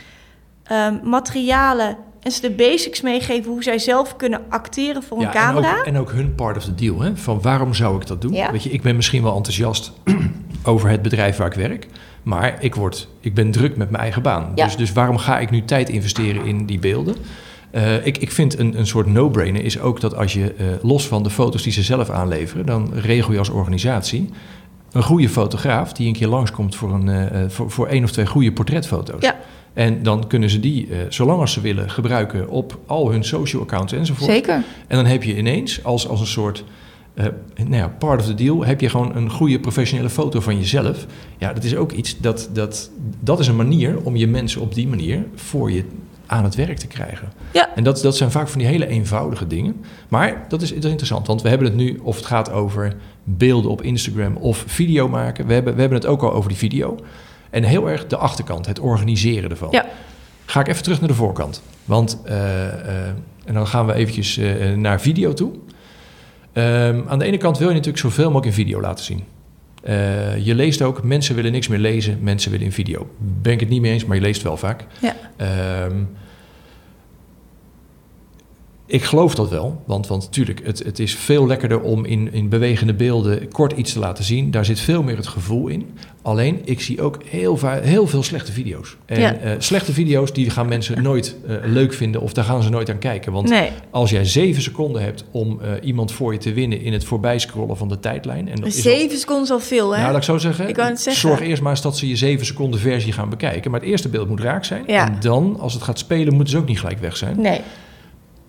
ehm, 0.63 0.95
materialen 1.03 1.97
en 2.21 2.31
ze 2.31 2.41
de 2.41 2.51
basics 2.51 3.01
meegeven 3.01 3.51
hoe 3.51 3.63
zij 3.63 3.79
zelf 3.79 4.15
kunnen 4.15 4.41
acteren 4.49 5.03
voor 5.03 5.17
een 5.17 5.23
ja, 5.23 5.33
en 5.33 5.41
camera. 5.41 5.77
ook, 5.77 5.85
en 5.85 5.97
ook 5.97 6.11
hun 6.11 6.35
part 6.35 6.57
of 6.57 6.63
the 6.63 6.75
deal. 6.75 7.01
Hè? 7.01 7.17
Van 7.17 7.41
waarom 7.41 7.73
zou 7.73 8.01
ik 8.01 8.07
dat 8.07 8.21
doen? 8.21 8.33
Ja. 8.33 8.51
Weet 8.51 8.63
je, 8.63 8.69
ik 8.69 8.81
ben 8.81 8.95
misschien 8.95 9.23
wel 9.23 9.35
enthousiast 9.35 9.91
over 10.63 10.89
het 10.89 11.01
bedrijf 11.01 11.37
waar 11.37 11.47
ik 11.47 11.53
werk. 11.53 11.87
Maar 12.23 12.57
ik, 12.59 12.75
word, 12.75 13.07
ik 13.19 13.33
ben 13.33 13.51
druk 13.51 13.77
met 13.77 13.89
mijn 13.89 14.03
eigen 14.03 14.21
baan. 14.21 14.51
Ja. 14.55 14.65
Dus, 14.65 14.75
dus 14.75 14.91
waarom 14.91 15.17
ga 15.17 15.39
ik 15.39 15.49
nu 15.49 15.65
tijd 15.65 15.89
investeren 15.89 16.45
in 16.45 16.65
die 16.65 16.79
beelden? 16.79 17.15
Eh, 17.71 18.05
ik, 18.05 18.17
ik 18.17 18.31
vind 18.31 18.59
een, 18.59 18.77
een 18.79 18.87
soort 18.87 19.07
no-brainer 19.07 19.63
is 19.63 19.79
ook 19.79 20.01
dat 20.01 20.15
als 20.15 20.33
je 20.33 20.53
eh, 20.53 20.65
los 20.81 21.07
van 21.07 21.23
de 21.23 21.29
foto's 21.29 21.63
die 21.63 21.71
ze 21.71 21.83
zelf 21.83 22.09
aanleveren, 22.09 22.65
dan 22.65 22.93
regel 22.93 23.31
je 23.31 23.39
als 23.39 23.49
organisatie 23.49 24.29
een 24.97 25.03
goede 25.03 25.29
fotograaf 25.29 25.93
die 25.93 26.07
een 26.07 26.13
keer 26.13 26.27
langskomt 26.27 26.75
voor, 26.75 26.93
een, 26.93 27.09
eh, 27.09 27.43
eh, 27.43 27.49
voor, 27.49 27.71
voor 27.71 27.87
één 27.87 28.03
of 28.03 28.11
twee 28.11 28.25
goede 28.25 28.51
portretfoto's. 28.51 29.21
Ja. 29.21 29.35
En 29.73 30.03
dan 30.03 30.27
kunnen 30.27 30.49
ze 30.49 30.59
die, 30.59 30.87
eh, 30.91 30.97
zolang 31.09 31.39
als 31.39 31.53
ze 31.53 31.61
willen, 31.61 31.89
gebruiken 31.89 32.49
op 32.49 32.79
al 32.85 33.11
hun 33.11 33.23
social 33.23 33.61
accounts 33.61 33.93
enzovoort. 33.93 34.31
Zeker. 34.31 34.63
En 34.87 34.95
dan 34.95 35.05
heb 35.05 35.23
je 35.23 35.37
ineens, 35.37 35.83
als, 35.83 36.07
als 36.07 36.19
een 36.19 36.27
soort 36.27 36.63
eh, 37.13 37.25
nou 37.55 37.75
ja, 37.75 37.87
part 37.87 38.19
of 38.19 38.25
the 38.25 38.33
deal, 38.33 38.65
heb 38.65 38.81
je 38.81 38.89
gewoon 38.89 39.15
een 39.15 39.29
goede 39.29 39.59
professionele 39.59 40.09
foto 40.09 40.39
van 40.39 40.57
jezelf. 40.57 41.05
Ja, 41.37 41.53
dat 41.53 41.63
is 41.63 41.75
ook 41.75 41.91
iets, 41.91 42.17
dat, 42.19 42.49
dat, 42.53 42.89
dat 43.19 43.39
is 43.39 43.47
een 43.47 43.55
manier 43.55 43.97
om 44.03 44.15
je 44.15 44.27
mensen 44.27 44.61
op 44.61 44.73
die 44.73 44.87
manier 44.87 45.25
voor 45.35 45.71
je 45.71 45.83
aan 46.25 46.43
het 46.43 46.55
werk 46.55 46.77
te 46.77 46.87
krijgen. 46.87 47.31
Ja. 47.51 47.75
En 47.75 47.83
dat, 47.83 48.01
dat 48.01 48.17
zijn 48.17 48.31
vaak 48.31 48.47
van 48.47 48.59
die 48.59 48.67
hele 48.67 48.87
eenvoudige 48.87 49.47
dingen. 49.47 49.75
Maar 50.07 50.45
dat 50.49 50.61
is, 50.61 50.69
dat 50.69 50.83
is 50.83 50.89
interessant, 50.89 51.27
want 51.27 51.41
we 51.41 51.49
hebben 51.49 51.67
het 51.67 51.75
nu, 51.75 51.99
of 52.03 52.15
het 52.15 52.25
gaat 52.25 52.51
over 52.51 52.95
beelden 53.29 53.71
op 53.71 53.81
Instagram 53.81 54.35
of 54.35 54.63
video 54.67 55.07
maken. 55.07 55.47
We 55.47 55.53
hebben, 55.53 55.73
we 55.73 55.79
hebben 55.79 55.97
het 55.97 56.07
ook 56.07 56.21
al 56.21 56.33
over 56.33 56.49
die 56.49 56.57
video. 56.57 56.97
En 57.49 57.63
heel 57.63 57.89
erg 57.89 58.07
de 58.07 58.17
achterkant, 58.17 58.65
het 58.65 58.79
organiseren 58.79 59.49
ervan. 59.49 59.67
Ja. 59.71 59.85
Ga 60.45 60.59
ik 60.59 60.67
even 60.67 60.83
terug 60.83 60.99
naar 60.99 61.09
de 61.09 61.15
voorkant. 61.15 61.61
Want, 61.85 62.21
eh, 62.25 62.67
eh, 62.67 63.07
en 63.45 63.53
dan 63.53 63.67
gaan 63.67 63.85
we 63.85 63.93
eventjes 63.93 64.37
eh, 64.37 64.73
naar 64.73 65.01
video 65.01 65.33
toe. 65.33 65.51
Ehm, 66.53 67.01
aan 67.07 67.19
de 67.19 67.25
ene 67.25 67.37
kant 67.37 67.57
wil 67.57 67.67
je 67.67 67.73
natuurlijk 67.73 68.03
zoveel 68.03 68.25
mogelijk 68.25 68.45
in 68.45 68.63
video 68.63 68.81
laten 68.81 69.05
zien. 69.05 69.23
Je 70.43 70.55
leest 70.55 70.81
ook, 70.81 71.03
mensen 71.03 71.35
willen 71.35 71.51
niks 71.51 71.67
meer 71.67 71.79
lezen, 71.79 72.17
mensen 72.21 72.51
willen 72.51 72.65
in 72.65 72.71
video. 72.71 73.09
Ben 73.17 73.53
ik 73.53 73.59
het 73.59 73.69
niet 73.69 73.81
mee 73.81 73.91
eens, 73.91 74.05
maar 74.05 74.15
je 74.15 74.21
leest 74.21 74.41
wel 74.41 74.57
vaak. 74.57 74.85
Ja. 75.01 75.15
Ehm, 75.37 75.95
ik 78.89 79.03
geloof 79.03 79.35
dat 79.35 79.49
wel, 79.49 79.81
want, 79.85 80.07
want 80.07 80.23
natuurlijk, 80.23 80.61
het, 80.63 80.79
het 80.83 80.99
is 80.99 81.15
veel 81.15 81.47
lekkerder 81.47 81.81
om 81.81 82.05
in, 82.05 82.33
in 82.33 82.49
bewegende 82.49 82.93
beelden 82.93 83.47
kort 83.51 83.71
iets 83.77 83.93
te 83.93 83.99
laten 83.99 84.23
zien. 84.23 84.51
Daar 84.51 84.65
zit 84.65 84.79
veel 84.79 85.03
meer 85.03 85.15
het 85.17 85.27
gevoel 85.27 85.67
in. 85.67 85.89
Alleen, 86.21 86.61
ik 86.63 86.81
zie 86.81 87.01
ook 87.01 87.17
heel, 87.25 87.59
heel 87.65 88.07
veel 88.07 88.23
slechte 88.23 88.51
video's. 88.51 88.95
En 89.05 89.19
Ja. 89.19 89.33
eh, 89.35 89.51
slechte 89.57 89.93
video's, 89.93 90.33
die 90.33 90.49
gaan 90.49 90.67
mensen 90.67 91.01
nooit 91.01 91.35
eh, 91.47 91.55
leuk 91.65 91.93
vinden 91.93 92.21
of 92.21 92.33
daar 92.33 92.43
gaan 92.43 92.63
ze 92.63 92.69
nooit 92.69 92.89
aan 92.89 92.97
kijken. 92.99 93.31
Want 93.31 93.49
Nee, 93.49 93.69
als 93.91 94.09
jij 94.09 94.25
zeven 94.25 94.61
seconden 94.61 95.01
hebt 95.01 95.23
om 95.31 95.59
eh, 95.61 95.71
iemand 95.87 96.11
voor 96.11 96.33
je 96.33 96.39
te 96.39 96.53
winnen 96.53 96.81
in 96.81 96.93
het 96.93 97.03
voorbijscrollen 97.03 97.77
van 97.77 97.87
de 97.87 97.99
tijdlijn. 97.99 98.47
En 98.49 98.55
dat 98.55 98.67
is 98.67 98.75
al- 98.75 98.81
zeven 98.81 99.17
seconden 99.17 99.43
is 99.43 99.51
al 99.51 99.59
veel, 99.59 99.91
hè? 99.91 99.97
nou, 100.01 100.07
laat 100.11 100.17
ik 100.21 100.23
zo 100.27 100.37
zeggen. 100.37 100.67
Ik 100.69 100.75
zeggen. 100.75 101.13
Zorg 101.13 101.39
eerst 101.41 101.61
maar 101.61 101.71
eens 101.71 101.81
dat 101.81 101.97
ze 101.97 102.07
je 102.07 102.15
zeven 102.15 102.45
seconden 102.45 102.79
versie 102.79 103.11
gaan 103.11 103.29
bekijken. 103.29 103.71
Maar 103.71 103.79
het 103.79 103.89
eerste 103.89 104.09
beeld 104.09 104.27
moet 104.29 104.39
raak 104.41 104.65
zijn. 104.65 104.83
Ja. 104.87 105.07
En 105.07 105.17
dan, 105.19 105.57
als 105.59 105.73
het 105.73 105.83
gaat 105.83 105.99
spelen, 105.99 106.33
moeten 106.33 106.53
ze 106.53 106.57
ook 106.59 106.67
niet 106.67 106.79
gelijk 106.79 106.99
weg 106.99 107.17
zijn. 107.17 107.41
Nee, 107.41 107.61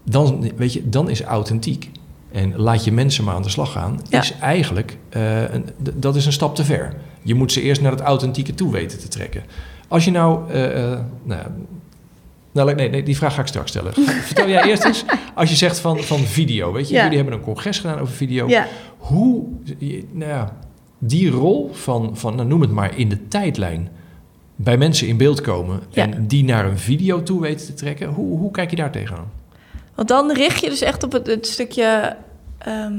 Dan, 0.05 0.51
weet 0.57 0.73
je, 0.73 0.89
dan 0.89 1.11
is 1.11 1.23
authentiek. 1.23 1.91
En 2.33 2.57
laat 2.57 2.85
je 2.85 2.93
mensen 2.93 3.25
maar 3.25 3.35
aan 3.35 3.43
de 3.43 3.49
slag 3.49 3.73
gaan. 3.73 4.01
Ja. 4.09 4.21
Is 4.21 4.33
eigenlijk, 4.41 4.97
eh, 5.09 5.43
een, 5.55 5.65
dat 5.95 6.17
is 6.17 6.27
een 6.27 6.33
stap 6.33 6.55
te 6.55 6.65
ver. 6.65 6.95
Je 7.23 7.35
moet 7.35 7.53
ze 7.53 7.63
eerst 7.63 7.81
naar 7.81 7.91
het 7.91 8.01
authentieke 8.01 8.55
toe 8.55 8.73
weten 8.73 8.99
te 8.99 9.09
trekken. 9.09 9.43
Als 9.89 10.05
je 10.05 10.11
nou, 10.11 10.51
eh, 10.51 10.93
eh, 10.93 10.99
nou, 11.23 11.41
ja, 11.41 11.51
nou, 12.53 12.75
nee, 12.75 12.91
nee, 12.91 13.03
die 13.03 13.17
vraag 13.17 13.35
ga 13.35 13.41
ik 13.41 13.47
straks 13.47 13.71
stellen. 13.71 13.93
Vertel 14.31 14.49
jij 14.49 14.63
eerst 14.63 14.85
eens, 14.85 15.05
als 15.35 15.51
je 15.51 15.57
zegt 15.57 15.79
van, 15.79 15.99
van 15.99 16.19
video, 16.19 16.73
weet 16.73 16.89
je, 16.89 16.95
Ja. 16.95 17.03
jullie 17.03 17.17
hebben 17.17 17.35
een 17.35 17.41
congres 17.41 17.79
gedaan 17.79 17.99
over 17.99 18.15
video. 18.15 18.49
ja. 18.49 18.67
Hoe, 18.99 19.45
nou 20.13 20.31
ja, 20.31 20.57
die 20.99 21.31
rol 21.31 21.71
van, 21.73 22.11
van 22.17 22.35
nou, 22.37 22.49
noem 22.49 22.61
het 22.61 22.71
maar, 22.71 22.97
in 22.99 23.09
de 23.09 23.29
tijdlijn 23.29 23.89
bij 24.57 24.77
mensen 24.77 25.07
in 25.09 25.17
beeld 25.17 25.41
komen 25.41 25.81
en 25.93 26.27
die 26.27 26.45
naar 26.45 26.65
een 26.67 26.79
video 26.79 27.23
toe 27.23 27.41
weten 27.41 27.67
te 27.67 27.75
trekken, 27.75 28.09
hoe, 28.09 28.39
hoe 28.39 28.51
kijk 28.51 28.71
je 28.71 28.77
daar 28.77 28.91
tegenaan? 28.91 29.31
Want 29.99 30.11
dan 30.11 30.33
richt 30.33 30.61
je 30.61 30.69
dus 30.69 30.81
echt 30.81 31.03
op 31.03 31.13
het, 31.13 31.27
het 31.27 31.47
stukje... 31.47 32.17
ehm, 32.59 32.93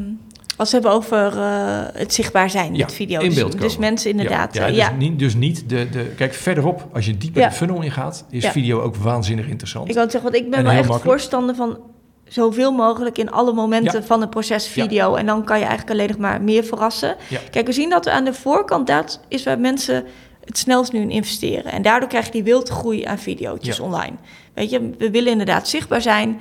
als 0.57 0.71
we 0.71 0.75
hebben 0.77 0.91
over 0.95 1.37
eh, 1.37 1.79
het 1.93 2.13
zichtbaar 2.13 2.49
zijn 2.49 2.75
Ja, 2.75 2.85
met 2.85 2.93
video. 2.93 3.19
in 3.19 3.25
Dus- 3.29 3.35
beeld 3.37 3.61
Dus, 3.61 3.77
mensen 3.77 4.09
inderdaad... 4.11 4.53
Ja, 4.53 4.65
eh, 4.67 4.75
ja, 4.75 4.85
Ja, 4.85 4.89
dus, 4.97 5.07
Niet, 5.07 5.19
dus 5.19 5.35
niet 5.35 5.69
de, 5.69 5.89
de... 5.89 6.03
Kijk, 6.17 6.33
verderop, 6.33 6.87
als 6.93 7.05
je 7.05 7.17
dieper 7.17 7.41
Ja. 7.41 7.47
de 7.47 7.53
funnel 7.55 7.81
ingaat, 7.81 8.25
is 8.29 8.43
Ja. 8.43 8.51
video 8.51 8.81
ook 8.81 8.95
waanzinnig 8.95 9.47
interessant. 9.47 9.89
Ik 9.89 9.95
wou 9.95 10.09
zeggen, 10.09 10.31
want 10.31 10.43
ik 10.43 10.49
ben 10.49 10.59
En 10.59 10.65
wel 10.65 10.73
echt 10.73 10.87
makkelijk. 10.87 11.19
voorstander 11.19 11.55
van 11.55 11.77
zoveel 12.25 12.71
mogelijk 12.71 13.17
in 13.17 13.31
alle 13.31 13.53
momenten 13.53 13.99
Ja. 13.99 14.05
van 14.05 14.21
het 14.21 14.29
proces 14.29 14.67
video. 14.67 15.15
En 15.15 15.25
dan 15.25 15.43
kan 15.43 15.57
je 15.59 15.65
eigenlijk 15.65 15.91
alleen 15.93 16.07
nog 16.09 16.17
maar 16.17 16.41
meer 16.41 16.63
verrassen. 16.63 17.15
Ja. 17.27 17.39
Kijk, 17.51 17.65
we 17.65 17.71
zien 17.73 17.89
dat 17.89 18.05
we 18.05 18.11
aan 18.11 18.23
de 18.25 18.33
voorkant, 18.33 18.87
dat 18.87 19.19
is 19.27 19.43
waar 19.43 19.59
mensen 19.59 20.03
het 20.45 20.57
snelst 20.57 20.91
nu 20.91 20.99
in 20.99 21.09
investeren. 21.11 21.71
En 21.71 21.81
daardoor 21.81 22.09
krijg 22.09 22.25
je 22.25 22.31
die 22.31 22.43
wildgroei 22.43 23.03
aan 23.03 23.17
video's 23.19 23.77
Ja. 23.77 23.83
online. 23.83 24.15
Weet 24.53 24.69
je, 24.69 24.89
we 24.97 25.11
willen 25.11 25.31
inderdaad 25.31 25.67
zichtbaar 25.67 26.01
zijn. 26.01 26.39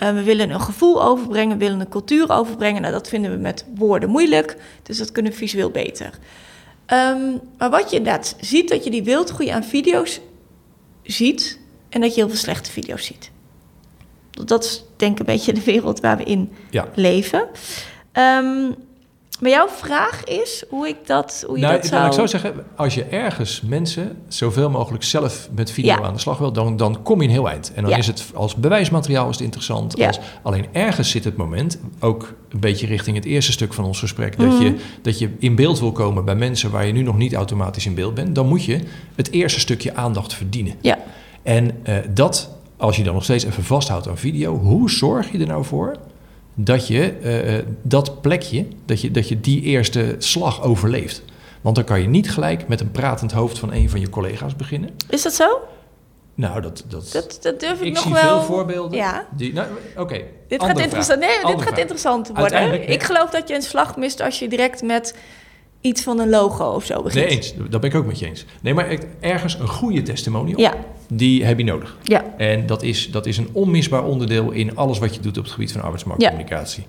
Eh, 0.00 0.12
we 0.14 0.22
willen 0.22 0.50
een 0.50 0.60
gevoel 0.60 1.02
overbrengen, 1.02 1.58
we 1.58 1.64
willen 1.64 1.80
een 1.80 1.88
cultuur 1.88 2.30
overbrengen. 2.30 2.80
Nou, 2.82 2.92
dat 2.94 3.08
vinden 3.08 3.30
we 3.30 3.36
met 3.36 3.64
woorden 3.74 4.08
moeilijk, 4.08 4.56
dus 4.82 4.98
dat 4.98 5.12
kunnen 5.12 5.32
we 5.32 5.38
visueel 5.38 5.70
beter. 5.70 6.18
Ehm, 6.86 7.20
maar 7.58 7.70
wat 7.70 7.90
je 7.90 7.96
inderdaad 7.96 8.36
ziet, 8.40 8.68
dat 8.68 8.84
je 8.84 8.90
die 8.90 9.02
wildgroei 9.02 9.48
aan 9.48 9.64
video's 9.64 10.20
ziet 11.02 11.58
en 11.88 12.00
dat 12.00 12.10
je 12.14 12.20
heel 12.20 12.28
veel 12.28 12.38
slechte 12.38 12.70
video's 12.70 13.04
ziet. 13.04 13.30
Dat 14.30 14.64
is 14.64 14.84
denk 14.96 15.12
ik 15.12 15.18
een 15.18 15.34
beetje 15.34 15.52
de 15.52 15.62
wereld 15.64 16.00
waar 16.00 16.16
we 16.16 16.22
in 16.24 16.52
Ja. 16.70 16.88
leven. 16.94 17.48
Ehm, 18.12 18.70
maar 19.40 19.50
jouw 19.50 19.68
vraag 19.68 20.24
is 20.24 20.64
hoe 20.68 20.88
ik 20.88 20.96
dat, 21.06 21.44
hoe 21.46 21.56
je 21.56 21.62
Nou, 21.62 21.76
dat 21.76 21.86
zou... 21.86 22.06
ik 22.06 22.12
zo 22.12 22.26
zeggen, 22.26 22.54
als 22.76 22.94
je 22.94 23.04
ergens 23.04 23.60
mensen 23.60 24.16
zoveel 24.28 24.70
mogelijk 24.70 25.04
zelf 25.04 25.48
met 25.54 25.70
video 25.70 25.94
Ja. 25.94 26.02
aan 26.02 26.12
de 26.14 26.20
slag 26.20 26.38
wil, 26.38 26.52
dan, 26.52 26.76
dan 26.76 27.02
kom 27.02 27.20
je 27.20 27.26
een 27.26 27.32
heel 27.32 27.48
eind. 27.48 27.72
En 27.74 27.82
dan 27.82 27.90
Ja. 27.90 27.96
is 27.96 28.06
het 28.06 28.24
als 28.34 28.54
bewijsmateriaal 28.54 29.28
is 29.28 29.34
het 29.34 29.44
interessant. 29.44 29.96
Ja. 29.96 30.06
Als, 30.06 30.18
alleen 30.42 30.66
ergens 30.72 31.10
zit 31.10 31.24
het 31.24 31.36
moment, 31.36 31.78
ook 32.00 32.34
een 32.48 32.60
beetje 32.60 32.86
richting 32.86 33.16
het 33.16 33.24
eerste 33.24 33.52
stuk 33.52 33.72
van 33.72 33.84
ons 33.84 33.98
gesprek, 33.98 34.38
dat, 34.38 34.46
Mhm. 34.48 34.62
je, 34.62 34.74
dat 35.02 35.18
je 35.18 35.30
in 35.38 35.54
beeld 35.54 35.80
wil 35.80 35.92
komen 35.92 36.24
bij 36.24 36.34
mensen 36.34 36.70
waar 36.70 36.86
je 36.86 36.92
nu 36.92 37.02
nog 37.02 37.16
niet 37.16 37.34
automatisch 37.34 37.86
in 37.86 37.94
beeld 37.94 38.14
bent, 38.14 38.34
dan 38.34 38.46
moet 38.46 38.64
je 38.64 38.80
het 39.14 39.30
eerste 39.30 39.60
stukje 39.60 39.94
aandacht 39.94 40.34
verdienen. 40.34 40.74
Ja. 40.80 40.98
En 41.42 41.70
eh, 41.82 41.96
dat, 42.10 42.50
als 42.76 42.96
je 42.96 43.02
dan 43.02 43.14
nog 43.14 43.24
steeds 43.24 43.44
even 43.44 43.64
vasthoudt 43.64 44.08
aan 44.08 44.18
video, 44.18 44.58
hoe 44.58 44.90
zorg 44.90 45.32
je 45.32 45.38
er 45.38 45.46
nou 45.46 45.64
voor 45.64 45.96
dat 46.64 46.86
je 46.86 47.12
eh, 47.22 47.56
eh, 47.56 47.64
dat 47.82 48.20
plekje, 48.20 48.66
dat 48.84 49.00
je, 49.00 49.10
dat 49.10 49.28
je 49.28 49.40
die 49.40 49.62
eerste 49.62 50.14
slag 50.18 50.62
overleeft? 50.62 51.22
Want 51.60 51.76
dan 51.76 51.84
kan 51.84 52.00
je 52.00 52.08
niet 52.08 52.30
gelijk 52.30 52.68
met 52.68 52.80
een 52.80 52.90
pratend 52.90 53.32
hoofd 53.32 53.58
van 53.58 53.72
een 53.72 53.90
van 53.90 54.00
je 54.00 54.08
collega's 54.08 54.56
beginnen. 54.56 54.90
Is 55.08 55.22
dat 55.22 55.34
zo? 55.34 55.60
Nou, 56.34 56.60
dat, 56.60 56.84
dat, 56.88 57.10
Dat, 57.12 57.38
dat 57.42 57.60
durf 57.60 57.80
ik, 57.80 57.86
ik 57.86 57.92
nog 57.92 58.02
zie 58.02 58.12
wel... 58.12 58.22
veel 58.22 58.42
voorbeelden. 58.42 58.98
Ja. 58.98 59.26
Die, 59.36 59.52
nou, 59.52 59.68
Oké, 59.96 60.20
Dit 60.48 60.62
gaat 60.62 60.78
interessant. 60.78 61.20
Nee, 61.20 61.54
dit 61.54 61.62
gaat 61.62 61.78
interessant 61.78 62.30
worden. 62.34 62.88
Ik 62.88 63.02
geloof 63.02 63.30
dat 63.30 63.48
je 63.48 63.54
een 63.54 63.62
slag 63.62 63.96
mist 63.96 64.20
als 64.20 64.38
je 64.38 64.48
direct 64.48 64.82
met 64.82 65.14
iets 65.80 66.02
van 66.02 66.18
een 66.18 66.28
logo 66.28 66.64
of 66.64 66.84
zo 66.84 67.02
begint. 67.02 67.24
Nee, 67.24 67.36
eens. 67.36 67.54
Dat 67.70 67.80
ben 67.80 67.90
ik 67.90 67.96
ook 67.96 68.06
met 68.06 68.18
je 68.18 68.26
eens. 68.26 68.44
Nee, 68.60 68.74
maar 68.74 68.98
ergens 69.20 69.54
een 69.54 69.68
goede 69.68 70.02
testimonial, 70.02 70.60
Ja, 70.60 70.74
die 71.12 71.44
heb 71.44 71.58
je 71.58 71.64
nodig. 71.64 71.96
ja, 72.02 72.24
En 72.36 72.66
dat 72.66 72.82
is, 72.82 73.10
dat 73.10 73.26
is 73.26 73.36
een 73.38 73.48
onmisbaar 73.52 74.04
onderdeel 74.04 74.50
in 74.50 74.76
alles 74.76 74.98
wat 74.98 75.14
je 75.14 75.20
doet 75.20 75.38
op 75.38 75.44
het 75.44 75.52
gebied 75.52 75.72
van 75.72 75.80
arbeidsmarktcommunicatie. 75.82 76.84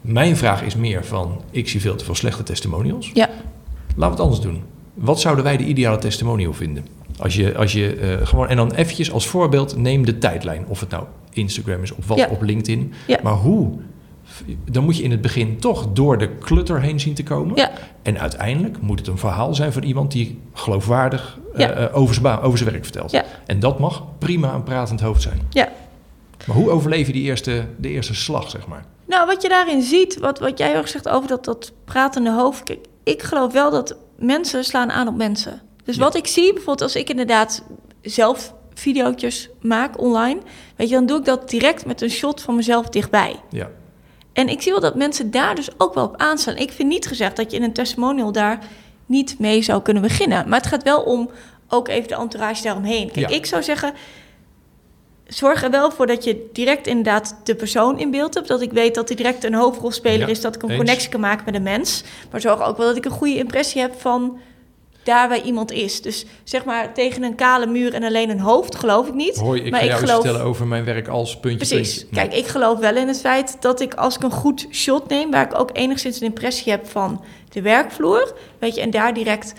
Mijn 0.00 0.36
vraag 0.36 0.62
is 0.62 0.76
meer 0.76 1.04
van, 1.04 1.40
ik 1.50 1.68
zie 1.68 1.80
veel 1.80 1.94
te 1.96 2.04
veel 2.04 2.14
slechte 2.14 2.42
testimonials. 2.42 3.10
ja. 3.14 3.28
Laten 3.96 3.96
we 3.96 4.04
het 4.04 4.20
anders 4.20 4.40
doen. 4.40 4.62
Wat 4.94 5.20
zouden 5.20 5.44
wij 5.44 5.56
de 5.56 5.64
ideale 5.64 5.98
testimonial 5.98 6.52
vinden? 6.52 6.86
Als 7.18 7.34
je, 7.34 7.56
als 7.56 7.72
je 7.72 7.94
eh, 7.96 8.26
gewoon, 8.26 8.48
en 8.48 8.56
dan 8.56 8.72
eventjes 8.72 9.12
als 9.12 9.26
voorbeeld, 9.26 9.76
neem 9.76 10.04
de 10.06 10.18
tijdlijn. 10.18 10.64
Of 10.68 10.80
het 10.80 10.90
nou 10.90 11.04
Instagram 11.32 11.82
is 11.82 11.92
of 11.92 12.06
wat 12.06 12.18
Ja. 12.18 12.26
op 12.30 12.42
LinkedIn. 12.42 12.92
Ja. 13.06 13.18
Maar 13.22 13.32
hoe? 13.34 13.78
Dan 14.70 14.84
moet 14.84 14.96
je 14.96 15.02
in 15.02 15.10
het 15.10 15.20
begin 15.20 15.58
toch 15.58 15.88
door 15.92 16.18
de 16.18 16.38
clutter 16.38 16.80
heen 16.80 17.00
zien 17.00 17.14
te 17.14 17.22
komen. 17.22 17.56
Ja. 17.56 17.70
En 18.02 18.18
uiteindelijk 18.20 18.80
moet 18.80 18.98
het 18.98 19.08
een 19.08 19.18
verhaal 19.18 19.54
zijn 19.54 19.72
van 19.72 19.82
iemand 19.82 20.12
die 20.12 20.38
geloofwaardig 20.52 21.38
Ja. 21.56 21.70
eh, 21.70 21.96
over, 21.96 22.14
zijn 22.14 22.24
baan- 22.26 22.40
over 22.40 22.58
zijn 22.58 22.70
werk 22.70 22.84
vertelt. 22.84 23.10
Ja. 23.10 23.24
En 23.46 23.60
dat 23.60 23.78
mag 23.78 24.02
prima 24.18 24.52
een 24.54 24.62
pratend 24.62 25.00
hoofd 25.00 25.22
zijn. 25.22 25.40
Ja. 25.50 25.68
Maar 26.46 26.56
hoe 26.56 26.70
overleef 26.70 27.06
je 27.06 27.12
die 27.12 27.22
eerste, 27.22 27.64
de 27.76 27.88
eerste 27.88 28.14
slag, 28.14 28.50
zeg 28.50 28.66
maar? 28.66 28.84
Nou, 29.06 29.26
wat 29.26 29.42
je 29.42 29.48
daarin 29.48 29.82
ziet, 29.82 30.18
wat, 30.18 30.38
wat 30.38 30.58
jij 30.58 30.78
ook 30.78 30.86
zegt 30.88 31.08
over 31.08 31.28
dat, 31.28 31.44
dat 31.44 31.72
pratende 31.84 32.30
hoofd. 32.32 32.62
Kijk, 32.62 32.86
ik 33.02 33.22
geloof 33.22 33.52
wel 33.52 33.70
dat 33.70 33.96
mensen 34.16 34.64
slaan 34.64 34.90
aan 34.90 35.08
op 35.08 35.16
mensen. 35.16 35.60
Dus 35.84 35.96
Ja. 35.96 36.02
wat 36.02 36.14
ik 36.16 36.26
zie, 36.26 36.44
bijvoorbeeld 36.52 36.80
als 36.82 36.96
ik 36.96 37.10
inderdaad 37.10 37.62
zelf 38.02 38.54
video's 38.74 39.48
maak 39.60 40.00
online, 40.00 40.40
weet 40.76 40.88
je, 40.88 40.94
dan 40.94 41.06
doe 41.06 41.18
ik 41.18 41.24
dat 41.24 41.50
direct 41.50 41.86
met 41.86 42.00
een 42.02 42.10
shot 42.10 42.40
van 42.42 42.56
mezelf 42.56 42.88
dichtbij. 42.88 43.36
Ja. 43.50 43.68
En 44.32 44.48
ik 44.48 44.62
zie 44.62 44.72
wel 44.72 44.80
dat 44.80 44.94
mensen 44.94 45.30
daar 45.30 45.54
dus 45.54 45.68
ook 45.78 45.94
wel 45.94 46.04
op 46.04 46.16
aanslaan. 46.16 46.56
Ik 46.56 46.72
vind 46.72 46.88
niet 46.88 47.06
gezegd 47.06 47.36
dat 47.36 47.50
je 47.50 47.56
in 47.56 47.62
een 47.62 47.72
testimonial 47.72 48.32
daar 48.32 48.58
niet 49.06 49.38
mee 49.38 49.62
zou 49.62 49.82
kunnen 49.82 50.02
beginnen. 50.02 50.48
Maar 50.48 50.58
het 50.58 50.68
gaat 50.68 50.82
wel 50.82 51.00
om 51.02 51.30
ook 51.68 51.88
even 51.88 52.08
de 52.08 52.14
entourage 52.14 52.62
daaromheen. 52.62 53.10
Kijk, 53.12 53.28
Ja. 53.30 53.36
ik 53.36 53.46
zou 53.46 53.62
zeggen, 53.62 53.92
zorg 55.26 55.62
er 55.62 55.70
wel 55.70 55.90
voor 55.90 56.06
dat 56.06 56.24
je 56.24 56.48
direct 56.52 56.86
inderdaad 56.86 57.36
de 57.44 57.54
persoon 57.54 57.98
in 57.98 58.10
beeld 58.10 58.34
hebt. 58.34 58.48
Dat 58.48 58.60
ik 58.60 58.72
weet 58.72 58.94
dat 58.94 59.08
hij 59.08 59.16
direct 59.16 59.44
een 59.44 59.54
hoofdrolspeler 59.54 60.18
Ja, 60.20 60.26
is. 60.26 60.40
Dat 60.40 60.54
ik 60.54 60.62
een 60.62 60.68
eens. 60.68 60.78
connectie 60.78 61.08
kan 61.08 61.20
maken 61.20 61.44
met 61.44 61.54
een 61.54 61.62
mens. 61.62 62.02
Maar 62.30 62.40
zorg 62.40 62.62
ook 62.62 62.76
wel 62.76 62.86
dat 62.86 62.96
ik 62.96 63.04
een 63.04 63.10
goede 63.10 63.36
impressie 63.38 63.80
heb 63.80 64.00
van 64.00 64.38
daar 65.02 65.28
waar 65.28 65.42
iemand 65.42 65.70
is. 65.72 66.02
Dus 66.02 66.26
zeg 66.44 66.64
maar 66.64 66.94
tegen 66.94 67.22
een 67.22 67.34
kale 67.34 67.66
muur 67.66 67.94
en 67.94 68.02
alleen 68.02 68.30
een 68.30 68.40
hoofd 68.40 68.74
geloof 68.76 69.08
ik 69.08 69.14
niet. 69.14 69.36
Hoi, 69.36 69.60
ik 69.62 69.70
Maar 69.70 69.80
ga 69.80 69.84
ik 69.86 69.90
jou 69.92 70.04
geloof- 70.04 70.22
vertellen 70.22 70.46
over 70.46 70.66
mijn 70.66 70.84
werk 70.84 71.08
als 71.08 71.40
puntje. 71.40 71.66
Precies. 71.76 71.98
puntje. 71.98 72.16
Kijk, 72.16 72.34
ik 72.34 72.46
geloof 72.46 72.78
wel 72.78 72.96
in 72.96 73.08
het 73.08 73.20
feit 73.20 73.56
dat 73.60 73.80
ik 73.80 73.94
als 73.94 74.16
ik 74.16 74.22
een 74.22 74.30
goed 74.30 74.66
shot 74.70 75.08
neem, 75.08 75.30
waar 75.30 75.44
ik 75.44 75.58
ook 75.58 75.70
enigszins 75.72 76.20
een 76.20 76.26
impressie 76.26 76.72
heb 76.72 76.86
van 76.88 77.24
de 77.52 77.62
werkvloer, 77.62 78.34
weet 78.58 78.74
je, 78.74 78.80
en 78.80 78.90
daar 78.90 79.14
direct 79.14 79.52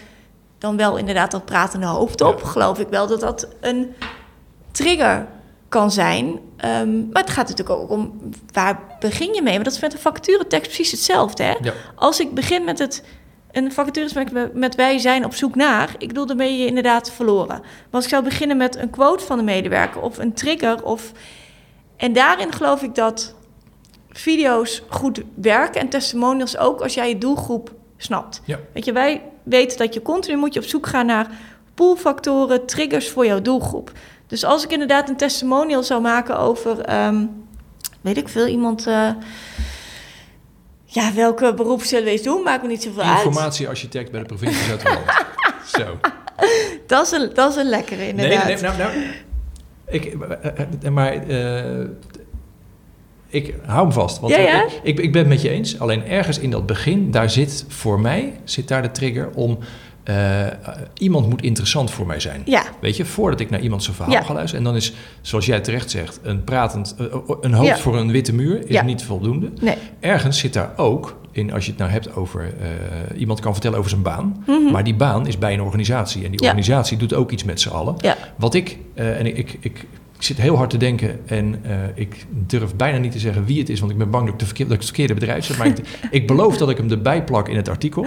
dan 0.57 0.77
wel 0.77 0.97
inderdaad 0.97 1.31
dat 1.31 1.45
pratende 1.45 1.85
hoofd 1.85 2.21
op, 2.21 2.39
Ja. 2.39 2.47
geloof 2.47 2.79
ik 2.79 2.87
wel 2.87 3.07
dat 3.07 3.19
dat 3.19 3.47
een 3.61 3.95
trigger 4.71 5.27
kan 5.69 5.91
zijn. 5.91 6.39
Ehm, 6.57 7.09
maar 7.09 7.21
het 7.21 7.31
gaat 7.31 7.49
natuurlijk 7.49 7.79
ook 7.79 7.89
om 7.89 8.19
waar 8.51 8.79
begin 8.99 9.33
je 9.33 9.41
mee? 9.41 9.53
Want 9.53 9.65
dat 9.65 9.73
is 9.73 9.79
met 9.79 9.93
een 9.93 9.99
vacaturetekst 9.99 10.67
precies 10.67 10.91
hetzelfde. 10.91 11.43
Hè? 11.43 11.55
Ja. 11.61 11.73
Als 11.95 12.19
ik 12.19 12.33
begin 12.33 12.63
met 12.63 12.79
het 12.79 13.03
een 13.51 13.71
vacature 13.71 14.05
is 14.05 14.13
met, 14.13 14.53
met 14.53 14.75
wij 14.75 14.97
zijn 14.97 15.25
op 15.25 15.33
zoek 15.35 15.55
naar. 15.55 15.95
Ik 15.97 16.07
bedoel, 16.07 16.25
dan 16.25 16.37
ben 16.37 16.57
je 16.57 16.65
inderdaad 16.65 17.11
verloren. 17.11 17.59
Maar 17.59 17.61
als 17.91 18.03
ik 18.03 18.09
zou 18.09 18.23
beginnen 18.23 18.57
met 18.57 18.75
een 18.75 18.89
quote 18.89 19.25
van 19.25 19.37
de 19.37 19.43
medewerker 19.43 20.01
of 20.01 20.17
een 20.17 20.33
trigger 20.33 20.83
of 20.83 21.11
en 21.97 22.13
daarin 22.13 22.51
geloof 22.51 22.81
ik 22.81 22.95
dat 22.95 23.35
video's 24.09 24.81
goed 24.89 25.21
werken 25.35 25.81
en 25.81 25.89
testimonials 25.89 26.57
ook 26.57 26.81
als 26.81 26.93
jij 26.93 27.09
je 27.09 27.17
doelgroep 27.17 27.71
snapt. 28.03 28.41
Ja. 28.45 28.59
Weet 28.73 28.85
je, 28.85 28.91
wij 28.91 29.21
weten 29.43 29.77
dat 29.77 29.93
je 29.93 30.01
continu 30.01 30.37
moet 30.37 30.53
je 30.53 30.59
op 30.59 30.65
zoek 30.65 30.87
gaan 30.87 31.05
naar 31.05 31.27
poolfactoren, 31.73 32.65
triggers 32.65 33.09
voor 33.09 33.25
jouw 33.25 33.41
doelgroep. 33.41 33.91
Dus 34.27 34.43
als 34.45 34.63
ik 34.63 34.71
inderdaad 34.71 35.09
een 35.09 35.17
testimonial 35.17 35.83
zou 35.83 36.01
maken 36.01 36.37
over, 36.39 36.79
ehm, 36.79 37.25
weet 38.01 38.17
ik 38.17 38.27
veel, 38.29 38.47
iemand. 38.47 38.87
eh, 38.87 39.09
Ja, 40.85 41.13
welke 41.13 41.53
beroep 41.53 41.81
zullen 41.83 42.05
we 42.05 42.11
eens 42.11 42.21
doen? 42.23 42.43
Maakt 42.43 42.61
me 42.61 42.67
niet 42.67 42.83
zoveel 42.83 43.03
uit. 43.03 43.25
Informatiearchitect 43.25 44.11
bij 44.11 44.19
de 44.19 44.25
provincie 44.25 44.63
Zuid-Holland. 44.63 45.05
Zo. 45.77 45.99
Dat 46.87 47.05
is 47.05 47.11
een, 47.11 47.29
dat 47.33 47.49
is 47.49 47.55
een 47.55 47.69
lekkere, 47.69 48.07
inderdaad. 48.07 48.45
Nee, 48.45 48.53
nee, 48.55 48.63
nou, 48.63 48.77
nou, 48.77 48.91
ik, 49.85 50.05
eh, 50.05 50.47
eh, 50.83 50.91
maar 50.91 51.13
ik 53.33 53.53
hou 53.65 53.81
hem 53.81 53.91
vast. 53.91 54.19
Want 54.19 54.33
Ja, 54.33 54.39
ja. 54.39 54.63
Ik, 54.65 54.71
ik, 54.83 54.99
ik 54.99 55.11
ben 55.11 55.21
het 55.21 55.29
met 55.29 55.41
je 55.41 55.49
eens. 55.49 55.79
Alleen 55.79 56.05
ergens 56.07 56.39
in 56.39 56.49
dat 56.49 56.65
begin, 56.65 57.11
daar 57.11 57.29
zit 57.29 57.65
voor 57.67 57.99
mij 57.99 58.33
zit 58.43 58.67
daar 58.67 58.81
de 58.81 58.91
trigger 58.91 59.29
om... 59.33 59.57
eh, 60.03 60.47
iemand 60.97 61.29
moet 61.29 61.41
interessant 61.41 61.91
voor 61.91 62.05
mij 62.05 62.19
zijn. 62.19 62.41
Ja, 62.45 62.63
Weet 62.81 62.97
je, 62.97 63.05
voordat 63.05 63.39
ik 63.39 63.49
naar 63.49 63.59
iemand 63.61 63.83
zijn 63.83 63.95
verhaal 63.95 64.23
ga 64.23 64.33
luisteren. 64.33 64.65
En 64.65 64.71
dan 64.71 64.75
is, 64.81 64.93
zoals 65.21 65.45
jij 65.45 65.59
terecht 65.59 65.91
zegt, 65.91 66.19
een 66.23 66.43
pratend... 66.43 66.95
eh, 66.99 67.05
een 67.41 67.53
hoofd 67.53 67.79
voor 67.79 67.97
een 67.97 68.11
witte 68.11 68.33
muur 68.33 68.69
is 68.69 68.81
niet 68.81 69.03
voldoende. 69.03 69.49
nee. 69.61 69.75
Ergens 69.99 70.37
zit 70.39 70.53
daar 70.53 70.73
ook, 70.77 71.17
in, 71.31 71.53
als 71.53 71.63
je 71.65 71.69
het 71.71 71.79
nou 71.79 71.91
hebt 71.91 72.15
over... 72.15 72.53
eh, 72.61 73.19
iemand 73.19 73.39
kan 73.39 73.51
vertellen 73.53 73.77
over 73.77 73.89
zijn 73.89 74.01
baan. 74.01 74.43
Mhm. 74.47 74.71
Maar 74.71 74.83
die 74.83 74.95
baan 74.95 75.27
is 75.27 75.37
bij 75.37 75.53
een 75.53 75.61
organisatie. 75.61 76.23
En 76.25 76.31
die 76.31 76.41
Ja. 76.41 76.47
organisatie 76.47 76.97
doet 76.97 77.13
ook 77.13 77.31
iets 77.31 77.43
met 77.43 77.61
z'n 77.61 77.69
allen. 77.69 77.95
Ja. 77.97 78.17
Wat 78.35 78.53
ik, 78.53 78.77
eh, 78.93 79.19
en 79.19 79.25
ik, 79.25 79.37
ik, 79.37 79.57
ik, 79.59 79.85
ik 80.23 80.29
zit 80.29 80.41
heel 80.41 80.57
hard 80.57 80.69
te 80.69 80.77
denken 80.77 81.19
en 81.27 81.59
eh, 81.63 81.77
ik 81.95 82.25
durf 82.29 82.75
bijna 82.75 82.97
niet 82.97 83.11
te 83.11 83.19
zeggen 83.19 83.45
wie 83.45 83.59
het 83.59 83.69
is, 83.69 83.79
want 83.79 83.91
ik 83.91 83.97
ben 83.97 84.09
bang 84.09 84.25
dat 84.25 84.41
ik, 84.41 84.67
de 84.67 84.73
het 84.73 84.83
verkeerde 84.85 85.13
bedrijf 85.13 85.45
zet. 85.45 85.57
Maar 85.57 85.73
ik 86.11 86.27
beloof 86.27 86.57
dat 86.57 86.69
ik 86.69 86.77
hem 86.77 86.91
erbij 86.91 87.23
plak 87.23 87.49
in 87.49 87.55
het 87.55 87.69
artikel. 87.69 88.05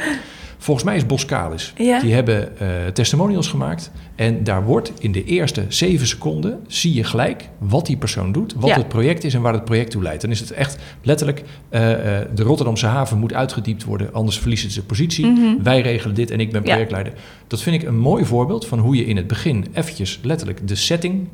Volgens 0.59 0.87
mij 0.87 0.97
is 0.97 1.07
Boskalis. 1.07 1.73
Ja. 1.77 2.01
Die 2.01 2.15
hebben 2.15 2.59
eh, 2.59 2.69
testimonials 2.93 3.49
gemaakt. 3.49 3.91
En 4.15 4.45
daar 4.45 4.65
wordt 4.65 4.93
in 4.99 5.13
de 5.13 5.25
eerste 5.25 5.65
zeven 5.69 6.07
seconden, 6.07 6.61
zie 6.67 6.95
je 6.95 7.05
gelijk 7.05 7.49
wat 7.59 7.87
die 7.87 7.97
persoon 7.97 8.33
doet, 8.33 8.55
wat 8.55 8.69
Ja. 8.69 8.77
het 8.77 8.89
project 8.89 9.25
is 9.25 9.35
en 9.35 9.41
waar 9.41 9.53
het 9.53 9.65
project 9.65 9.91
toe 9.91 10.03
leidt. 10.03 10.23
Dan 10.23 10.31
is 10.31 10.41
het 10.41 10.51
echt 10.51 10.79
letterlijk, 11.03 11.43
eh, 11.69 11.93
eh, 12.21 12.27
de 12.35 12.43
Rotterdamse 12.43 12.87
haven 12.87 13.19
moet 13.19 13.33
uitgediept 13.33 13.85
worden, 13.85 14.13
anders 14.13 14.39
verliezen 14.39 14.71
ze 14.71 14.85
positie. 14.85 15.27
Mhm. 15.27 15.63
Wij 15.63 15.81
regelen 15.81 16.15
dit 16.15 16.31
en 16.31 16.41
ik 16.41 16.53
ben 16.53 16.63
Ja. 16.65 16.69
projectleider. 16.71 17.13
Dat 17.47 17.63
vind 17.63 17.83
ik 17.83 17.89
een 17.89 17.99
mooi 17.99 18.25
voorbeeld 18.25 18.67
van 18.67 18.79
hoe 18.79 18.97
je 18.97 19.07
in 19.07 19.17
het 19.17 19.27
begin 19.27 19.67
eventjes 19.73 20.21
letterlijk 20.23 20.69
de 20.69 20.75
setting 20.75 21.29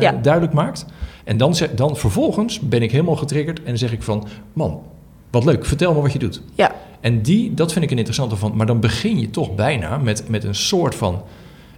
Ja. 0.00 0.12
duidelijk 0.22 0.52
maakt. 0.54 0.86
En 1.24 1.36
dan, 1.36 1.54
dan 1.74 1.96
vervolgens 1.96 2.60
ben 2.60 2.82
ik 2.82 2.90
helemaal 2.90 3.16
getriggerd 3.16 3.62
en 3.62 3.78
zeg 3.78 3.92
ik 3.92 4.02
van, 4.02 4.26
man, 4.52 4.82
wat 5.30 5.44
leuk, 5.44 5.64
vertel 5.66 5.94
me 5.94 6.00
wat 6.00 6.12
je 6.12 6.18
doet. 6.18 6.42
Ja, 6.54 6.74
En 7.04 7.22
die, 7.22 7.54
dat 7.54 7.72
vind 7.72 7.84
ik 7.84 7.90
een 7.90 7.96
interessante 7.98 8.36
van, 8.36 8.52
maar 8.56 8.66
dan 8.66 8.80
begin 8.80 9.18
je 9.18 9.30
toch 9.30 9.54
bijna 9.54 9.96
met, 9.98 10.28
met 10.28 10.44
een 10.44 10.54
soort 10.54 10.94
van, 10.94 11.22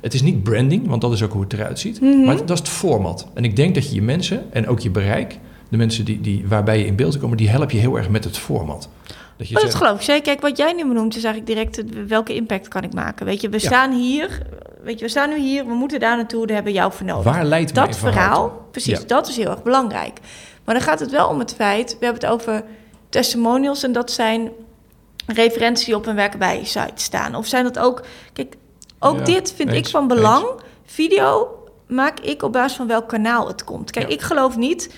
het 0.01 0.15
is 0.15 0.23
niet 0.23 0.43
branding, 0.43 0.87
want 0.89 1.01
dat 1.01 1.13
is 1.13 1.23
ook 1.23 1.33
hoe 1.33 1.43
het 1.43 1.53
eruit 1.53 1.79
ziet, 1.79 2.01
Mhm. 2.01 2.25
maar 2.25 2.37
dat 2.37 2.51
is 2.51 2.59
het 2.59 2.69
format. 2.69 3.27
En 3.35 3.45
ik 3.45 3.57
denk 3.57 3.75
dat 3.75 3.89
je 3.89 3.95
je 3.95 4.03
mensen 4.03 4.45
en 4.53 4.69
ook 4.69 4.81
je 4.81 4.91
bereik, 4.91 5.39
de 5.69 5.77
mensen 5.77 6.05
die, 6.05 6.21
die, 6.21 6.45
waarbij 6.49 6.79
je 6.79 6.87
in 6.87 6.97
beeld 6.97 7.19
komt, 7.19 7.39
die 7.39 7.49
help 7.49 7.71
je 7.71 7.79
heel 7.79 7.97
erg 7.97 8.09
met 8.09 8.25
het 8.25 8.39
format. 8.39 8.89
Dat 9.37 9.47
je 9.49 9.53
maar 9.53 9.63
dat 9.63 9.71
zegt, 9.73 9.85
geloof 9.85 9.99
ik 9.99 10.05
zeker. 10.05 10.23
Kijk, 10.23 10.41
wat 10.41 10.57
jij 10.57 10.73
nu 10.73 10.87
benoemt 10.87 11.17
is 11.17 11.25
eigenlijk 11.25 11.55
direct 11.55 12.07
welke 12.09 12.35
impact 12.35 12.69
kan 12.69 12.83
ik 12.83 12.95
maken. 12.95 13.27
Weet 13.27 13.41
je, 13.41 13.49
we 13.49 13.59
Ja. 13.61 13.67
staan 13.67 13.93
hier, 13.93 14.43
weet 14.83 14.99
je, 14.99 15.05
we 15.05 15.11
staan 15.11 15.29
nu 15.29 15.39
hier, 15.39 15.67
we 15.67 15.75
moeten 15.75 16.01
daar 16.01 16.17
naartoe, 16.17 16.47
daar 16.47 16.55
hebben 16.55 16.73
we 16.73 16.79
jou 16.79 16.93
voor 16.93 17.07
nodig. 17.07 17.25
waar 17.33 17.45
leidt 17.45 17.75
dat 17.75 17.97
verhaal, 17.97 18.67
precies, 18.71 18.99
Ja. 19.01 19.07
dat 19.07 19.29
is 19.29 19.37
heel 19.37 19.51
erg 19.51 19.63
belangrijk. 19.63 20.21
Maar 20.65 20.75
dan 20.75 20.85
gaat 20.85 21.01
het 21.01 21.11
wel 21.11 21.29
om 21.29 21.39
het 21.39 21.55
feit, 21.55 21.97
we 21.99 22.05
hebben 22.05 22.23
het 22.23 22.33
over 22.33 22.65
testimonials 23.09 23.83
en 23.83 23.93
dat 23.93 24.11
zijn 24.11 24.51
referenties 25.27 25.85
die 25.87 25.97
op 25.97 26.07
een 26.07 26.15
werkbij 26.15 26.65
site 26.65 26.93
staan. 26.95 27.35
Of 27.35 27.47
zijn 27.47 27.65
dat 27.65 27.79
ook, 27.79 28.03
kijk, 28.33 28.57
ook 28.99 29.19
Ja, 29.19 29.25
dit 29.25 29.53
vind 29.53 29.69
eens, 29.69 29.79
ik 29.79 29.87
van 29.87 30.09
belang. 30.09 30.47
Video 30.85 31.49
maak 31.87 32.21
ik 32.21 32.43
op 32.43 32.53
basis 32.53 32.77
van 32.77 32.87
welk 32.87 33.09
kanaal 33.09 33.47
het 33.47 33.65
komt. 33.65 33.91
Kijk, 33.91 34.09
Ja. 34.09 34.15
ik 34.15 34.21
geloof 34.21 34.57
niet. 34.57 34.95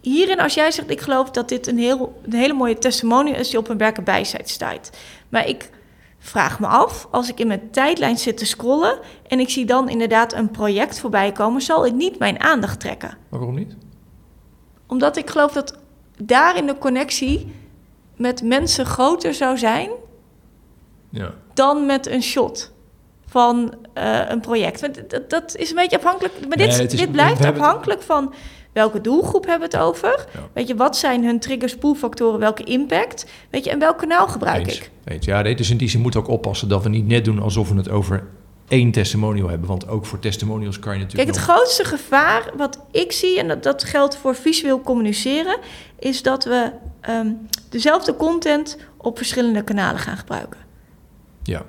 Hierin, 0.00 0.40
als 0.40 0.54
jij 0.54 0.70
zegt, 0.70 0.90
ik 0.90 1.00
geloof 1.00 1.30
dat 1.30 1.48
dit 1.48 1.66
een, 1.66 1.78
heel, 1.78 2.20
een 2.22 2.32
hele 2.32 2.52
mooie 2.52 2.78
testimonial 2.78 3.36
is 3.38 3.50
die 3.50 3.58
op 3.58 3.68
een 3.68 3.78
werkbij 3.78 4.24
site 4.24 4.52
staat. 4.52 4.90
Maar 5.28 5.48
ik 5.48 5.70
vraag 6.18 6.60
me 6.60 6.66
af, 6.66 7.08
als 7.10 7.28
ik 7.28 7.40
in 7.40 7.46
mijn 7.46 7.70
tijdlijn 7.70 8.18
zit 8.18 8.36
te 8.36 8.46
scrollen 8.46 8.98
en 9.28 9.40
ik 9.40 9.48
zie 9.50 9.64
dan 9.64 9.88
inderdaad 9.88 10.32
een 10.32 10.50
project 10.50 10.98
voorbij 11.00 11.32
komen, 11.32 11.60
zal 11.62 11.86
ik 11.86 11.92
niet 11.92 12.18
mijn 12.18 12.40
aandacht 12.40 12.80
trekken. 12.80 13.08
Maar 13.28 13.38
waarom 13.40 13.56
niet? 13.58 13.76
Omdat 14.86 15.16
ik 15.16 15.30
geloof 15.30 15.52
dat 15.52 15.78
daarin 16.22 16.66
de 16.66 16.78
connectie 16.78 17.52
met 18.16 18.42
mensen 18.42 18.86
groter 18.86 19.34
zou 19.34 19.58
zijn 19.58 19.90
Ja. 21.10 21.30
dan 21.54 21.86
met 21.86 22.06
een 22.06 22.22
shot 22.22 22.72
van 23.26 23.74
eh, 23.92 24.20
een 24.28 24.40
project. 24.40 24.80
Want 24.80 25.10
dat, 25.10 25.30
dat 25.30 25.56
is 25.56 25.70
een 25.70 25.76
beetje 25.76 25.96
afhankelijk. 25.96 26.32
Maar 26.48 26.56
dit, 26.56 26.66
Nee, 26.68 26.78
het 26.80 26.92
is- 26.92 26.98
dit 27.00 27.12
blijft 27.12 27.38
het- 27.44 27.54
afhankelijk 27.54 28.02
van 28.02 28.34
welke 28.72 29.00
doelgroep 29.00 29.46
hebben 29.46 29.70
we 29.70 29.76
het 29.76 29.84
over. 29.86 30.26
Ja. 30.32 30.40
Weet 30.52 30.68
je, 30.68 30.76
wat 30.76 30.96
zijn 30.96 31.24
hun 31.24 31.40
triggers, 31.40 31.72
spoelfactoren, 31.72 32.38
welke 32.40 32.64
impact? 32.64 33.26
Weet 33.50 33.64
je, 33.64 33.70
en 33.70 33.78
welk 33.78 33.98
kanaal 33.98 34.28
gebruik 34.28 34.66
Eens. 34.66 34.76
ik? 34.78 34.90
Eens. 35.04 35.24
Ja, 35.26 35.40
nee, 35.42 35.54
dus 35.56 35.70
in 35.70 35.76
die 35.76 35.88
zin 35.88 36.02
we 36.10 36.18
ook 36.18 36.28
oppassen 36.28 36.68
dat 36.68 36.82
we 36.82 36.88
niet 36.88 37.06
net 37.06 37.24
doen 37.24 37.38
alsof 37.40 37.68
we 37.70 37.76
het 37.76 37.88
over 37.88 38.26
één 38.68 38.90
testimonial 38.90 39.48
hebben. 39.48 39.68
Want 39.68 39.88
ook 39.88 40.06
voor 40.06 40.18
testimonials 40.18 40.78
kan 40.78 40.92
je 40.92 40.98
Kijk, 40.98 41.10
natuurlijk 41.12 41.38
het 41.38 41.46
nog- 41.46 41.56
grootste 41.56 41.84
gevaar 41.84 42.52
wat 42.56 42.78
ik 42.90 43.12
zie, 43.12 43.38
en 43.38 43.48
dat, 43.48 43.62
dat 43.62 43.84
geldt 43.84 44.16
voor 44.16 44.34
visueel 44.34 44.80
communiceren, 44.80 45.58
is 45.98 46.22
dat 46.22 46.44
we 46.44 46.70
ehm, 47.06 47.32
dezelfde 47.70 48.16
content 48.16 48.76
op 48.96 49.16
verschillende 49.16 49.62
kanalen 49.64 50.00
gaan 50.00 50.16
gebruiken. 50.16 50.60
Ja, 51.42 51.62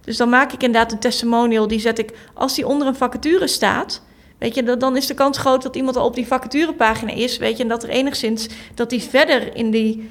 Dus 0.00 0.16
dan 0.16 0.28
maak 0.28 0.52
ik 0.52 0.62
inderdaad 0.62 0.92
een 0.92 0.98
testimonial, 0.98 1.68
die 1.68 1.80
zet 1.80 1.98
ik, 1.98 2.12
als 2.34 2.54
die 2.54 2.66
onder 2.66 2.86
een 2.88 2.94
vacature 2.94 3.46
staat, 3.46 4.02
weet 4.38 4.54
je, 4.54 4.76
dan- 4.76 4.96
is 4.96 5.06
de 5.06 5.14
kans 5.14 5.38
groot 5.38 5.62
dat 5.62 5.76
iemand 5.76 5.96
al 5.96 6.06
op 6.06 6.14
die 6.14 6.26
vacaturepagina 6.26 7.12
is, 7.12 7.38
weet 7.38 7.56
je, 7.56 7.62
en 7.62 7.68
dat 7.68 7.82
er 7.82 7.88
enigszins, 7.88 8.48
dat 8.74 8.90
hij 8.90 9.00
verder 9.00 9.56
in 9.56 9.70
die, 9.70 10.10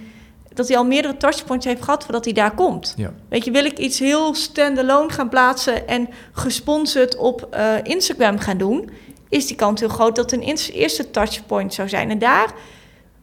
dat 0.53 0.67
hij 0.67 0.77
al 0.77 0.85
meerdere 0.85 1.17
touchpoints 1.17 1.65
heeft 1.65 1.83
gehad 1.83 2.03
voordat 2.03 2.25
hij 2.25 2.33
daar 2.33 2.53
komt. 2.55 2.93
ja. 2.97 3.13
Weet 3.29 3.45
je, 3.45 3.51
wil 3.51 3.65
ik 3.65 3.77
iets 3.77 3.99
heel 3.99 4.35
standalone 4.35 5.09
gaan 5.11 5.29
plaatsen 5.29 5.87
en 5.87 6.09
gesponsord 6.31 7.15
op 7.17 7.47
eh, 7.51 7.73
Instagram 7.83 8.39
gaan 8.39 8.57
doen, 8.57 8.89
is 9.29 9.47
die 9.47 9.55
kans 9.55 9.79
heel 9.79 9.89
groot 9.89 10.15
dat 10.15 10.31
een 10.31 10.41
eerste 10.73 11.11
touchpoint 11.11 11.73
zou 11.73 11.89
zijn. 11.89 12.09
En 12.09 12.19
daar 12.19 12.53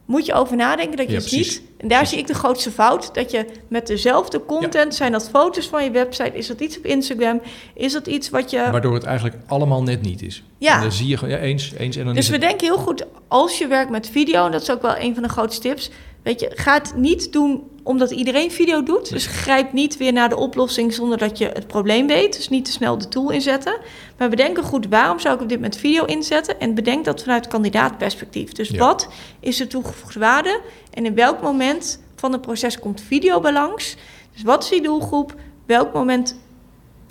moet 0.08 0.26
je 0.26 0.32
over 0.32 0.56
nadenken 0.56 0.96
dat 0.96 1.06
je 1.06 1.12
Ja, 1.12 1.18
het 1.18 1.28
precies. 1.28 1.60
niet. 1.60 1.68
En 1.76 1.88
daar 1.88 2.06
zie 2.06 2.18
ik 2.18 2.26
de 2.26 2.34
grootste 2.34 2.70
fout. 2.70 3.14
Dat 3.14 3.30
je 3.30 3.46
met 3.68 3.86
dezelfde 3.86 4.44
content, 4.44 4.94
zijn 4.94 5.12
dat 5.12 5.28
foto's 5.28 5.66
van 5.66 5.84
je 5.84 5.90
website, 5.90 6.32
is 6.32 6.46
dat 6.46 6.60
iets 6.60 6.78
op 6.78 6.84
Instagram, 6.84 7.40
is 7.74 7.92
dat 7.92 8.06
iets 8.06 8.30
wat 8.30 8.50
je. 8.50 8.68
Waardoor 8.70 8.94
het 8.94 9.04
eigenlijk 9.04 9.36
allemaal 9.46 9.82
net 9.82 10.02
niet 10.02 10.22
is. 10.22 10.42
Ja. 10.58 10.74
En 10.74 10.80
dan 10.82 10.92
zie 10.92 11.06
je 11.06 11.16
gewoon, 11.16 11.34
ja, 11.34 11.40
eens, 11.40 11.72
eens. 11.78 11.96
En 11.96 12.04
dan 12.04 12.14
Dus 12.14 12.26
we 12.26 12.32
het, 12.32 12.42
denken 12.42 12.66
heel 12.66 12.78
goed, 12.78 13.06
als 13.28 13.58
je 13.58 13.66
werkt 13.66 13.90
met 13.90 14.08
video, 14.10 14.46
en 14.46 14.52
dat 14.52 14.62
is 14.62 14.70
ook 14.70 14.82
wel 14.82 14.96
een 14.98 15.14
van 15.14 15.22
de 15.22 15.28
grootste 15.28 15.60
tips. 15.68 15.90
Weet 16.22 16.40
je, 16.40 16.50
ga 16.54 16.74
het 16.74 16.92
niet 16.96 17.32
doen 17.32 17.62
omdat 17.88 18.10
iedereen 18.10 18.50
video 18.50 18.82
doet. 18.82 19.10
Dus 19.10 19.26
grijp 19.26 19.72
niet 19.72 19.96
weer 19.96 20.12
naar 20.12 20.28
de 20.28 20.36
oplossing 20.36 20.94
zonder 20.94 21.18
dat 21.18 21.38
je 21.38 21.46
het 21.46 21.66
probleem 21.66 22.06
weet. 22.06 22.36
Dus 22.36 22.48
niet 22.48 22.64
te 22.64 22.70
snel 22.70 22.98
de 22.98 23.08
tool 23.08 23.30
inzetten. 23.30 23.78
Maar 24.18 24.28
bedenk 24.28 24.58
goed, 24.58 24.86
waarom 24.88 25.18
zou 25.18 25.34
ik 25.34 25.40
op 25.40 25.48
dit 25.48 25.60
met 25.60 25.76
video 25.76 26.04
inzetten? 26.04 26.60
En 26.60 26.74
bedenk 26.74 27.04
dat 27.04 27.22
vanuit 27.22 27.48
kandidaatperspectief. 27.48 28.52
Dus 28.52 28.68
Ja. 28.68 28.78
wat 28.78 29.08
is 29.40 29.56
de 29.56 29.66
toegevoegde 29.66 30.18
waarde? 30.18 30.60
En 30.90 31.06
in 31.06 31.14
welk 31.14 31.42
moment 31.42 32.02
van 32.16 32.32
het 32.32 32.40
proces 32.40 32.78
komt 32.78 33.00
video 33.06 33.40
bij 33.40 33.52
langs? 33.52 33.96
Dus 34.32 34.42
wat 34.42 34.62
is 34.62 34.68
die 34.68 34.82
doelgroep? 34.82 35.34
Welk 35.66 35.92
moment 35.94 36.36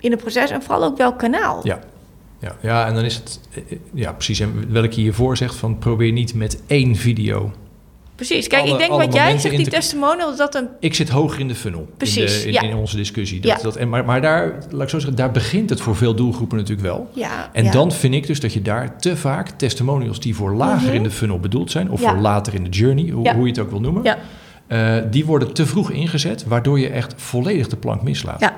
in 0.00 0.10
het 0.10 0.20
proces? 0.20 0.50
En 0.50 0.62
vooral 0.62 0.84
ook 0.84 0.96
welk 0.96 1.18
kanaal? 1.18 1.60
Ja. 1.62 1.80
Ja, 2.40 2.56
ja, 2.62 2.86
en 2.86 2.94
dan 2.94 3.04
is 3.04 3.14
het, 3.14 3.40
eh, 3.54 3.62
eh, 3.72 3.78
ja 3.94 4.12
precies. 4.12 4.40
En 4.40 4.72
welke 4.72 4.94
je 4.94 5.00
hiervoor 5.00 5.36
zegt 5.36 5.54
van 5.54 5.78
probeer 5.78 6.12
niet 6.12 6.34
met 6.34 6.62
één 6.66 6.96
video. 6.96 7.52
Precies. 8.18 8.46
Kijk, 8.46 8.62
Alle- 8.62 8.72
ik 8.72 8.78
denk 8.78 8.90
wat 8.90 9.12
jij 9.14 9.30
zegt, 9.30 9.42
die 9.42 9.58
in 9.58 9.64
te- 9.64 9.70
testimonial, 9.70 10.36
dat 10.36 10.54
een 10.54 10.68
Ik 10.80 10.94
zit 10.94 11.08
hoger 11.08 11.40
in 11.40 11.48
de 11.48 11.54
funnel. 11.54 11.88
Precies, 11.96 12.36
in, 12.36 12.40
de, 12.40 12.46
in, 12.46 12.52
ja. 12.52 12.70
in 12.70 12.76
onze 12.76 12.96
discussie. 12.96 13.40
Dat, 13.40 13.50
Ja. 13.56 13.62
dat, 13.62 13.76
en, 13.76 13.88
maar, 13.88 14.04
maar 14.04 14.20
daar, 14.20 14.52
laat 14.70 14.82
ik 14.82 14.88
zo 14.88 14.98
zeggen, 14.98 15.16
daar 15.16 15.30
begint 15.30 15.70
het 15.70 15.80
voor 15.80 15.96
veel 15.96 16.14
doelgroepen 16.14 16.56
natuurlijk 16.58 16.86
wel. 16.88 17.08
Ja, 17.12 17.48
En 17.52 17.64
ja. 17.64 17.70
dan 17.70 17.92
vind 17.92 18.14
ik 18.14 18.26
dus 18.26 18.40
dat 18.40 18.52
je 18.52 18.62
daar 18.62 18.98
te 18.98 19.16
vaak 19.16 19.48
testimonials 19.48 20.20
die 20.20 20.34
voor 20.34 20.54
lager 20.54 20.86
Mhm. 20.86 20.96
in 20.96 21.02
de 21.02 21.10
funnel 21.10 21.40
bedoeld 21.40 21.70
zijn, 21.70 21.90
of 21.90 22.00
voor 22.00 22.16
later 22.16 22.54
in 22.54 22.64
de 22.64 22.70
journey, 22.70 23.10
hoe, 23.10 23.24
je 23.42 23.46
het 23.46 23.58
ook 23.58 23.70
wil 23.70 23.80
noemen, 23.80 24.02
Ja. 24.02 24.18
eh, 24.66 25.02
die 25.10 25.24
worden 25.26 25.52
te 25.52 25.66
vroeg 25.66 25.90
ingezet, 25.90 26.44
waardoor 26.46 26.80
je 26.80 26.88
echt 26.88 27.14
volledig 27.16 27.68
de 27.68 27.76
plank 27.76 28.02
mislaat. 28.02 28.40
Ja. 28.40 28.56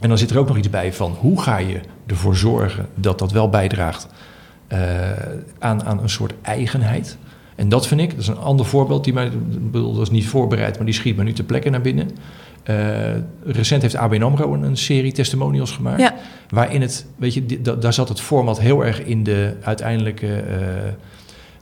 En 0.00 0.08
dan 0.08 0.18
zit 0.18 0.30
er 0.30 0.38
ook 0.38 0.48
nog 0.48 0.56
iets 0.56 0.70
bij 0.70 0.92
van 0.92 1.16
hoe 1.20 1.40
ga 1.42 1.56
je 1.58 1.80
ervoor 2.06 2.36
zorgen 2.36 2.88
dat 2.94 3.18
dat 3.18 3.32
wel 3.32 3.48
bijdraagt 3.48 4.06
eh, 4.68 4.78
aan, 5.58 5.84
aan 5.84 6.02
een 6.02 6.10
soort 6.10 6.32
eigenheid. 6.42 7.16
En 7.62 7.68
dat 7.68 7.86
vind 7.86 8.00
ik, 8.00 8.10
dat 8.10 8.18
is 8.18 8.26
een 8.28 8.36
ander 8.36 8.66
voorbeeld, 8.66 9.04
die 9.04 9.12
mij, 9.12 9.30
bedoel, 9.70 9.92
dat 9.92 10.02
is 10.02 10.10
niet 10.10 10.26
voorbereid, 10.26 10.76
maar 10.76 10.84
die 10.86 10.94
schiet 10.94 11.16
me 11.16 11.22
nu 11.24 11.32
te 11.32 11.42
plekken 11.44 11.72
naar 11.72 11.80
binnen. 11.80 12.10
Eh, 12.62 12.76
recent 13.44 13.82
heeft 13.82 13.96
ABN 13.96 14.22
AMRO 14.22 14.54
een, 14.54 14.62
een 14.62 14.76
serie 14.76 15.12
testimonials 15.12 15.70
gemaakt. 15.70 16.00
Ja. 16.00 16.14
Waarin 16.48 16.80
het, 16.80 17.06
weet 17.16 17.34
je, 17.34 17.60
da- 17.62 17.74
daar 17.74 17.92
zat 17.92 18.08
het 18.08 18.20
format 18.20 18.60
heel 18.60 18.84
erg 18.84 19.02
in 19.04 19.22
de 19.22 19.54
uiteindelijke, 19.62 20.26
eh, 20.36 20.56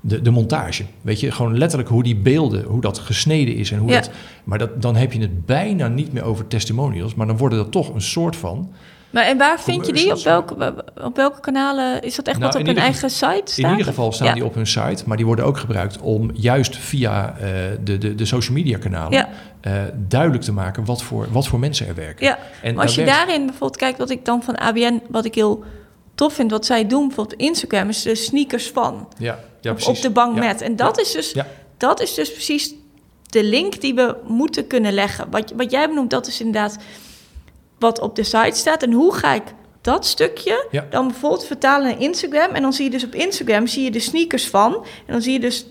de, 0.00 0.22
de 0.22 0.30
montage. 0.30 0.84
Weet 1.00 1.20
je, 1.20 1.30
gewoon 1.30 1.58
letterlijk 1.58 1.90
hoe 1.90 2.02
die 2.02 2.16
beelden, 2.16 2.64
hoe 2.64 2.80
dat 2.80 2.98
gesneden 2.98 3.54
is 3.56 3.70
en 3.72 3.78
hoe 3.78 3.90
Ja. 3.90 4.00
dat... 4.00 4.10
Maar 4.44 4.58
dat, 4.58 4.82
dan 4.82 4.96
heb 4.96 5.12
je 5.12 5.20
het 5.20 5.46
bijna 5.46 5.88
niet 5.88 6.12
meer 6.12 6.22
over 6.24 6.46
testimonials, 6.46 7.14
maar 7.14 7.26
dan 7.26 7.36
worden 7.36 7.58
dat 7.58 7.72
toch 7.72 7.94
een 7.94 8.02
soort 8.02 8.36
van 8.36 8.70
Maar 9.10 9.24
en 9.24 9.38
waar 9.38 9.60
vind 9.60 9.86
je 9.86 9.92
die? 9.92 10.12
Op 10.12 10.22
welke, 10.22 10.74
op 11.02 11.16
welke 11.16 11.40
kanalen? 11.40 12.02
Is 12.02 12.14
dat 12.14 12.26
echt 12.26 12.38
Nou, 12.38 12.52
wat 12.52 12.60
op 12.60 12.66
hun 12.66 12.76
eigen 12.76 13.10
site 13.10 13.40
staat? 13.44 13.58
In 13.58 13.70
ieder 13.70 13.84
geval 13.84 14.12
staan 14.12 14.26
Ja. 14.26 14.34
die 14.34 14.44
op 14.44 14.54
hun 14.54 14.66
site, 14.66 15.02
maar 15.06 15.16
die 15.16 15.26
worden 15.26 15.44
ook 15.44 15.58
gebruikt 15.58 15.98
om 16.00 16.30
juist 16.34 16.76
via 16.76 17.36
eh, 17.38 17.48
de, 17.84 17.98
de, 17.98 18.14
de 18.14 18.24
social 18.24 18.54
media 18.56 18.78
kanalen 18.78 19.12
Ja. 19.12 19.28
eh, 19.60 19.72
duidelijk 20.08 20.42
te 20.42 20.52
maken 20.52 20.84
wat 20.84 21.02
voor, 21.02 21.26
wat 21.30 21.46
voor 21.46 21.58
mensen 21.58 21.86
er 21.86 21.94
werken. 21.94 22.26
Ja, 22.26 22.38
En 22.62 22.74
maar 22.74 22.84
als 22.84 22.94
je 22.94 23.04
werkt- 23.04 23.16
daarin 23.16 23.40
bijvoorbeeld 23.46 23.76
kijkt 23.76 23.98
wat 23.98 24.10
ik 24.10 24.24
dan 24.24 24.42
van 24.42 24.58
ABN, 24.58 25.00
wat 25.08 25.24
ik 25.24 25.34
heel 25.34 25.64
tof 26.14 26.32
vind, 26.32 26.50
wat 26.50 26.66
zij 26.66 26.86
doen, 26.86 27.06
bijvoorbeeld 27.06 27.40
Instagram, 27.40 27.88
is 27.88 28.02
de 28.02 28.14
sneakers 28.14 28.70
van. 28.70 29.08
ja, 29.18 29.38
ja, 29.60 29.70
Op- 29.70 29.76
precies. 29.76 29.96
op 29.96 30.02
de 30.02 30.10
bank 30.10 30.34
Ja. 30.34 30.40
met. 30.46 30.60
En 30.60 30.76
dat, 30.76 31.00
is 31.00 31.12
dus, 31.12 31.34
dat 31.76 32.00
is 32.00 32.14
dus 32.14 32.32
precies 32.32 32.74
de 33.26 33.44
link 33.44 33.80
die 33.80 33.94
we 33.94 34.16
moeten 34.26 34.66
kunnen 34.66 34.92
leggen. 34.92 35.30
Wat, 35.30 35.52
wat 35.56 35.70
jij 35.70 35.88
benoemt, 35.88 36.10
dat 36.10 36.26
is 36.26 36.40
inderdaad 36.40 36.76
wat 37.80 38.00
op 38.00 38.16
de 38.16 38.22
site 38.24 38.50
staat. 38.58 38.82
En 38.82 38.92
hoe 38.92 39.14
ga 39.14 39.34
ik 39.34 39.42
dat 39.80 40.06
stukje 40.06 40.66
Ja. 40.70 40.86
dan 40.90 41.06
bijvoorbeeld 41.08 41.44
vertalen 41.46 41.88
naar 41.90 42.00
Instagram? 42.00 42.50
En 42.54 42.62
dan 42.62 42.72
zie 42.72 42.84
je 42.84 42.90
dus 42.90 43.04
op 43.04 43.14
Instagram 43.14 43.66
zie 43.66 43.84
je 43.84 43.90
de 43.90 44.00
sneakers 44.00 44.48
van. 44.48 44.74
En 45.06 45.12
dan 45.12 45.22
zie 45.22 45.32
je 45.32 45.40
dus, 45.40 45.66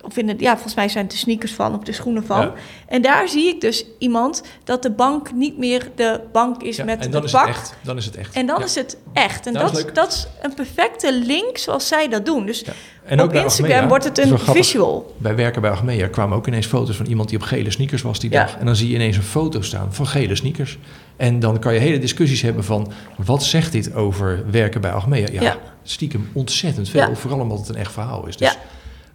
of 0.00 0.16
in 0.16 0.28
het, 0.28 0.40
ja, 0.40 0.52
volgens 0.52 0.74
mij 0.74 0.88
zijn 0.88 1.04
het 1.04 1.12
de 1.12 1.18
sneakers 1.18 1.52
van, 1.52 1.74
of 1.74 1.82
de 1.82 1.92
schoenen 1.92 2.24
van. 2.24 2.40
Ja. 2.40 2.52
En 2.86 3.02
daar 3.02 3.28
zie 3.28 3.48
ik 3.48 3.60
dus 3.60 3.84
iemand 3.98 4.42
dat 4.64 4.82
de 4.82 4.90
bank 4.90 5.32
niet 5.32 5.58
meer 5.58 5.90
de 5.94 6.20
bank 6.32 6.62
is 6.62 6.76
Ja, 6.76 6.84
met 6.84 7.04
en 7.04 7.10
dan 7.10 7.20
de 7.20 7.26
is 7.26 7.32
pak. 7.32 7.46
het 7.46 7.56
echt. 7.56 7.74
Dan 7.82 7.96
is 7.96 8.04
het 8.04 8.16
echt. 8.16 8.34
En 8.34 8.46
dan 8.46 8.62
is 8.62 8.74
het 8.74 8.96
echt. 9.12 9.46
En 9.46 9.52
Dat 9.52 9.62
dat, 9.62 9.76
is 9.78 9.84
dat 9.92 10.12
is 10.12 10.26
een 10.42 10.54
perfecte 10.54 11.12
link 11.12 11.58
zoals 11.58 11.88
zij 11.88 12.08
dat 12.08 12.26
doen. 12.26 12.46
Dus. 12.46 12.64
En 13.04 13.22
op 13.22 13.32
Instagram 13.32 13.72
Achmea, 13.72 13.88
wordt 13.88 14.04
het 14.04 14.18
een 14.18 14.38
visual. 14.38 15.14
Wij 15.18 15.34
werken 15.34 15.60
bij 15.62 15.70
Achmea, 15.70 16.06
kwamen 16.08 16.36
ook 16.36 16.46
ineens 16.46 16.66
foto's 16.66 16.96
van 16.96 17.06
iemand 17.06 17.28
die 17.28 17.38
op 17.38 17.44
gele 17.44 17.70
sneakers 17.70 18.02
was 18.02 18.20
die 18.20 18.30
dag. 18.30 18.56
En 18.58 18.66
dan 18.66 18.76
zie 18.76 18.88
je 18.88 18.94
ineens 18.94 19.16
een 19.16 19.22
foto 19.22 19.60
staan 19.62 19.94
van 19.94 20.06
gele 20.06 20.34
sneakers. 20.36 20.78
En 21.18 21.40
dan 21.40 21.58
kan 21.58 21.74
je 21.74 21.80
hele 21.80 21.98
discussies 21.98 22.42
hebben 22.42 22.64
van, 22.64 22.92
wat 23.16 23.42
zegt 23.44 23.72
dit 23.72 23.94
over 23.94 24.44
werken 24.50 24.80
bij 24.80 24.92
Achmea? 24.92 25.26
Ja, 25.32 25.42
Ja. 25.42 25.56
stiekem 25.82 26.28
ontzettend 26.32 26.88
veel, 26.88 27.00
Ja. 27.00 27.14
vooral 27.14 27.40
omdat 27.40 27.58
het 27.58 27.68
een 27.68 27.76
echt 27.76 27.92
verhaal 27.92 28.26
is. 28.26 28.36
Dus, 28.36 28.58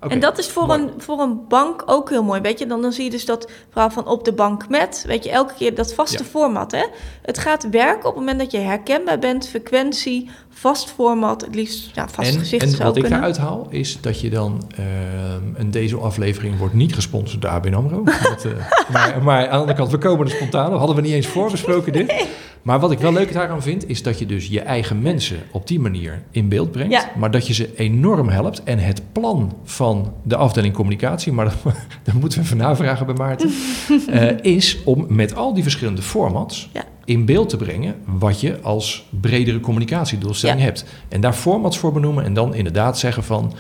En 0.08 0.20
dat 0.20 0.38
is 0.38 0.50
voor 0.50 0.68
mooi. 0.68 0.80
een, 0.82 0.92
voor 0.98 1.20
een 1.20 1.48
bank 1.48 1.84
ook 1.86 2.10
heel 2.10 2.24
mooi. 2.24 2.42
Weet 2.42 2.60
je, 2.60 2.66
dan, 2.66 2.82
dan 2.82 2.92
zie 2.92 3.04
je 3.04 3.10
dus 3.10 3.26
dat 3.26 3.52
verhaal 3.70 3.90
van 3.90 4.08
op 4.08 4.26
de 4.26 4.34
bank 4.34 4.70
met. 4.70 5.04
Weet 5.08 5.24
je, 5.24 5.30
elke 5.30 5.54
keer 5.54 5.76
dat 5.76 5.94
vaste 5.94 6.24
Ja. 6.24 6.30
format. 6.30 6.72
Hè? 6.72 6.86
Het 7.22 7.38
gaat 7.38 7.70
werken 7.70 8.10
op 8.10 8.16
het 8.16 8.16
moment 8.16 8.40
dat 8.40 8.52
je 8.52 8.58
herkenbaar 8.58 9.20
bent, 9.20 9.48
frequentie, 9.48 10.30
vast 10.50 10.90
format. 10.90 11.42
Het 11.42 11.56
liefst 11.56 11.96
ja, 11.96 12.10
vast 12.10 12.34
En, 12.34 12.40
gezicht 12.40 12.64
en 12.64 12.70
zou 12.70 12.84
wat 12.84 12.98
ik 12.98 13.10
daaruit 13.10 13.38
haal, 13.38 13.68
is 13.70 14.02
dat 14.02 14.20
je 14.20 14.30
dan... 14.30 14.62
ehm 14.76 15.56
en 15.56 15.72
deze 15.72 15.98
aflevering 15.98 16.58
wordt 16.58 16.74
niet 16.74 16.94
gesponsord 16.96 17.42
door 17.42 17.52
ABN 17.52 17.74
AMRO. 17.74 18.04
dat, 18.30 18.46
eh, 18.46 18.52
maar, 18.92 19.24
maar 19.24 19.42
aan 19.44 19.50
de 19.52 19.58
andere 19.58 19.78
kant, 19.78 19.92
we 19.92 19.98
komen 19.98 20.26
er 20.26 20.32
spontaan. 20.32 20.74
Hadden 20.74 20.96
we 20.96 21.02
niet 21.02 21.14
eens 21.14 21.28
voorbesproken 21.28 21.94
dit. 21.94 22.14
Maar 22.64 22.80
wat 22.80 22.92
ik 22.92 23.00
wel 23.00 23.14
leuk 23.14 23.34
daaraan 23.34 23.62
vind, 23.62 23.90
is 23.90 24.04
dat 24.04 24.20
je 24.20 24.26
dus 24.26 24.48
je 24.48 24.60
eigen 24.62 25.02
mensen 25.02 25.38
op 25.52 25.68
die 25.68 25.80
manier 25.80 26.22
in 26.32 26.50
beeld 26.50 26.72
brengt. 26.72 26.92
Ja. 26.94 27.10
Maar 27.18 27.32
dat 27.32 27.48
je 27.48 27.54
ze 27.54 27.76
enorm 27.76 28.30
helpt. 28.30 28.64
En 28.64 28.80
het 28.80 29.02
plan 29.12 29.58
van 29.64 30.14
de 30.24 30.36
afdeling 30.36 30.74
communicatie, 30.74 31.32
maar 31.32 31.46
dat, 31.64 31.74
dat 32.04 32.14
moeten 32.14 32.40
we 32.40 32.46
even 32.46 32.58
navragen 32.58 33.06
bij 33.06 33.16
Maarten, 33.16 33.52
eh, 34.08 34.38
is 34.54 34.84
om 34.84 35.06
met 35.10 35.36
al 35.36 35.54
die 35.54 35.64
verschillende 35.64 36.02
formats 36.02 36.70
Ja. 36.74 36.84
in 37.06 37.26
beeld 37.26 37.50
te 37.50 37.58
brengen 37.58 37.96
wat 38.06 38.42
je 38.42 38.60
als 38.62 39.06
bredere 39.22 39.60
communicatiedoelstelling 39.60 40.60
Ja. 40.60 40.66
hebt. 40.66 40.86
En 41.10 41.22
daar 41.22 41.34
formats 41.34 41.78
voor 41.78 41.94
benoemen 41.94 42.24
en 42.24 42.34
dan 42.34 42.54
inderdaad 42.56 43.00
zeggen 43.00 43.24
van 43.24 43.54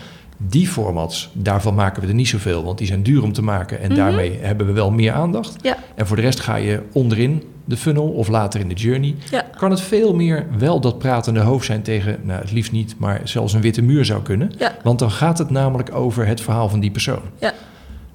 die 0.50 0.68
formats, 0.68 1.30
daarvan 1.34 1.76
maken 1.76 2.02
we 2.02 2.08
er 2.08 2.14
niet 2.14 2.28
zoveel, 2.28 2.64
want 2.64 2.78
die 2.78 2.88
zijn 2.88 3.04
duur 3.04 3.24
om 3.24 3.34
te 3.34 3.42
maken 3.44 3.80
en 3.80 3.88
Mhm. 3.88 3.96
daarmee 3.98 4.38
hebben 4.42 4.68
we 4.68 4.74
wel 4.74 4.92
meer 4.92 5.12
aandacht. 5.12 5.56
Ja. 5.62 5.78
En 5.96 6.08
voor 6.08 6.16
de 6.16 6.22
rest 6.22 6.40
ga 6.40 6.56
je 6.56 6.82
onderin 6.94 7.44
de 7.66 7.78
funnel 7.78 8.08
of 8.08 8.28
later 8.28 8.60
in 8.60 8.68
de 8.68 8.74
journey. 8.74 9.16
Ja. 9.32 9.46
Kan 9.58 9.70
het 9.72 9.82
veel 9.82 10.16
meer 10.16 10.46
wel 10.58 10.80
dat 10.80 10.98
pratende 10.98 11.40
hoofd 11.40 11.66
zijn 11.66 11.82
tegen, 11.82 12.20
nou 12.24 12.42
het 12.42 12.52
liefst 12.52 12.72
niet, 12.72 12.96
maar 12.98 13.22
zelfs 13.24 13.54
een 13.54 13.62
witte 13.62 13.82
muur 13.82 14.06
zou 14.06 14.22
kunnen. 14.22 14.52
Ja. 14.58 14.76
Want 14.84 15.00
dan 15.00 15.12
gaat 15.12 15.38
het 15.38 15.50
namelijk 15.50 15.96
over 15.96 16.28
het 16.28 16.42
verhaal 16.42 16.70
van 16.70 16.80
die 16.80 16.92
persoon. 16.92 17.22
Ja. 17.40 17.54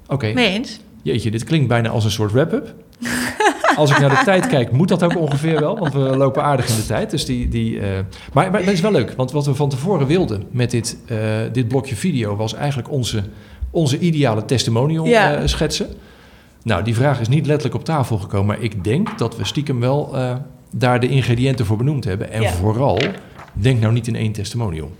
Oké, 0.07 0.25
eens. 0.27 0.79
jeetje, 1.01 1.31
dit 1.31 1.43
klinkt 1.43 1.67
bijna 1.67 1.89
als 1.89 2.03
een 2.03 2.11
soort 2.11 2.31
wrap-up. 2.31 2.73
Als 3.79 3.91
ik 3.91 3.99
naar 3.99 4.09
de 4.09 4.21
tijd 4.23 4.47
kijk, 4.47 4.71
moet 4.71 4.87
dat 4.87 5.03
ook 5.03 5.17
ongeveer 5.17 5.59
wel, 5.59 5.77
want 5.79 5.93
we 5.93 5.99
lopen 5.99 6.43
aardig 6.43 6.69
in 6.69 6.75
de 6.75 6.85
tijd. 6.85 7.09
Dus 7.09 7.25
die, 7.25 7.47
die, 7.47 7.79
eh, 7.79 7.87
maar, 8.33 8.51
maar 8.51 8.63
dat 8.63 8.73
is 8.73 8.81
wel 8.81 8.91
leuk, 8.91 9.13
want 9.15 9.31
wat 9.31 9.45
we 9.45 9.55
van 9.55 9.69
tevoren 9.69 10.07
wilden 10.07 10.43
met 10.51 10.71
dit, 10.71 10.97
eh, 11.05 11.17
dit 11.51 11.67
blokje 11.67 11.95
video 11.95 12.35
was 12.35 12.53
eigenlijk 12.53 12.91
onze, 12.91 13.23
onze 13.71 13.99
ideale 13.99 14.45
testimonial 14.45 15.05
Ja. 15.05 15.33
eh, 15.35 15.41
schetsen. 15.47 15.87
Nou, 16.63 16.83
die 16.83 16.95
vraag 16.95 17.19
is 17.19 17.27
niet 17.27 17.45
letterlijk 17.45 17.75
op 17.75 17.85
tafel 17.85 18.17
gekomen, 18.17 18.45
maar 18.45 18.63
ik 18.63 18.83
denk 18.83 19.17
dat 19.17 19.37
we 19.37 19.45
stiekem 19.45 19.79
wel 19.79 20.15
daar 20.71 20.99
de 20.99 21.07
ingrediënten 21.07 21.65
voor 21.65 21.77
benoemd 21.77 22.03
hebben. 22.03 22.31
En 22.31 22.41
Ja. 22.41 22.51
vooral, 22.51 22.99
denk 23.53 23.79
nou 23.81 23.93
niet 23.93 24.07
in 24.07 24.15
één 24.15 24.31
testimonial. 24.31 24.91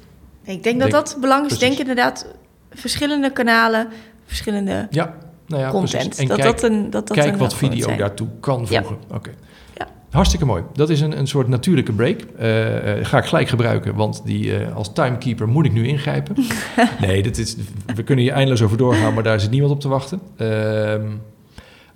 Ik 0.43 0.63
denk 0.63 0.79
dat 0.79 0.91
Denk- 0.91 1.05
dat 1.05 1.17
belangrijk 1.21 1.51
is. 1.53 1.59
Denk 1.59 1.77
inderdaad 1.77 2.27
verschillende 2.73 3.31
kanalen, 3.31 3.87
verschillende 4.25 4.87
Ja, 4.89 5.15
nou 5.49 5.61
ja, 5.61 5.69
content. 5.69 6.17
En 6.17 6.27
dat, 6.27 6.37
kijk, 6.37 6.51
dat 6.51 6.63
een, 6.71 6.89
dat 6.89 7.07
dat 7.07 7.17
Kijk 7.17 7.31
een 7.33 7.39
wat 7.39 7.55
video 7.55 7.95
daartoe 7.95 8.27
kan 8.39 8.65
Ja. 8.69 8.79
voegen. 8.79 8.97
Oké. 9.13 9.29
Ja. 9.77 9.87
Hartstikke 10.09 10.45
mooi. 10.45 10.63
Dat 10.73 10.89
is 10.89 11.01
een, 11.01 11.17
een 11.19 11.27
soort 11.27 11.47
natuurlijke 11.47 11.91
break. 11.93 12.19
Eh, 12.37 12.99
eh, 12.99 13.05
ga 13.05 13.17
ik 13.17 13.25
gelijk 13.25 13.47
gebruiken, 13.49 13.95
want 13.95 14.21
die, 14.25 14.55
eh, 14.57 14.75
als 14.75 14.93
timekeeper 14.93 15.47
moet 15.47 15.65
ik 15.65 15.73
nu 15.73 15.87
ingrijpen. 15.87 16.35
nee, 17.05 17.23
dit 17.23 17.37
is, 17.37 17.55
we 17.95 18.03
kunnen 18.03 18.23
hier 18.25 18.33
eindeloos 18.33 18.61
over 18.61 18.77
doorgaan, 18.77 19.13
maar 19.13 19.23
daar 19.23 19.39
zit 19.39 19.49
niemand 19.51 19.71
op 19.71 19.79
te 19.79 19.87
wachten. 19.87 20.19
Ehm, 20.37 21.07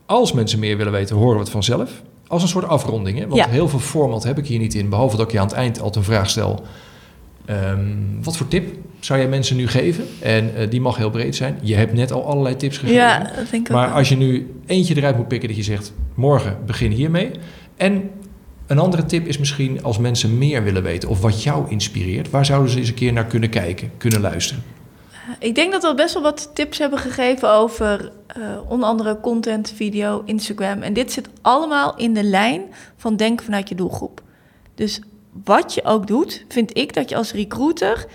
als 0.06 0.34
mensen 0.34 0.60
meer 0.60 0.78
willen 0.78 0.91
weten, 0.93 1.16
horen 1.16 1.34
we 1.34 1.39
het 1.41 1.49
vanzelf. 1.49 2.01
Als 2.28 2.41
een 2.41 2.47
soort 2.47 2.68
afronding, 2.68 3.18
hè? 3.20 3.24
want 3.28 3.36
Ja. 3.41 3.47
heel 3.47 3.68
veel 3.68 3.80
format 3.80 4.24
heb 4.24 4.38
ik 4.38 4.47
hier 4.47 4.60
niet 4.60 4.74
in. 4.74 4.89
Behalve 4.89 5.18
dat 5.18 5.26
ik 5.26 5.32
je 5.32 5.39
aan 5.39 5.47
het 5.47 5.56
eind 5.56 5.78
altijd 5.78 5.95
een 5.95 6.12
vraag 6.14 6.30
stel. 6.30 6.64
Ehm, 7.45 7.80
wat 8.22 8.38
voor 8.38 8.47
tip 8.47 8.76
zou 9.06 9.20
jij 9.20 9.28
mensen 9.28 9.56
nu 9.56 9.68
geven? 9.68 10.06
En 10.20 10.56
eh, 10.56 10.70
die 10.70 10.82
mag 10.82 10.97
heel 10.97 11.10
breed 11.10 11.36
zijn. 11.36 11.60
Je 11.62 11.76
hebt 11.76 11.93
net 11.93 12.12
al 12.12 12.26
allerlei 12.26 12.56
tips 12.56 12.78
gegeven. 12.78 13.01
Ja, 13.01 13.20
dat 13.20 13.49
denk 13.51 13.68
ik 13.68 13.74
Maar 13.74 13.89
ook. 13.89 13.95
als 13.95 14.10
je 14.10 14.18
nu 14.18 14.56
eentje 14.66 14.97
eruit 14.97 15.18
moet 15.18 15.28
pikken 15.28 15.47
dat 15.47 15.58
je 15.58 15.64
zegt, 15.64 15.93
morgen 16.14 16.58
begin 16.66 16.91
hiermee. 16.91 17.32
En 17.76 18.10
een 18.68 18.80
andere 18.80 19.06
tip 19.06 19.28
is 19.28 19.38
misschien 19.38 19.84
als 19.84 19.97
mensen 19.97 20.38
meer 20.38 20.64
willen 20.64 20.84
weten 20.84 21.10
of 21.10 21.22
wat 21.22 21.43
jou 21.43 21.70
inspireert, 21.70 22.30
waar 22.30 22.45
zouden 22.45 22.72
ze 22.72 22.78
eens 22.78 22.88
een 22.88 22.93
keer 22.93 23.14
naar 23.14 23.26
kunnen 23.26 23.49
kijken, 23.49 23.91
kunnen 23.97 24.22
luisteren? 24.22 24.64
Ik 25.39 25.56
denk 25.56 25.72
dat 25.72 25.84
we 25.84 25.93
best 25.95 26.14
wel 26.14 26.24
wat 26.24 26.51
tips 26.54 26.78
hebben 26.78 26.99
gegeven 26.99 27.51
over 27.51 28.12
eh, 28.28 28.41
onder 28.68 28.88
andere 28.88 29.20
content, 29.20 29.74
video, 29.76 30.22
Instagram. 30.26 30.82
En 30.82 30.93
dit 30.93 31.12
zit 31.12 31.30
allemaal 31.41 31.97
in 31.97 32.14
de 32.14 32.24
lijn 32.24 32.62
van 32.97 33.16
denken 33.16 33.45
vanuit 33.45 33.70
je 33.70 33.76
doelgroep. 33.76 34.22
Dus 34.76 35.01
wat 35.43 35.74
je 35.74 35.84
ook 35.84 36.08
doet, 36.08 36.45
vind 36.47 36.78
ik 36.78 36.93
dat 36.93 37.10
je 37.10 37.16
als 37.16 37.32
recruiter 37.34 38.06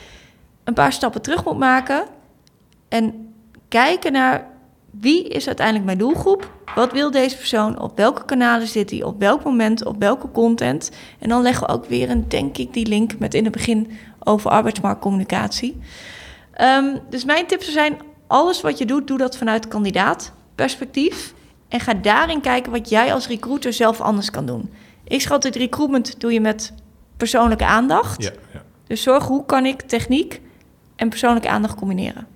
een 0.69 0.75
paar 0.75 0.93
stappen 0.93 1.23
terug 1.23 1.45
moet 1.45 1.59
maken 1.59 2.05
en 2.89 3.35
kijken 3.69 4.13
naar 4.13 4.47
wie 4.91 5.29
is 5.29 5.47
uiteindelijk 5.47 5.87
mijn 5.87 5.99
doelgroep? 5.99 6.51
Wat 6.75 6.93
wil 6.93 7.11
deze 7.11 7.37
persoon? 7.37 7.81
Op 7.81 7.97
welke 7.97 8.25
kanalen 8.25 8.67
zit 8.67 8.91
hij? 8.91 9.03
Op 9.03 9.19
welk 9.19 9.45
moment? 9.45 9.85
Op 9.85 9.99
welke 9.99 10.31
content? 10.31 10.91
En 11.19 11.29
dan 11.29 11.43
leggen 11.43 11.67
we 11.67 11.73
ook 11.73 11.85
weer 11.85 12.11
een, 12.11 12.29
denk 12.29 12.59
ik, 12.59 12.73
die 12.73 12.87
link 12.87 13.19
met 13.19 13.35
in 13.35 13.45
het 13.45 13.53
begin 13.53 13.91
over 14.19 14.51
arbeidsmarktcommunicatie. 14.51 15.81
Ehm, 16.53 16.97
dus 17.11 17.25
mijn 17.25 17.47
tips 17.47 17.73
zijn: 17.73 17.97
alles 18.27 18.61
wat 18.61 18.79
je 18.79 18.87
doet, 18.87 19.07
doe 19.07 19.19
dat 19.19 19.37
vanuit 19.37 19.69
kandidaatperspectief. 19.69 21.35
En 21.69 21.81
ga 21.81 21.95
daarin 21.95 22.41
kijken 22.41 22.73
wat 22.73 22.89
jij 22.89 23.13
als 23.13 23.29
recruiter 23.29 23.73
zelf 23.73 24.01
anders 24.01 24.31
kan 24.31 24.47
doen. 24.47 24.73
Ik 25.05 25.21
schat 25.21 25.43
dit 25.43 25.57
recruitment 25.57 26.21
doe 26.21 26.33
je 26.33 26.41
met 26.41 26.73
persoonlijke 27.17 27.67
aandacht. 27.67 28.23
ja. 28.23 28.33
Dus 28.87 29.03
zorg 29.03 29.27
hoe 29.27 29.47
kan 29.47 29.67
ik 29.67 29.81
techniek 29.81 30.41
en 30.99 31.09
persoonlijke 31.09 31.49
aandacht 31.49 31.75
combineren. 31.75 32.27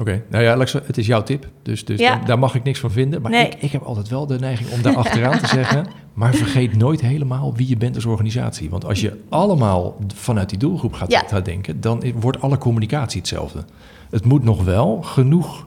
Oké, 0.00 0.22
nou 0.28 0.44
ja, 0.44 0.52
Alexa, 0.52 0.80
het 0.86 0.98
is 0.98 1.06
jouw 1.06 1.22
tip, 1.22 1.48
dus, 1.62 1.84
dus 1.84 2.00
Ja. 2.00 2.16
daar, 2.16 2.24
daar 2.26 2.38
mag 2.38 2.54
ik 2.54 2.62
niks 2.62 2.80
van 2.80 2.90
vinden. 2.90 3.22
Maar 3.22 3.30
Nee. 3.30 3.46
ik, 3.46 3.54
ik 3.62 3.72
heb 3.72 3.82
altijd 3.82 4.08
wel 4.08 4.26
de 4.26 4.38
neiging 4.38 4.70
om 4.70 4.82
daar 4.82 4.96
achteraan 4.96 5.38
te 5.38 5.46
zeggen, 5.60 5.86
maar 6.14 6.34
vergeet 6.34 6.76
nooit 6.76 7.00
helemaal 7.00 7.54
wie 7.54 7.68
je 7.68 7.76
bent 7.76 7.94
als 7.94 8.04
organisatie. 8.04 8.70
Want 8.70 8.84
als 8.84 9.00
je 9.00 9.20
allemaal 9.28 9.96
vanuit 10.14 10.48
die 10.48 10.58
doelgroep 10.58 10.92
gaat, 10.92 11.10
Ja. 11.10 11.22
gaat 11.26 11.44
denken, 11.44 11.80
dan 11.80 12.02
wordt 12.20 12.40
alle 12.40 12.58
communicatie 12.58 13.18
hetzelfde. 13.20 13.64
Het 14.10 14.24
moet 14.24 14.44
nog 14.44 14.64
wel 14.64 15.02
genoeg 15.02 15.66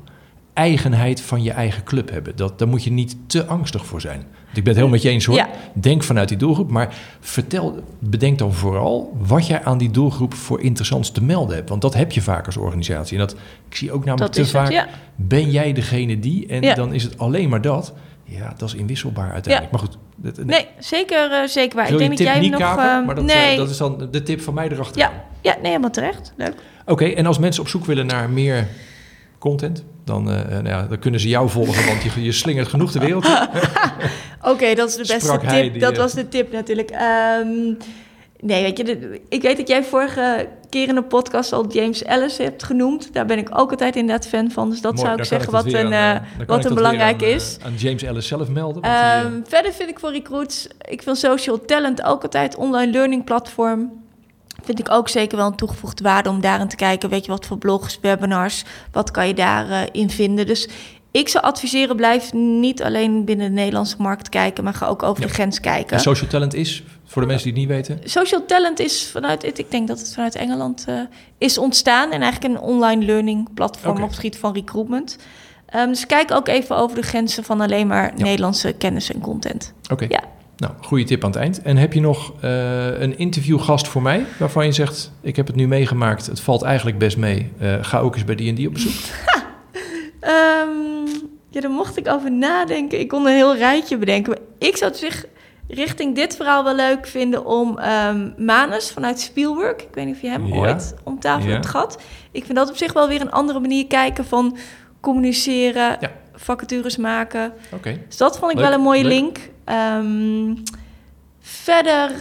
eigenheid 0.53 1.21
van 1.21 1.43
je 1.43 1.51
eigen 1.51 1.83
club 1.83 2.09
hebben. 2.09 2.35
Dat, 2.35 2.59
daar 2.59 2.67
moet 2.67 2.83
je 2.83 2.91
niet 2.91 3.15
te 3.27 3.45
angstig 3.45 3.85
voor 3.85 4.01
zijn. 4.01 4.23
Ik 4.53 4.63
ben 4.63 4.73
het 4.73 4.75
helemaal 4.75 4.89
met 4.89 5.01
je 5.01 5.09
eens 5.09 5.25
hoor. 5.25 5.35
Ja. 5.35 5.49
Denk 5.73 6.03
vanuit 6.03 6.27
die 6.27 6.37
doelgroep, 6.37 6.69
maar 6.71 6.95
vertel, 7.19 7.83
bedenk 7.99 8.37
dan 8.37 8.53
vooral 8.53 9.17
wat 9.17 9.47
jij 9.47 9.63
aan 9.63 9.77
die 9.77 9.91
doelgroep 9.91 10.33
voor 10.33 10.61
interessants 10.61 11.11
te 11.11 11.23
melden 11.23 11.55
hebt. 11.55 11.69
Want 11.69 11.81
dat 11.81 11.93
heb 11.93 12.11
je 12.11 12.21
vaak 12.21 12.45
als 12.45 12.57
organisatie. 12.57 13.17
En 13.17 13.25
dat, 13.27 13.35
ik 13.69 13.75
zie 13.75 13.91
ook 13.91 14.05
namelijk 14.05 14.33
Dat 14.33 14.45
te 14.45 14.51
vaak, 14.51 14.63
het, 14.65 14.73
ja. 14.73 14.87
ben 15.15 15.51
jij 15.51 15.73
degene 15.73 16.19
die? 16.19 16.47
En 16.47 16.61
Ja. 16.61 16.73
dan 16.75 16.93
is 16.93 17.03
het 17.03 17.17
alleen 17.17 17.49
maar 17.49 17.61
dat. 17.61 17.93
Ja, 18.23 18.53
dat 18.57 18.69
is 18.69 18.75
inwisselbaar 18.75 19.31
uiteindelijk. 19.31 19.71
Maar 19.71 19.81
goed, 19.81 19.97
dat, 20.15 20.45
Nee, 20.45 20.67
zeker, 20.79 21.31
eh, 21.31 21.47
zeker 21.47 21.75
waar. 21.75 21.91
ik 21.91 21.97
denk 21.97 22.09
dat 22.09 22.19
jij 22.19 22.39
niet 22.39 22.51
nog. 22.51 22.59
kapen, 22.59 22.99
eh, 22.99 23.05
maar 23.05 23.15
dat, 23.15 23.23
nee, 23.23 23.51
eh, 23.51 23.57
dat 23.57 23.69
is 23.69 23.77
dan 23.77 24.07
de 24.11 24.23
tip 24.23 24.41
van 24.41 24.53
mij 24.53 24.69
erachter. 24.69 25.01
ja, 25.01 25.11
ja, 25.41 25.53
nee, 25.53 25.65
helemaal 25.65 25.89
terecht. 25.89 26.33
Leuk. 26.37 26.53
Oké, 26.85 27.05
en 27.05 27.25
als 27.25 27.39
mensen 27.39 27.61
op 27.61 27.69
zoek 27.69 27.85
willen 27.85 28.05
naar 28.05 28.29
meer 28.29 28.67
content. 29.39 29.83
Dan, 30.03 30.31
eh, 30.31 30.47
nou 30.49 30.67
ja, 30.67 30.81
dan 30.87 30.99
kunnen 30.99 31.19
ze 31.19 31.27
jou 31.27 31.49
volgen, 31.49 31.85
want 31.85 32.01
je, 32.03 32.23
je 32.23 32.31
slingert 32.31 32.67
genoeg 32.67 32.91
de 32.91 32.99
wereld. 32.99 33.25
Oké, 34.51 34.73
dat 34.73 34.87
is 34.89 34.95
de 34.95 34.99
beste 35.07 35.19
Sprak 35.19 35.39
tip. 35.47 35.71
die, 35.71 35.81
dat 35.81 35.91
eh, 35.93 35.97
was 35.97 36.13
de 36.13 36.27
tip 36.27 36.51
natuurlijk. 36.51 36.89
Ehm, 36.89 37.47
nee, 38.39 38.63
weet 38.63 38.77
je, 38.77 38.83
de- 38.83 39.21
ik 39.29 39.41
weet 39.41 39.57
dat 39.57 39.67
jij 39.67 39.83
vorige 39.83 40.47
keer 40.69 40.87
in 40.87 40.95
de 40.95 41.03
podcast 41.03 41.53
al 41.53 41.71
James 41.71 42.03
Ellis 42.03 42.37
hebt 42.37 42.63
genoemd. 42.63 43.13
Daar 43.13 43.25
ben 43.25 43.37
ik 43.37 43.47
ook 43.51 43.71
altijd 43.71 43.95
inderdaad 43.95 44.27
fan 44.27 44.51
van. 44.51 44.69
Dus 44.69 44.81
dat 44.81 44.93
Mooi, 44.95 45.05
zou 45.07 45.19
ik 45.19 45.25
zeggen 45.25 45.51
wat 45.51 45.65
een, 45.65 45.85
aan, 45.85 45.91
eh, 45.91 46.15
eh, 46.15 46.21
wat 46.47 46.73
belangrijk 46.73 47.21
aan, 47.21 47.27
eh, 47.27 47.35
is. 47.35 47.57
aan 47.63 47.73
James 47.75 48.01
Ellis 48.03 48.27
zelf 48.27 48.49
melden. 48.49 48.81
Die, 48.81 48.91
eh, 48.91 49.19
Ehm, 49.19 49.39
verder 49.47 49.73
vind 49.73 49.89
ik 49.89 49.99
voor 49.99 50.11
recruits, 50.11 50.67
ik 50.89 51.01
vind 51.03 51.17
social 51.17 51.65
talent 51.65 52.03
ook 52.03 52.23
altijd 52.23 52.55
online 52.55 52.91
learning 52.91 53.23
platform. 53.23 53.91
Vind 54.75 54.87
ik 54.87 54.91
ook 54.91 55.09
zeker 55.09 55.37
wel 55.37 55.47
een 55.47 55.55
toegevoegde 55.55 56.03
waarde 56.03 56.29
om 56.29 56.41
daarin 56.41 56.67
te 56.67 56.75
kijken. 56.75 57.09
Weet 57.09 57.25
je 57.25 57.31
wat 57.31 57.45
voor 57.45 57.57
blogs, 57.57 57.99
webinars, 58.01 58.63
wat 58.91 59.11
kan 59.11 59.27
je 59.27 59.33
daarin 59.33 59.89
in 59.91 60.09
vinden. 60.09 60.45
Dus 60.45 60.67
ik 61.11 61.29
zou 61.29 61.43
adviseren, 61.43 61.95
blijf 61.95 62.33
niet 62.33 62.83
alleen 62.83 63.25
binnen 63.25 63.47
de 63.47 63.53
Nederlandse 63.53 63.95
markt 63.99 64.29
kijken, 64.29 64.63
maar 64.63 64.73
ga 64.73 64.85
ook 64.87 65.03
over 65.03 65.21
Ja. 65.21 65.27
de 65.27 65.33
grens 65.33 65.59
kijken. 65.59 65.95
en 65.97 66.01
social 66.03 66.29
talent 66.29 66.53
is, 66.53 66.83
voor 67.05 67.21
de 67.21 67.27
mensen 67.27 67.53
die 67.53 67.67
het 67.67 67.75
niet 67.77 67.87
weten, 67.87 68.09
Social 68.09 68.45
talent 68.45 68.79
is 68.79 69.09
vanuit, 69.11 69.59
ik 69.59 69.71
denk 69.71 69.87
dat 69.87 69.99
het 69.99 70.13
vanuit 70.13 70.35
Engeland 70.35 70.85
eh, 70.87 70.95
is 71.37 71.57
ontstaan. 71.57 72.11
En 72.11 72.21
eigenlijk 72.21 72.53
een 72.53 72.61
online 72.61 73.05
learning 73.05 73.53
platform 73.53 73.91
Oké. 73.93 74.01
op 74.01 74.07
het 74.07 74.15
gebied 74.15 74.37
van 74.37 74.53
recruitment. 74.53 75.17
Ehm, 75.65 75.87
dus 75.87 76.05
kijk 76.05 76.31
ook 76.31 76.47
even 76.47 76.75
over 76.77 76.95
de 76.95 77.01
grenzen 77.03 77.43
van 77.43 77.61
alleen 77.61 77.87
maar 77.87 78.13
Ja. 78.17 78.23
Nederlandse 78.23 78.73
kennis 78.73 79.11
en 79.13 79.19
content. 79.21 79.73
Oké. 79.91 80.05
Ja. 80.09 80.23
Nou, 80.59 80.73
goede 80.81 81.03
tip 81.03 81.23
aan 81.23 81.29
het 81.31 81.39
eind. 81.39 81.61
En 81.61 81.77
heb 81.77 81.93
je 81.93 81.99
nog 82.01 82.33
eh, 82.41 82.99
een 83.01 83.17
interviewgast 83.17 83.87
voor 83.87 84.01
mij 84.01 84.25
waarvan 84.39 84.65
je 84.65 84.71
zegt: 84.71 85.11
Ik 85.21 85.35
heb 85.35 85.47
het 85.47 85.55
nu 85.55 85.67
meegemaakt, 85.67 86.25
het 86.25 86.39
valt 86.39 86.61
eigenlijk 86.61 86.97
best 86.97 87.17
mee. 87.17 87.51
Eh, 87.59 87.73
ga 87.81 87.99
ook 87.99 88.15
eens 88.15 88.23
bij 88.25 88.35
die 88.35 88.49
en 88.49 88.55
die 88.55 88.67
op 88.67 88.73
bezoek. 88.73 88.93
Ehm, 90.19 91.05
ja, 91.49 91.61
daar 91.61 91.69
mocht 91.71 91.97
ik 91.97 92.07
over 92.07 92.31
nadenken. 92.31 92.99
Ik 92.99 93.07
kon 93.07 93.25
een 93.25 93.33
heel 93.33 93.55
rijtje 93.57 93.97
bedenken. 93.97 94.31
Maar 94.31 94.41
ik 94.69 94.77
zou 94.77 94.91
het 94.91 94.99
zich 94.99 95.25
richting 95.67 96.15
dit 96.15 96.35
verhaal 96.35 96.63
wel 96.63 96.75
leuk 96.75 97.07
vinden 97.07 97.45
om 97.45 97.77
ehm 97.77 98.29
Manus 98.37 98.91
vanuit 98.91 99.19
Spielberg. 99.19 99.75
Ik 99.81 99.87
weet 99.93 100.05
niet 100.05 100.15
of 100.15 100.21
je 100.21 100.29
hem 100.29 100.45
Ja. 100.47 100.55
ooit 100.55 100.95
om 101.03 101.19
tafel 101.19 101.47
Ja. 101.47 101.53
hebt 101.53 101.65
gehad. 101.65 102.01
Ik 102.31 102.45
vind 102.45 102.57
dat 102.57 102.69
op 102.69 102.75
zich 102.77 102.93
wel 102.93 103.07
weer 103.07 103.21
een 103.21 103.31
andere 103.31 103.59
manier 103.59 103.87
kijken 103.87 104.25
van 104.25 104.57
communiceren, 104.99 105.97
Ja. 105.99 106.11
vacatures 106.35 106.97
maken. 106.97 107.53
Oké. 107.73 107.99
Dus 108.07 108.17
dat 108.17 108.37
vond 108.39 108.51
ik 108.51 108.57
Leuk, 108.57 108.67
wel 108.67 108.75
een 108.77 108.83
mooie 108.83 109.03
leuk. 109.03 109.11
link. 109.11 109.37
Ehm, 109.69 110.55
verder 111.41 112.11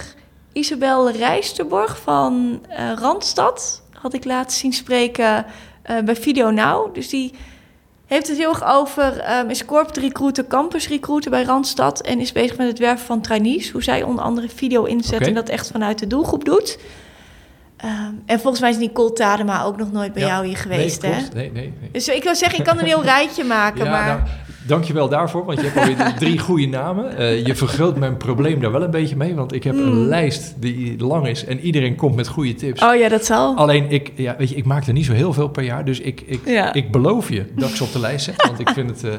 Isabel 0.52 1.10
Rijsterborg 1.10 1.98
van 1.98 2.62
eh, 2.68 2.92
Randstad 3.00 3.82
had 3.92 4.14
ik 4.14 4.24
laatst 4.24 4.58
zien 4.58 4.72
spreken 4.72 5.46
eh, 5.82 5.98
bij 6.04 6.16
Video 6.16 6.50
Now. 6.50 6.94
Dus 6.94 7.08
die 7.08 7.34
heeft 8.06 8.28
het 8.28 8.36
heel 8.36 8.48
erg 8.50 8.64
over, 8.64 9.18
ehm, 9.18 9.48
is 9.50 9.64
corporate 9.64 10.00
recruiter, 10.00 10.46
campus 10.46 10.88
recruiter 10.88 11.30
bij 11.30 11.42
Randstad... 11.42 12.00
en 12.00 12.20
is 12.20 12.32
bezig 12.32 12.56
met 12.56 12.66
het 12.66 12.78
werven 12.78 13.06
van 13.06 13.20
trainees. 13.20 13.70
Hoe 13.70 13.82
zij 13.82 14.02
onder 14.02 14.24
andere 14.24 14.48
video 14.48 14.84
inzet 14.84 15.26
en 15.26 15.34
dat 15.34 15.48
echt 15.48 15.70
vanuit 15.70 15.98
de 15.98 16.06
doelgroep 16.06 16.44
doet. 16.44 16.78
Ehm, 17.76 18.12
en 18.26 18.40
volgens 18.40 18.60
mij 18.60 18.70
is 18.70 18.76
Nicole 18.76 19.12
Tadema 19.12 19.62
ook 19.62 19.76
nog 19.76 19.92
nooit 19.92 20.12
bij 20.12 20.22
Ja. 20.22 20.28
jou 20.28 20.46
hier 20.46 20.56
geweest, 20.56 21.02
nee, 21.02 21.12
hè? 21.12 21.20
Nee, 21.34 21.50
nee, 21.52 21.72
nee. 21.80 21.90
Dus 21.92 22.08
ik 22.08 22.22
wil 22.22 22.34
zeggen, 22.34 22.58
ik 22.58 22.64
kan 22.64 22.78
een 22.78 22.84
heel 22.84 23.02
rijtje 23.14 23.44
maken, 23.44 23.84
Ja, 23.84 23.90
maar... 23.90 24.06
nou, 24.06 24.20
dankjewel 24.68 25.08
daarvoor, 25.08 25.44
want 25.44 25.60
je 25.60 25.66
hebt 25.66 25.78
alweer 25.78 26.14
drie 26.18 26.38
goede 26.38 26.66
namen. 26.66 27.16
Eh, 27.16 27.46
je 27.46 27.54
vergroot 27.54 27.96
mijn 27.98 28.16
probleem 28.16 28.60
daar 28.60 28.72
wel 28.72 28.82
een 28.82 28.90
beetje 28.90 29.16
mee, 29.16 29.34
want 29.34 29.52
ik 29.54 29.64
heb 29.64 29.74
een 29.74 29.82
Hmm. 29.82 30.06
lijst 30.06 30.54
die 30.58 30.98
lang 31.04 31.28
is 31.28 31.44
en 31.44 31.60
iedereen 31.60 31.94
komt 31.94 32.14
met 32.16 32.28
goede 32.28 32.54
tips. 32.54 32.82
Oh 32.82 32.94
ja, 32.96 33.08
dat 33.08 33.24
zal. 33.24 33.56
Alleen, 33.56 33.86
ik, 33.90 34.12
ja, 34.14 34.34
weet 34.38 34.48
je, 34.48 34.54
ik 34.56 34.64
maak 34.64 34.86
er 34.86 34.92
niet 34.92 35.04
zo 35.04 35.12
heel 35.12 35.32
veel 35.32 35.48
per 35.48 35.64
jaar, 35.64 35.84
dus 35.84 36.00
ik, 36.00 36.22
ik, 36.26 36.40
Ja. 36.44 36.72
ik 36.72 36.90
beloof 36.90 37.28
je 37.28 37.44
dat 37.56 37.68
ik 37.68 37.76
ze 37.76 37.84
op 37.84 37.92
de 37.92 37.98
lijst 37.98 38.24
zet, 38.24 38.46
want 38.46 38.58
ik 38.60 38.68
vind 38.68 38.90
het, 38.90 39.04
eh, 39.04 39.10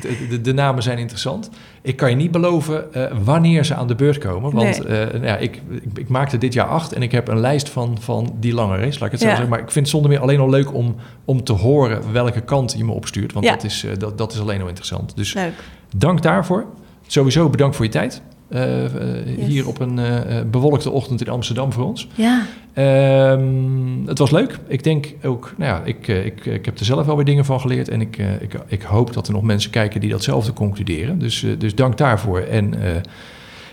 de, 0.00 0.40
de 0.40 0.52
namen 0.54 0.82
zijn 0.82 0.98
interessant. 0.98 1.50
Ik 1.82 1.96
kan 1.96 2.10
je 2.10 2.16
niet 2.16 2.30
beloven 2.30 2.94
eh, 2.94 3.04
wanneer 3.24 3.64
ze 3.64 3.74
aan 3.74 3.86
de 3.86 3.94
beurt 3.94 4.18
komen, 4.18 4.52
want 4.52 4.84
eh, 4.84 5.22
ja, 5.22 5.36
ik, 5.36 5.62
ik, 5.70 5.98
ik 5.98 6.08
maakte 6.08 6.38
dit 6.38 6.52
jaar 6.52 6.66
acht 6.66 6.92
en 6.92 7.02
ik 7.02 7.12
heb 7.12 7.28
een 7.28 7.40
lijst 7.40 7.68
van, 7.68 7.96
van 8.00 8.34
die 8.40 8.54
langer 8.54 8.78
is, 8.80 8.94
laat 8.98 9.04
ik 9.06 9.10
het 9.12 9.20
zo 9.20 9.26
Ja. 9.26 9.32
zeggen. 9.32 9.48
Maar 9.50 9.58
ik 9.60 9.70
vind 9.70 9.84
het 9.84 9.88
zonder 9.94 10.10
meer 10.10 10.20
alleen 10.20 10.40
al 10.40 10.50
leuk 10.50 10.74
om, 10.74 10.94
om 11.24 11.44
te 11.44 11.52
horen 11.52 12.12
welke 12.12 12.40
kant 12.40 12.74
je 12.76 12.84
me 12.84 12.92
opstuurt, 12.92 13.32
want 13.32 13.44
Ja. 13.44 13.52
dat, 13.52 13.64
is, 13.64 13.84
eh, 13.84 13.90
dat, 13.98 14.18
dat 14.18 14.32
is 14.32 14.40
alleen 14.40 14.60
al 14.60 14.68
interessant. 14.68 15.16
Dus 15.16 15.34
Leuk. 15.34 15.52
dank 15.96 16.22
daarvoor. 16.22 16.64
Sowieso 17.06 17.48
bedankt 17.48 17.76
voor 17.76 17.84
je 17.84 17.90
tijd. 17.90 18.22
Eh, 18.48 18.84
eh, 18.84 19.38
Yes. 19.38 19.46
Hier 19.46 19.68
op 19.68 19.80
een 19.80 19.98
eh, 19.98 20.40
bewolkte 20.50 20.90
ochtend 20.90 21.20
in 21.20 21.32
Amsterdam 21.32 21.72
voor 21.72 21.84
ons. 21.84 22.08
Ja. 22.14 22.42
Ehm, 22.72 24.06
het 24.06 24.18
was 24.18 24.30
leuk. 24.30 24.58
Ik 24.66 24.84
denk 24.84 25.14
ook, 25.22 25.54
nou 25.56 25.70
ja, 25.72 25.82
ik, 25.84 26.08
ik, 26.08 26.46
ik 26.46 26.64
heb 26.64 26.78
er 26.78 26.84
zelf 26.84 27.06
wel 27.06 27.16
weer 27.16 27.24
dingen 27.24 27.44
van 27.44 27.60
geleerd. 27.60 27.88
En 27.88 28.00
ik, 28.00 28.18
ik, 28.40 28.54
ik 28.66 28.82
hoop 28.82 29.12
dat 29.12 29.26
er 29.26 29.32
nog 29.32 29.42
mensen 29.42 29.70
kijken 29.70 30.00
die 30.00 30.10
datzelfde 30.10 30.52
concluderen. 30.52 31.18
Dus, 31.18 31.46
dus 31.58 31.74
dank 31.74 31.96
daarvoor. 31.96 32.40
En 32.40 32.74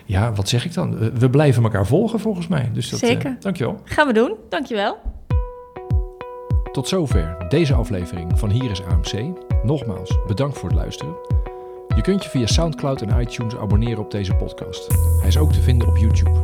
ja, 0.06 0.34
wat 0.34 0.50
zeg 0.50 0.66
ik 0.66 0.74
dan? 0.74 0.98
We 1.14 1.30
blijven 1.30 1.64
elkaar 1.64 1.88
volgen 1.88 2.20
volgens 2.20 2.48
mij. 2.48 2.70
Dus 2.74 2.90
dat, 2.90 3.00
Zeker. 3.00 3.38
dankjewel. 3.40 3.82
Gaan 3.84 4.08
we 4.08 4.14
doen. 4.14 4.36
Dankjewel. 4.50 4.98
Tot 6.72 6.88
zover 6.88 7.36
deze 7.50 7.74
aflevering 7.74 8.40
van 8.40 8.50
Hier 8.52 8.72
is 8.72 8.84
AMC. 8.84 9.38
Nogmaals, 9.64 10.18
bedankt 10.28 10.58
voor 10.58 10.70
het 10.70 10.78
luisteren. 10.78 11.16
Je 11.96 12.02
kunt 12.02 12.24
je 12.24 12.30
via 12.30 12.48
SoundCloud 12.48 13.02
en 13.02 13.20
iTunes 13.20 13.56
abonneren 13.56 14.04
op 14.04 14.12
deze 14.12 14.36
podcast. 14.36 14.88
Hij 15.20 15.28
is 15.28 15.38
ook 15.38 15.54
te 15.54 15.62
vinden 15.62 15.88
op 15.88 15.98
YouTube. 15.98 16.40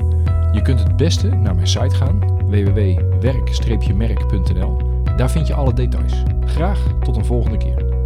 Je 0.51 0.61
kunt 0.61 0.79
het 0.79 0.97
beste 0.97 1.27
naar 1.27 1.55
mijn 1.55 1.67
site 1.67 1.95
gaan, 1.95 2.19
www.werk-merk.nl. 2.49 4.77
Daar 5.17 5.31
vind 5.31 5.47
je 5.47 5.53
alle 5.53 5.73
details. 5.73 6.13
Graag 6.45 6.79
tot 7.03 7.15
een 7.15 7.25
volgende 7.25 7.57
keer. 7.57 7.98